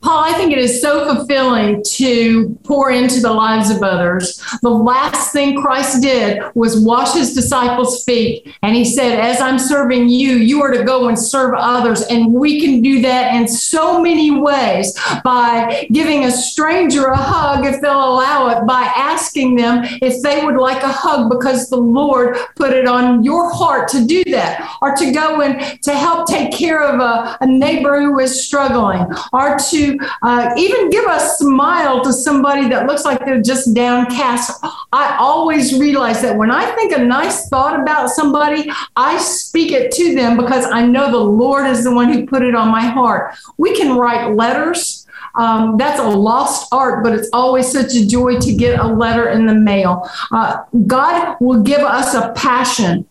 Paul, 0.02 0.24
I 0.24 0.32
think 0.32 0.52
it 0.52 0.58
is 0.58 0.80
so 0.80 1.04
fulfilling 1.14 1.82
to 1.82 2.58
pour 2.64 2.90
into 2.90 3.20
the 3.20 3.32
lives 3.32 3.68
of 3.70 3.82
others. 3.82 4.42
The 4.62 4.70
last 4.70 5.30
thing 5.30 5.60
Christ 5.60 6.00
did 6.00 6.42
was 6.54 6.80
wash 6.80 7.12
his 7.12 7.34
disciples' 7.34 8.02
feet. 8.04 8.56
And 8.62 8.74
he 8.74 8.86
said, 8.86 9.20
As 9.20 9.42
I'm 9.42 9.58
serving 9.58 10.08
you, 10.08 10.36
you 10.36 10.62
are 10.62 10.70
to 10.70 10.84
go 10.84 11.08
and 11.08 11.18
serve 11.18 11.54
others. 11.54 12.00
And 12.02 12.32
we 12.32 12.62
can 12.62 12.80
do 12.80 13.02
that 13.02 13.34
in 13.34 13.46
so 13.46 14.00
many 14.00 14.30
ways 14.30 14.98
by 15.22 15.86
giving 15.92 16.24
a 16.24 16.30
stranger 16.30 17.08
a 17.08 17.16
hug 17.16 17.66
if 17.66 17.82
they'll 17.82 17.92
allow 17.92 18.48
it, 18.48 18.66
by 18.66 18.90
asking 18.96 19.56
them 19.56 19.84
if 20.00 20.22
they 20.22 20.42
would 20.42 20.56
like 20.56 20.82
a 20.82 20.88
hug 20.88 21.30
because 21.30 21.68
the 21.68 21.76
Lord 21.76 22.38
put 22.56 22.72
it 22.72 22.86
on 22.86 23.22
your 23.22 23.52
heart 23.52 23.88
to 23.88 24.06
do 24.06 24.24
that, 24.24 24.78
or 24.80 24.96
to 24.96 25.12
go 25.12 25.42
and 25.42 25.82
to 25.82 25.94
help 25.94 26.26
take 26.26 26.52
care 26.52 26.82
of 26.82 27.00
a, 27.00 27.36
a 27.42 27.46
neighbor 27.46 28.00
who 28.00 28.18
is 28.18 28.46
struggling, 28.46 29.06
or 29.34 29.58
to 29.70 29.89
uh, 30.22 30.52
even 30.56 30.90
give 30.90 31.04
a 31.04 31.20
smile 31.20 32.02
to 32.04 32.12
somebody 32.12 32.68
that 32.68 32.86
looks 32.86 33.04
like 33.04 33.24
they're 33.24 33.42
just 33.42 33.74
downcast. 33.74 34.64
I 34.92 35.16
always 35.18 35.78
realize 35.78 36.22
that 36.22 36.36
when 36.36 36.50
I 36.50 36.66
think 36.74 36.92
a 36.92 36.98
nice 36.98 37.48
thought 37.48 37.80
about 37.80 38.10
somebody, 38.10 38.70
I 38.96 39.18
speak 39.18 39.72
it 39.72 39.92
to 39.92 40.14
them 40.14 40.36
because 40.36 40.66
I 40.66 40.86
know 40.86 41.10
the 41.10 41.18
Lord 41.18 41.66
is 41.66 41.84
the 41.84 41.94
one 41.94 42.12
who 42.12 42.26
put 42.26 42.42
it 42.42 42.54
on 42.54 42.68
my 42.68 42.82
heart. 42.82 43.34
We 43.56 43.76
can 43.76 43.96
write 43.96 44.34
letters. 44.34 45.06
Um, 45.36 45.76
that's 45.76 46.00
a 46.00 46.08
lost 46.08 46.68
art, 46.72 47.04
but 47.04 47.12
it's 47.12 47.28
always 47.32 47.70
such 47.70 47.94
a 47.94 48.04
joy 48.06 48.38
to 48.40 48.54
get 48.54 48.80
a 48.80 48.86
letter 48.86 49.28
in 49.28 49.46
the 49.46 49.54
mail. 49.54 50.08
Uh, 50.32 50.64
God 50.86 51.36
will 51.40 51.62
give 51.62 51.80
us 51.80 52.14
a 52.14 52.32
passion 52.32 53.06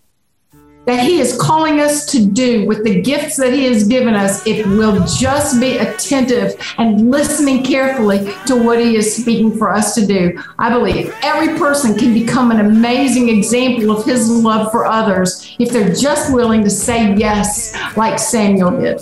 that 0.86 1.04
He 1.04 1.20
is 1.20 1.40
calling 1.40 1.80
us 1.80 2.06
to 2.08 2.26
do 2.26 2.66
with 2.66 2.84
the 2.84 3.02
gifts 3.02 3.38
that 3.38 3.54
He 3.54 3.66
has 3.66 3.88
given 3.88 4.16
us 4.16 4.46
if 4.48 4.66
we'll 4.66 5.06
just 5.06 5.60
be 5.60 5.78
attentive 5.78 6.60
and 6.78 7.12
listening 7.12 7.64
carefully 7.64 8.32
to 8.48 8.56
what 8.56 8.80
He 8.80 8.96
is 8.96 9.16
speaking 9.16 9.56
for 9.56 9.74
us 9.74 9.94
to 9.96 10.06
do. 10.06 10.42
I 10.58 10.70
believe 10.70 11.14
every 11.22 11.58
person 11.60 11.98
can 11.98 12.14
become 12.14 12.52
an 12.52 12.60
amazing 12.60 13.30
example 13.30 13.92
of 13.92 14.06
His 14.06 14.30
love 14.30 14.72
for 14.72 14.86
others 14.86 15.56
if 15.60 15.70
they're 15.72 15.94
just 15.94 16.34
willing 16.34 16.64
to 16.64 16.70
say 16.70 17.16
yes, 17.16 17.76
like 17.96 18.18
Samuel 18.18 18.80
did. 18.80 19.02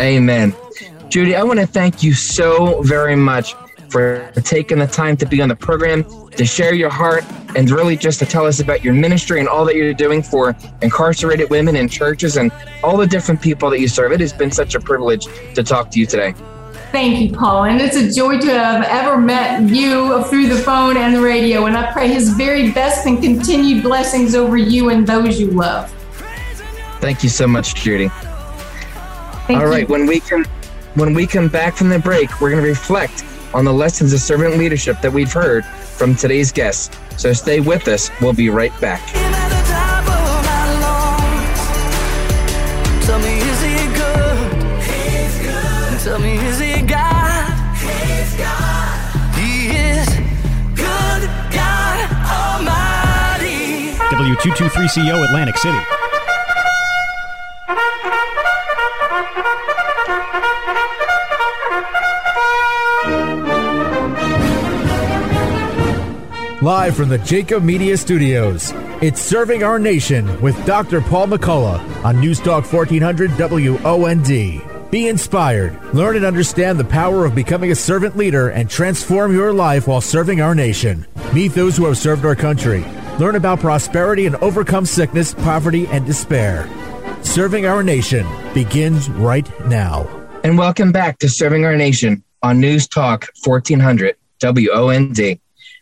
Amen. 0.00 0.54
Judy, 1.08 1.34
I 1.34 1.42
want 1.42 1.60
to 1.60 1.66
thank 1.66 2.02
you 2.02 2.12
so 2.12 2.82
very 2.82 3.16
much 3.16 3.54
for 3.88 4.30
taking 4.44 4.78
the 4.78 4.86
time 4.86 5.16
to 5.16 5.26
be 5.26 5.40
on 5.40 5.48
the 5.48 5.56
program, 5.56 6.04
to 6.36 6.44
share 6.44 6.74
your 6.74 6.90
heart, 6.90 7.24
and 7.56 7.70
really 7.70 7.96
just 7.96 8.18
to 8.18 8.26
tell 8.26 8.46
us 8.46 8.60
about 8.60 8.84
your 8.84 8.92
ministry 8.92 9.40
and 9.40 9.48
all 9.48 9.64
that 9.64 9.76
you're 9.76 9.94
doing 9.94 10.22
for 10.22 10.54
incarcerated 10.82 11.48
women 11.48 11.76
in 11.76 11.88
churches 11.88 12.36
and 12.36 12.52
all 12.84 12.96
the 12.96 13.06
different 13.06 13.40
people 13.40 13.70
that 13.70 13.80
you 13.80 13.88
serve. 13.88 14.12
It 14.12 14.20
has 14.20 14.32
been 14.32 14.50
such 14.50 14.74
a 14.74 14.80
privilege 14.80 15.26
to 15.54 15.62
talk 15.62 15.90
to 15.92 16.00
you 16.00 16.06
today. 16.06 16.34
Thank 16.92 17.18
you, 17.20 17.36
Paul. 17.36 17.64
And 17.64 17.80
it's 17.80 17.96
a 17.96 18.10
joy 18.10 18.38
to 18.40 18.50
have 18.50 18.84
ever 18.84 19.18
met 19.18 19.62
you 19.68 20.22
through 20.24 20.48
the 20.48 20.56
phone 20.56 20.96
and 20.96 21.14
the 21.14 21.20
radio. 21.20 21.66
And 21.66 21.76
I 21.76 21.92
pray 21.92 22.08
his 22.08 22.30
very 22.30 22.70
best 22.70 23.06
and 23.06 23.22
continued 23.22 23.82
blessings 23.82 24.34
over 24.34 24.56
you 24.56 24.90
and 24.90 25.06
those 25.06 25.40
you 25.40 25.50
love. 25.50 25.90
Thank 27.00 27.22
you 27.22 27.28
so 27.28 27.46
much, 27.46 27.74
Judy. 27.74 28.08
Thank 29.46 29.60
All 29.60 29.66
right, 29.66 29.82
you. 29.82 29.92
when 29.92 30.06
we 30.06 30.20
come 30.20 30.44
when 30.94 31.12
we 31.12 31.26
come 31.26 31.48
back 31.48 31.76
from 31.76 31.90
the 31.90 31.98
break, 31.98 32.40
we're 32.40 32.50
going 32.50 32.62
to 32.62 32.68
reflect 32.68 33.22
on 33.56 33.64
the 33.64 33.72
lessons 33.72 34.12
of 34.12 34.20
servant 34.20 34.58
leadership 34.58 35.00
that 35.00 35.10
we've 35.10 35.32
heard 35.32 35.64
from 35.64 36.14
today's 36.14 36.52
guests. 36.52 36.94
So 37.16 37.32
stay 37.32 37.58
with 37.58 37.88
us. 37.88 38.10
We'll 38.20 38.34
be 38.34 38.50
right 38.50 38.78
back. 38.82 39.00
W223CO 54.10 55.24
Atlantic 55.24 55.56
City. 55.56 56.05
Live 66.66 66.96
from 66.96 67.08
the 67.10 67.18
Jacob 67.18 67.62
Media 67.62 67.96
Studios, 67.96 68.72
it's 69.00 69.22
Serving 69.22 69.62
Our 69.62 69.78
Nation 69.78 70.40
with 70.40 70.66
Dr. 70.66 71.00
Paul 71.00 71.28
McCullough 71.28 72.04
on 72.04 72.18
News 72.18 72.40
Talk 72.40 72.64
1400 72.64 73.30
WOND. 73.30 74.90
Be 74.90 75.06
inspired, 75.06 75.80
learn 75.94 76.16
and 76.16 76.24
understand 76.24 76.80
the 76.80 76.84
power 76.84 77.24
of 77.24 77.36
becoming 77.36 77.70
a 77.70 77.76
servant 77.76 78.16
leader, 78.16 78.48
and 78.48 78.68
transform 78.68 79.32
your 79.32 79.52
life 79.52 79.86
while 79.86 80.00
serving 80.00 80.40
our 80.40 80.56
nation. 80.56 81.06
Meet 81.32 81.52
those 81.52 81.76
who 81.76 81.84
have 81.84 81.98
served 81.98 82.24
our 82.24 82.34
country. 82.34 82.84
Learn 83.20 83.36
about 83.36 83.60
prosperity 83.60 84.26
and 84.26 84.34
overcome 84.34 84.86
sickness, 84.86 85.34
poverty, 85.34 85.86
and 85.86 86.04
despair. 86.04 86.68
Serving 87.22 87.66
Our 87.66 87.84
Nation 87.84 88.26
begins 88.54 89.08
right 89.08 89.48
now. 89.68 90.08
And 90.42 90.58
welcome 90.58 90.90
back 90.90 91.20
to 91.20 91.28
Serving 91.28 91.64
Our 91.64 91.76
Nation 91.76 92.24
on 92.42 92.58
News 92.58 92.88
Talk 92.88 93.28
1400 93.44 94.16
WOND. 94.42 95.38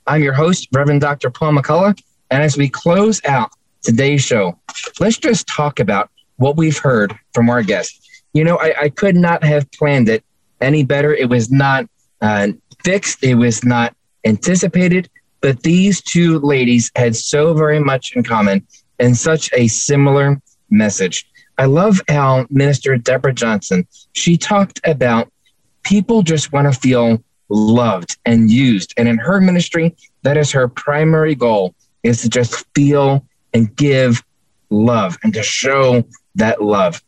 I'm 0.06 0.22
your 0.22 0.34
host, 0.34 0.68
Reverend 0.72 1.00
Dr. 1.00 1.30
Paul 1.30 1.52
McCullough. 1.52 2.00
And 2.30 2.42
as 2.42 2.56
we 2.56 2.68
close 2.68 3.24
out 3.24 3.50
today's 3.82 4.22
show, 4.22 4.58
let's 5.00 5.18
just 5.18 5.46
talk 5.46 5.80
about 5.80 6.10
what 6.36 6.56
we've 6.56 6.78
heard 6.78 7.18
from 7.32 7.48
our 7.48 7.62
guests. 7.62 8.22
You 8.32 8.44
know, 8.44 8.58
I, 8.58 8.74
I 8.82 8.88
could 8.90 9.16
not 9.16 9.42
have 9.44 9.70
planned 9.72 10.08
it 10.08 10.24
any 10.60 10.84
better. 10.84 11.14
It 11.14 11.28
was 11.28 11.50
not 11.50 11.86
uh, 12.20 12.48
fixed, 12.84 13.22
it 13.22 13.36
was 13.36 13.64
not 13.64 13.94
anticipated, 14.24 15.08
but 15.40 15.62
these 15.62 16.02
two 16.02 16.38
ladies 16.40 16.90
had 16.96 17.16
so 17.16 17.54
very 17.54 17.78
much 17.78 18.14
in 18.16 18.24
common 18.24 18.66
and 18.98 19.16
such 19.16 19.50
a 19.52 19.68
similar 19.68 20.40
message. 20.70 21.26
I 21.56 21.66
love 21.66 22.00
how 22.08 22.46
Minister 22.50 22.96
Deborah 22.96 23.34
Johnson, 23.34 23.86
she 24.12 24.36
talked 24.36 24.80
about 24.84 25.30
people 25.82 26.22
just 26.22 26.52
want 26.52 26.72
to 26.72 26.78
feel 26.78 27.22
loved 27.54 28.18
and 28.24 28.50
used. 28.50 28.92
And 28.96 29.08
in 29.08 29.16
her 29.18 29.40
ministry, 29.40 29.94
that 30.22 30.36
is 30.36 30.50
her 30.52 30.68
primary 30.68 31.34
goal 31.34 31.74
is 32.02 32.22
to 32.22 32.28
just 32.28 32.66
feel 32.74 33.24
and 33.52 33.74
give 33.76 34.22
love 34.70 35.16
and 35.22 35.32
to 35.34 35.42
show 35.42 36.04
that 36.34 36.62
love. 36.62 37.02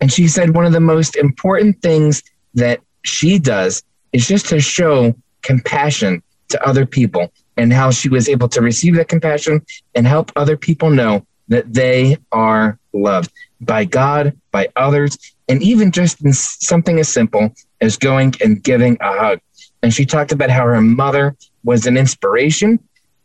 And 0.00 0.12
she 0.12 0.28
said 0.28 0.54
one 0.54 0.64
of 0.64 0.72
the 0.72 0.80
most 0.80 1.16
important 1.16 1.82
things 1.82 2.22
that 2.54 2.80
she 3.02 3.38
does 3.38 3.82
is 4.12 4.26
just 4.26 4.46
to 4.46 4.60
show 4.60 5.14
compassion 5.42 6.22
to 6.48 6.66
other 6.66 6.86
people 6.86 7.32
and 7.56 7.72
how 7.72 7.90
she 7.90 8.08
was 8.08 8.28
able 8.28 8.48
to 8.48 8.60
receive 8.60 8.94
that 8.94 9.08
compassion 9.08 9.64
and 9.94 10.06
help 10.06 10.32
other 10.36 10.56
people 10.56 10.90
know 10.90 11.26
that 11.48 11.72
they 11.72 12.16
are 12.32 12.78
loved 12.92 13.32
by 13.60 13.84
God, 13.84 14.36
by 14.52 14.68
others, 14.76 15.18
and 15.48 15.62
even 15.62 15.90
just 15.90 16.24
in 16.24 16.32
something 16.32 16.98
as 16.98 17.08
simple 17.08 17.52
as 17.80 17.96
going 17.96 18.34
and 18.42 18.62
giving 18.62 18.96
a 19.00 19.12
hug. 19.18 19.40
And 19.82 19.92
she 19.92 20.04
talked 20.04 20.32
about 20.32 20.50
how 20.50 20.66
her 20.66 20.80
mother 20.80 21.36
was 21.64 21.86
an 21.86 21.96
inspiration. 21.96 22.78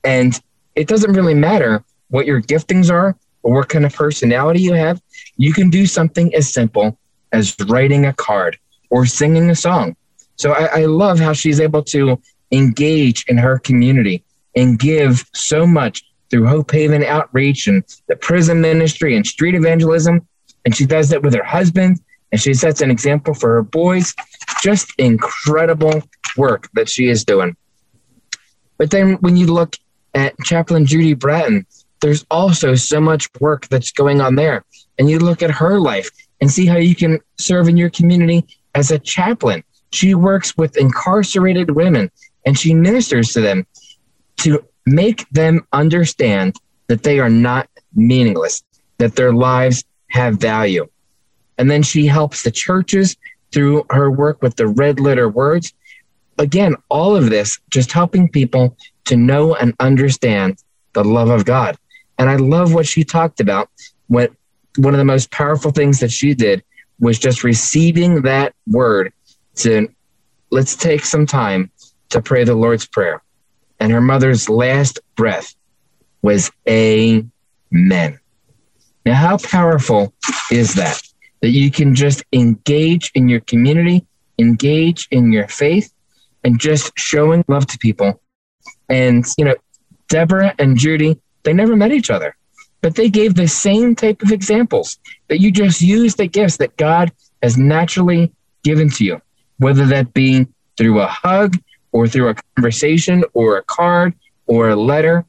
And 0.04 0.40
it 0.76 0.88
doesn't 0.88 1.14
really 1.14 1.34
matter 1.34 1.84
what 2.10 2.26
your 2.26 2.42
giftings 2.42 2.92
are 2.92 3.18
or 3.44 3.56
what 3.56 3.70
kind 3.70 3.86
of 3.86 3.94
personality 3.94 4.62
you 4.62 4.74
have. 4.74 5.02
You 5.38 5.54
can 5.54 5.70
do 5.70 5.86
something 5.86 6.34
as 6.34 6.52
simple 6.52 6.98
as 7.32 7.56
writing 7.68 8.06
a 8.06 8.14
card 8.14 8.58
or 8.90 9.06
singing 9.06 9.50
a 9.50 9.56
song. 9.56 9.96
So 10.38 10.52
I, 10.52 10.82
I 10.82 10.86
love 10.86 11.20
how 11.20 11.34
she's 11.34 11.60
able 11.60 11.84
to 11.84 12.22
engage 12.52 13.26
in 13.28 13.38
her 13.38 13.60
community 13.60 14.24
and 14.56 14.80
give 14.80 15.26
so 15.34 15.66
much 15.68 16.04
through 16.30 16.48
Hope 16.48 16.72
Haven 16.72 17.04
outreach 17.04 17.68
and 17.68 17.84
the 18.08 18.16
prison 18.16 18.62
ministry 18.62 19.16
and 19.16 19.26
street 19.26 19.56
evangelism. 19.56 20.26
And 20.64 20.76
she 20.76 20.86
does 20.86 21.10
that 21.10 21.22
with 21.22 21.34
her 21.34 21.44
husband 21.44 22.00
and 22.36 22.42
she 22.42 22.54
sets 22.54 22.82
an 22.82 22.92
example 22.92 23.34
for 23.34 23.54
her 23.54 23.64
boys. 23.64 24.14
Just 24.62 24.92
incredible 24.98 26.04
work 26.36 26.68
that 26.74 26.90
she 26.90 27.08
is 27.08 27.24
doing. 27.24 27.56
But 28.78 28.92
then 28.92 29.14
when 29.22 29.38
you 29.38 29.48
look 29.48 29.78
at 30.14 30.38
Chaplain 30.44 30.86
Judy 30.86 31.14
Bratton, 31.14 31.66
there's 32.02 32.26
also 32.30 32.76
so 32.76 33.00
much 33.00 33.30
work 33.40 33.70
that's 33.70 33.94
going 33.94 34.20
on 34.20 34.36
there. 34.36 34.66
And 35.00 35.10
you 35.10 35.18
look 35.18 35.42
at 35.44 35.50
her 35.50 35.80
life 35.80 36.10
and 36.42 36.52
see 36.52 36.66
how 36.66 36.76
you 36.76 36.94
can 36.94 37.22
serve 37.38 37.70
in 37.70 37.78
your 37.78 37.90
community 37.90 38.46
as 38.74 38.92
a 38.92 39.00
chaplain. 39.00 39.64
She 39.94 40.14
works 40.14 40.58
with 40.58 40.76
incarcerated 40.76 41.72
women 41.72 42.12
and 42.46 42.60
she 42.60 42.74
ministers 42.74 43.32
to 43.32 43.40
them 43.40 43.66
to 44.40 44.62
make 44.86 45.26
them 45.30 45.66
understand 45.72 46.58
that 46.88 47.04
they 47.04 47.18
are 47.22 47.30
not 47.30 47.70
meaningless, 47.96 48.62
that 48.98 49.16
their 49.16 49.32
lives 49.32 49.86
have 50.10 50.36
value. 50.36 50.86
And 51.58 51.70
then 51.70 51.84
she 51.84 52.06
helps 52.06 52.44
the 52.44 52.52
churches 52.52 53.16
through 53.52 53.86
her 53.90 54.12
work 54.12 54.42
with 54.42 54.56
the 54.56 54.68
red 54.68 55.00
letter 55.00 55.30
words. 55.30 55.74
Again, 56.38 56.76
all 56.90 57.16
of 57.16 57.30
this 57.30 57.60
just 57.70 57.92
helping 57.92 58.28
people 58.30 58.76
to 59.06 59.16
know 59.16 59.56
and 59.56 59.74
understand 59.80 60.62
the 60.94 61.04
love 61.04 61.30
of 61.30 61.46
God. 61.46 61.78
And 62.18 62.30
I 62.30 62.36
love 62.36 62.74
what 62.74 62.88
she 62.88 63.04
talked 63.04 63.40
about. 63.40 63.70
What 64.08 64.32
one 64.78 64.94
of 64.94 64.98
the 64.98 65.06
most 65.06 65.32
powerful 65.32 65.72
things 65.72 66.00
that 66.00 66.12
she 66.12 66.34
did 66.34 66.64
was 67.00 67.20
just 67.20 67.44
receiving 67.44 68.22
that 68.24 68.54
word 68.68 69.14
to 69.56 69.88
let's 70.52 70.76
take 70.76 71.06
some 71.06 71.26
time 71.26 71.72
to 72.10 72.22
pray 72.22 72.44
the 72.44 72.56
Lord's 72.56 72.86
Prayer. 72.86 73.22
And 73.80 73.92
her 73.92 74.02
mother's 74.02 74.50
last 74.50 75.00
breath 75.16 75.56
was 76.22 76.52
Amen. 76.68 77.30
Now, 79.06 79.14
how 79.14 79.38
powerful 79.38 80.14
is 80.52 80.74
that? 80.76 81.02
That 81.46 81.52
you 81.52 81.70
can 81.70 81.94
just 81.94 82.24
engage 82.34 83.12
in 83.14 83.30
your 83.30 83.42
community, 83.42 84.04
engage 84.40 85.08
in 85.12 85.32
your 85.32 85.48
faith, 85.48 85.94
and 86.44 86.60
just 86.60 86.92
showing 86.98 87.46
love 87.48 87.68
to 87.68 87.78
people. 87.78 88.20
And, 88.90 89.24
you 89.38 89.46
know, 89.46 89.54
Deborah 90.10 90.56
and 90.58 90.76
Judy, 90.76 91.20
they 91.44 91.54
never 91.54 91.76
met 91.76 91.92
each 91.92 92.10
other, 92.10 92.36
but 92.82 92.96
they 92.96 93.10
gave 93.10 93.36
the 93.36 93.48
same 93.48 93.94
type 93.94 94.24
of 94.24 94.32
examples 94.32 94.98
that 95.28 95.40
you 95.40 95.52
just 95.52 95.84
use 95.84 96.16
the 96.16 96.26
gifts 96.26 96.58
that 96.58 96.76
God 96.78 97.12
has 97.44 97.60
naturally 97.60 98.32
given 98.64 98.90
to 98.90 99.06
you, 99.06 99.22
whether 99.60 99.86
that 99.86 100.16
be 100.16 100.48
through 100.78 101.00
a 101.00 101.06
hug 101.06 101.60
or 101.92 102.08
through 102.08 102.30
a 102.30 102.36
conversation 102.56 103.24
or 103.36 103.58
a 103.58 103.64
card 103.66 104.16
or 104.48 104.70
a 104.70 104.76
letter. 104.76 105.24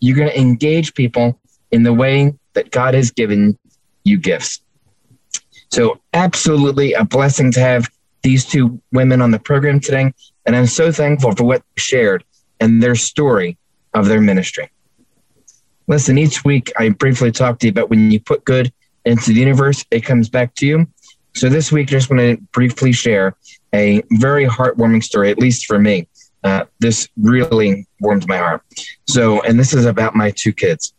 You're 0.00 0.16
going 0.16 0.30
to 0.30 0.40
engage 0.40 0.94
people 0.94 1.38
in 1.70 1.84
the 1.84 1.92
way 1.92 2.34
that 2.54 2.72
God 2.72 2.94
has 2.94 3.12
given 3.12 3.56
you 4.02 4.18
gifts. 4.18 4.60
So, 5.72 6.00
absolutely 6.12 6.92
a 6.92 7.04
blessing 7.04 7.50
to 7.52 7.60
have 7.60 7.88
these 8.22 8.44
two 8.44 8.80
women 8.92 9.22
on 9.22 9.30
the 9.30 9.38
program 9.38 9.80
today. 9.80 10.12
And 10.44 10.54
I'm 10.54 10.66
so 10.66 10.92
thankful 10.92 11.34
for 11.34 11.44
what 11.44 11.62
they 11.62 11.80
shared 11.80 12.24
and 12.60 12.82
their 12.82 12.94
story 12.94 13.56
of 13.94 14.06
their 14.06 14.20
ministry. 14.20 14.70
Listen, 15.88 16.18
each 16.18 16.44
week 16.44 16.70
I 16.78 16.90
briefly 16.90 17.32
talk 17.32 17.58
to 17.60 17.66
you 17.66 17.70
about 17.70 17.88
when 17.88 18.10
you 18.10 18.20
put 18.20 18.44
good 18.44 18.70
into 19.06 19.32
the 19.32 19.40
universe, 19.40 19.84
it 19.90 20.00
comes 20.00 20.28
back 20.28 20.54
to 20.56 20.66
you. 20.66 20.86
So 21.34 21.48
this 21.48 21.72
week, 21.72 21.88
I 21.88 21.92
just 21.92 22.10
want 22.10 22.20
to 22.20 22.36
briefly 22.52 22.92
share 22.92 23.34
a 23.74 24.02
very 24.12 24.46
heartwarming 24.46 25.02
story, 25.02 25.30
at 25.30 25.38
least 25.38 25.64
for 25.64 25.78
me. 25.78 26.06
Uh, 26.44 26.64
this 26.80 27.08
really 27.16 27.86
warmed 28.00 28.28
my 28.28 28.36
heart. 28.36 28.62
So, 29.08 29.40
and 29.42 29.58
this 29.58 29.72
is 29.72 29.86
about 29.86 30.14
my 30.14 30.32
two 30.32 30.52
kids. 30.52 30.92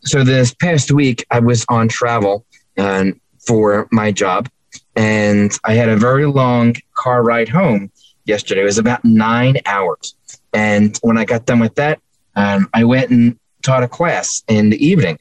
So 0.00 0.24
this 0.24 0.52
past 0.52 0.90
week, 0.90 1.24
I 1.30 1.38
was 1.38 1.64
on 1.68 1.88
travel 1.88 2.44
uh, 2.76 3.04
for 3.50 3.88
my 3.90 4.12
job, 4.12 4.48
and 4.94 5.58
I 5.64 5.74
had 5.74 5.88
a 5.88 5.96
very 5.96 6.24
long 6.24 6.76
car 6.94 7.24
ride 7.24 7.48
home 7.48 7.90
yesterday. 8.24 8.60
It 8.60 8.64
was 8.64 8.78
about 8.78 9.04
nine 9.04 9.56
hours. 9.66 10.14
And 10.52 10.96
when 11.02 11.18
I 11.18 11.24
got 11.24 11.46
done 11.46 11.58
with 11.58 11.74
that, 11.74 11.98
um, 12.36 12.68
I 12.72 12.84
went 12.84 13.10
and 13.10 13.36
taught 13.62 13.82
a 13.82 13.88
class 13.88 14.44
in 14.46 14.70
the 14.70 14.78
evening. 14.86 15.18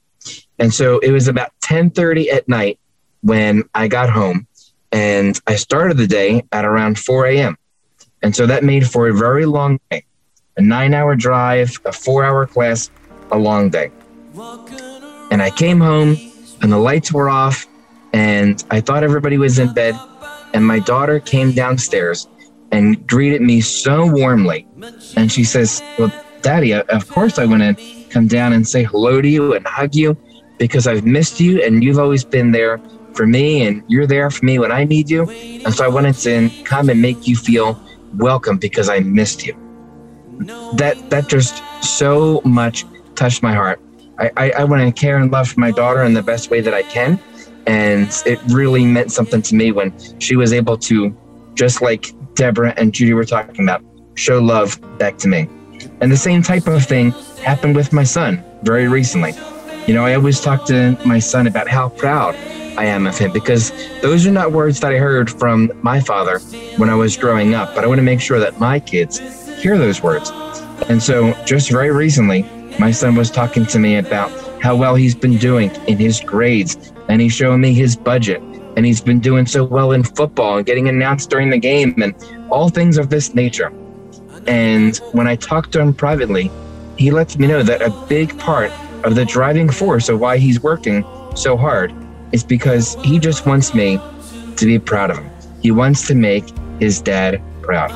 And 0.60 0.72
so 0.72 1.00
it 1.00 1.10
was 1.10 1.28
about 1.28 1.50
10:30 1.62 2.30
at 2.30 2.48
night 2.48 2.78
when 3.22 3.64
I 3.74 3.88
got 3.88 4.12
home, 4.12 4.46
and 4.92 5.42
I 5.48 5.56
started 5.56 5.98
the 5.98 6.06
day 6.06 6.44
at 6.52 6.66
around 6.66 7.00
4 7.00 7.26
a.m. 7.26 7.58
And 8.22 8.36
so 8.36 8.46
that 8.46 8.64
made 8.64 8.88
for 8.88 9.08
a 9.08 9.14
very 9.14 9.48
long 9.48 9.80
day, 9.90 10.04
a 10.56 10.62
nine-hour 10.62 11.16
drive, 11.16 11.80
a 11.84 11.92
four-hour 11.92 12.46
class, 12.46 12.92
a 13.32 13.40
long 13.40 13.72
day. 13.72 13.90
And 15.32 15.42
I 15.42 15.50
came 15.50 15.80
home, 15.80 16.16
and 16.62 16.72
the 16.72 16.78
lights 16.78 17.12
were 17.12 17.28
off, 17.28 17.66
and 18.14 18.64
I 18.72 18.82
thought 18.82 19.04
everybody 19.04 19.38
was 19.38 19.60
in 19.60 19.74
bed, 19.74 19.96
and 20.54 20.66
my 20.66 20.80
daughter 20.80 21.20
came 21.20 21.52
downstairs 21.52 22.28
and 22.72 23.06
greeted 23.08 23.42
me 23.42 23.62
so 23.62 24.06
warmly. 24.12 24.68
And 25.16 25.32
she 25.32 25.44
says, 25.44 25.82
Well, 25.98 26.12
Daddy, 26.42 26.74
of 26.74 27.08
course 27.10 27.38
I 27.38 27.46
want 27.46 27.62
to 27.62 28.00
come 28.10 28.28
down 28.28 28.54
and 28.54 28.68
say 28.68 28.84
hello 28.84 29.22
to 29.22 29.28
you 29.28 29.54
and 29.54 29.66
hug 29.68 29.96
you 29.96 30.18
because 30.58 30.88
I've 30.88 31.06
missed 31.06 31.40
you 31.40 31.62
and 31.64 31.84
you've 31.84 32.00
always 32.00 32.24
been 32.24 32.52
there 32.52 32.80
for 33.14 33.26
me 33.26 33.66
and 33.66 33.84
you're 33.88 34.08
there 34.08 34.30
for 34.30 34.46
me 34.46 34.60
when 34.60 34.72
I 34.72 34.84
need 34.84 35.10
you. 35.10 35.30
And 35.30 35.74
so 35.74 35.86
I 35.86 35.88
wanted 35.88 36.16
to 36.16 36.50
come 36.64 36.90
and 36.90 37.02
make 37.02 37.28
you 37.28 37.36
feel 37.36 37.82
welcome 38.16 38.58
because 38.58 38.90
I 38.90 39.00
missed 39.00 39.46
you. 39.46 39.56
That 40.76 41.10
that 41.10 41.28
just 41.28 41.62
so 41.84 42.42
much 42.46 42.86
touched 43.16 43.44
my 43.44 43.54
heart. 43.54 43.82
I, 44.18 44.32
I, 44.38 44.52
I 44.52 44.64
want 44.64 44.82
to 44.84 44.92
care 45.00 45.18
and 45.18 45.32
love 45.32 45.58
my 45.58 45.72
daughter 45.72 46.04
in 46.04 46.14
the 46.14 46.22
best 46.22 46.50
way 46.50 46.62
that 46.62 46.74
I 46.74 46.84
can. 46.84 47.20
And 47.70 48.12
it 48.26 48.40
really 48.48 48.84
meant 48.84 49.12
something 49.12 49.44
to 49.44 49.54
me 49.54 49.72
when 49.72 49.94
she 50.20 50.36
was 50.36 50.54
able 50.54 50.76
to, 50.80 51.16
just 51.54 51.84
like 51.84 52.12
Deborah 52.34 52.74
and 52.78 52.92
Judy 52.92 53.14
were 53.14 53.24
talking 53.24 53.64
about, 53.64 53.84
show 54.16 54.40
love 54.40 54.80
back 54.98 55.20
to 55.20 55.28
me. 55.28 55.48
And 56.02 56.12
the 56.12 56.18
same 56.18 56.42
type 56.42 56.66
of 56.66 56.84
thing 56.84 57.12
happened 57.44 57.76
with 57.76 57.94
my 57.94 58.04
son 58.04 58.44
very 58.64 58.88
recently. 58.88 59.34
You 59.86 59.94
know, 59.94 60.04
I 60.04 60.16
always 60.16 60.42
talk 60.42 60.66
to 60.66 60.98
my 61.06 61.20
son 61.20 61.46
about 61.46 61.68
how 61.68 61.90
proud 61.90 62.34
I 62.76 62.86
am 62.86 63.06
of 63.06 63.16
him 63.20 63.32
because 63.32 63.72
those 64.02 64.26
are 64.26 64.32
not 64.32 64.52
words 64.52 64.80
that 64.80 64.92
I 64.92 64.98
heard 64.98 65.30
from 65.30 65.72
my 65.84 66.00
father 66.00 66.40
when 66.78 66.90
I 66.90 66.96
was 66.96 67.18
growing 67.18 67.54
up, 67.54 67.76
but 67.76 67.84
I 67.84 67.88
want 67.88 68.00
to 68.00 68.04
make 68.04 68.20
sure 68.20 68.40
that 68.40 68.60
my 68.60 68.80
kids 68.80 69.20
hear 69.62 69.78
those 69.78 70.02
words. 70.02 70.32
And 70.90 71.04
so, 71.04 71.34
just 71.46 71.70
very 71.70 71.92
recently, 71.92 72.50
my 72.80 72.90
son 72.90 73.14
was 73.14 73.30
talking 73.30 73.68
to 73.68 73.78
me 73.78 73.98
about 73.98 74.32
how 74.60 74.76
well 74.76 74.96
he's 74.96 75.14
been 75.14 75.38
doing 75.38 75.70
in 75.88 76.00
his 76.00 76.20
grades, 76.20 76.92
and 77.10 77.20
he's 77.22 77.34
showing 77.34 77.60
me 77.60 77.74
his 77.74 77.96
budget, 77.96 78.42
and 78.78 78.86
he's 78.86 79.02
been 79.02 79.20
doing 79.20 79.46
so 79.46 79.64
well 79.64 79.92
in 79.92 80.04
football 80.04 80.58
and 80.58 80.66
getting 80.66 80.88
announced 80.88 81.30
during 81.30 81.50
the 81.50 81.58
game, 81.58 81.94
and 82.02 82.16
all 82.50 82.70
things 82.70 82.98
of 82.98 83.10
this 83.10 83.34
nature. 83.34 83.74
And 84.48 84.96
when 85.12 85.28
I 85.28 85.36
talk 85.36 85.72
to 85.72 85.82
him 85.82 85.94
privately, 85.94 86.50
he 86.98 87.12
lets 87.12 87.38
me 87.38 87.48
know 87.48 87.64
that 87.64 87.82
a 87.82 87.90
big 88.08 88.38
part 88.40 88.72
of 89.04 89.16
the 89.16 89.26
driving 89.26 89.70
force 89.70 90.10
of 90.10 90.20
why 90.20 90.38
he's 90.38 90.62
working 90.62 91.04
so 91.36 91.58
hard 91.58 91.94
is 92.32 92.44
because 92.44 92.96
he 93.04 93.20
just 93.20 93.46
wants 93.46 93.74
me 93.74 94.00
to 94.56 94.66
be 94.66 94.78
proud 94.78 95.12
of 95.12 95.18
him. 95.18 95.30
He 95.62 95.72
wants 95.72 96.08
to 96.08 96.16
make 96.16 96.46
his 96.80 97.02
dad 97.02 97.42
proud. 97.62 97.92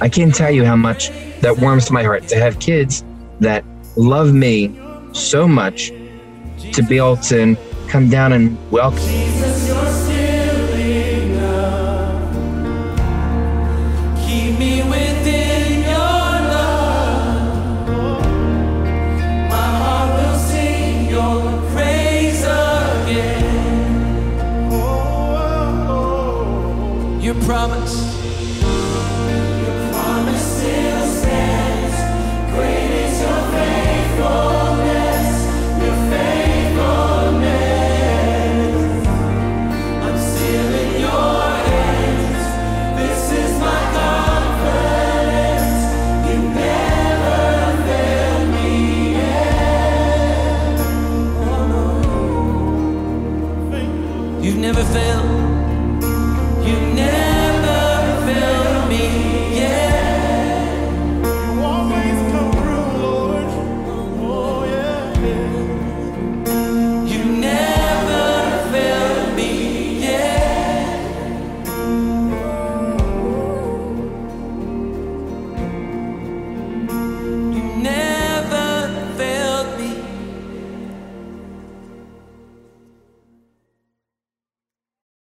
I 0.00 0.08
can't 0.08 0.34
tell 0.34 0.50
you 0.50 0.64
how 0.64 0.76
much 0.76 1.10
that 1.40 1.58
warms 1.58 1.90
my 1.90 2.02
heart 2.02 2.26
to 2.28 2.36
have 2.36 2.58
kids 2.58 3.04
that 3.40 3.64
love 3.96 4.32
me 4.32 4.78
so 5.12 5.46
much 5.46 5.92
to 6.72 6.82
be 6.82 6.96
able 6.96 7.16
to 7.18 7.56
come 7.88 8.08
down 8.08 8.32
and 8.32 8.56
welcome. 8.70 9.45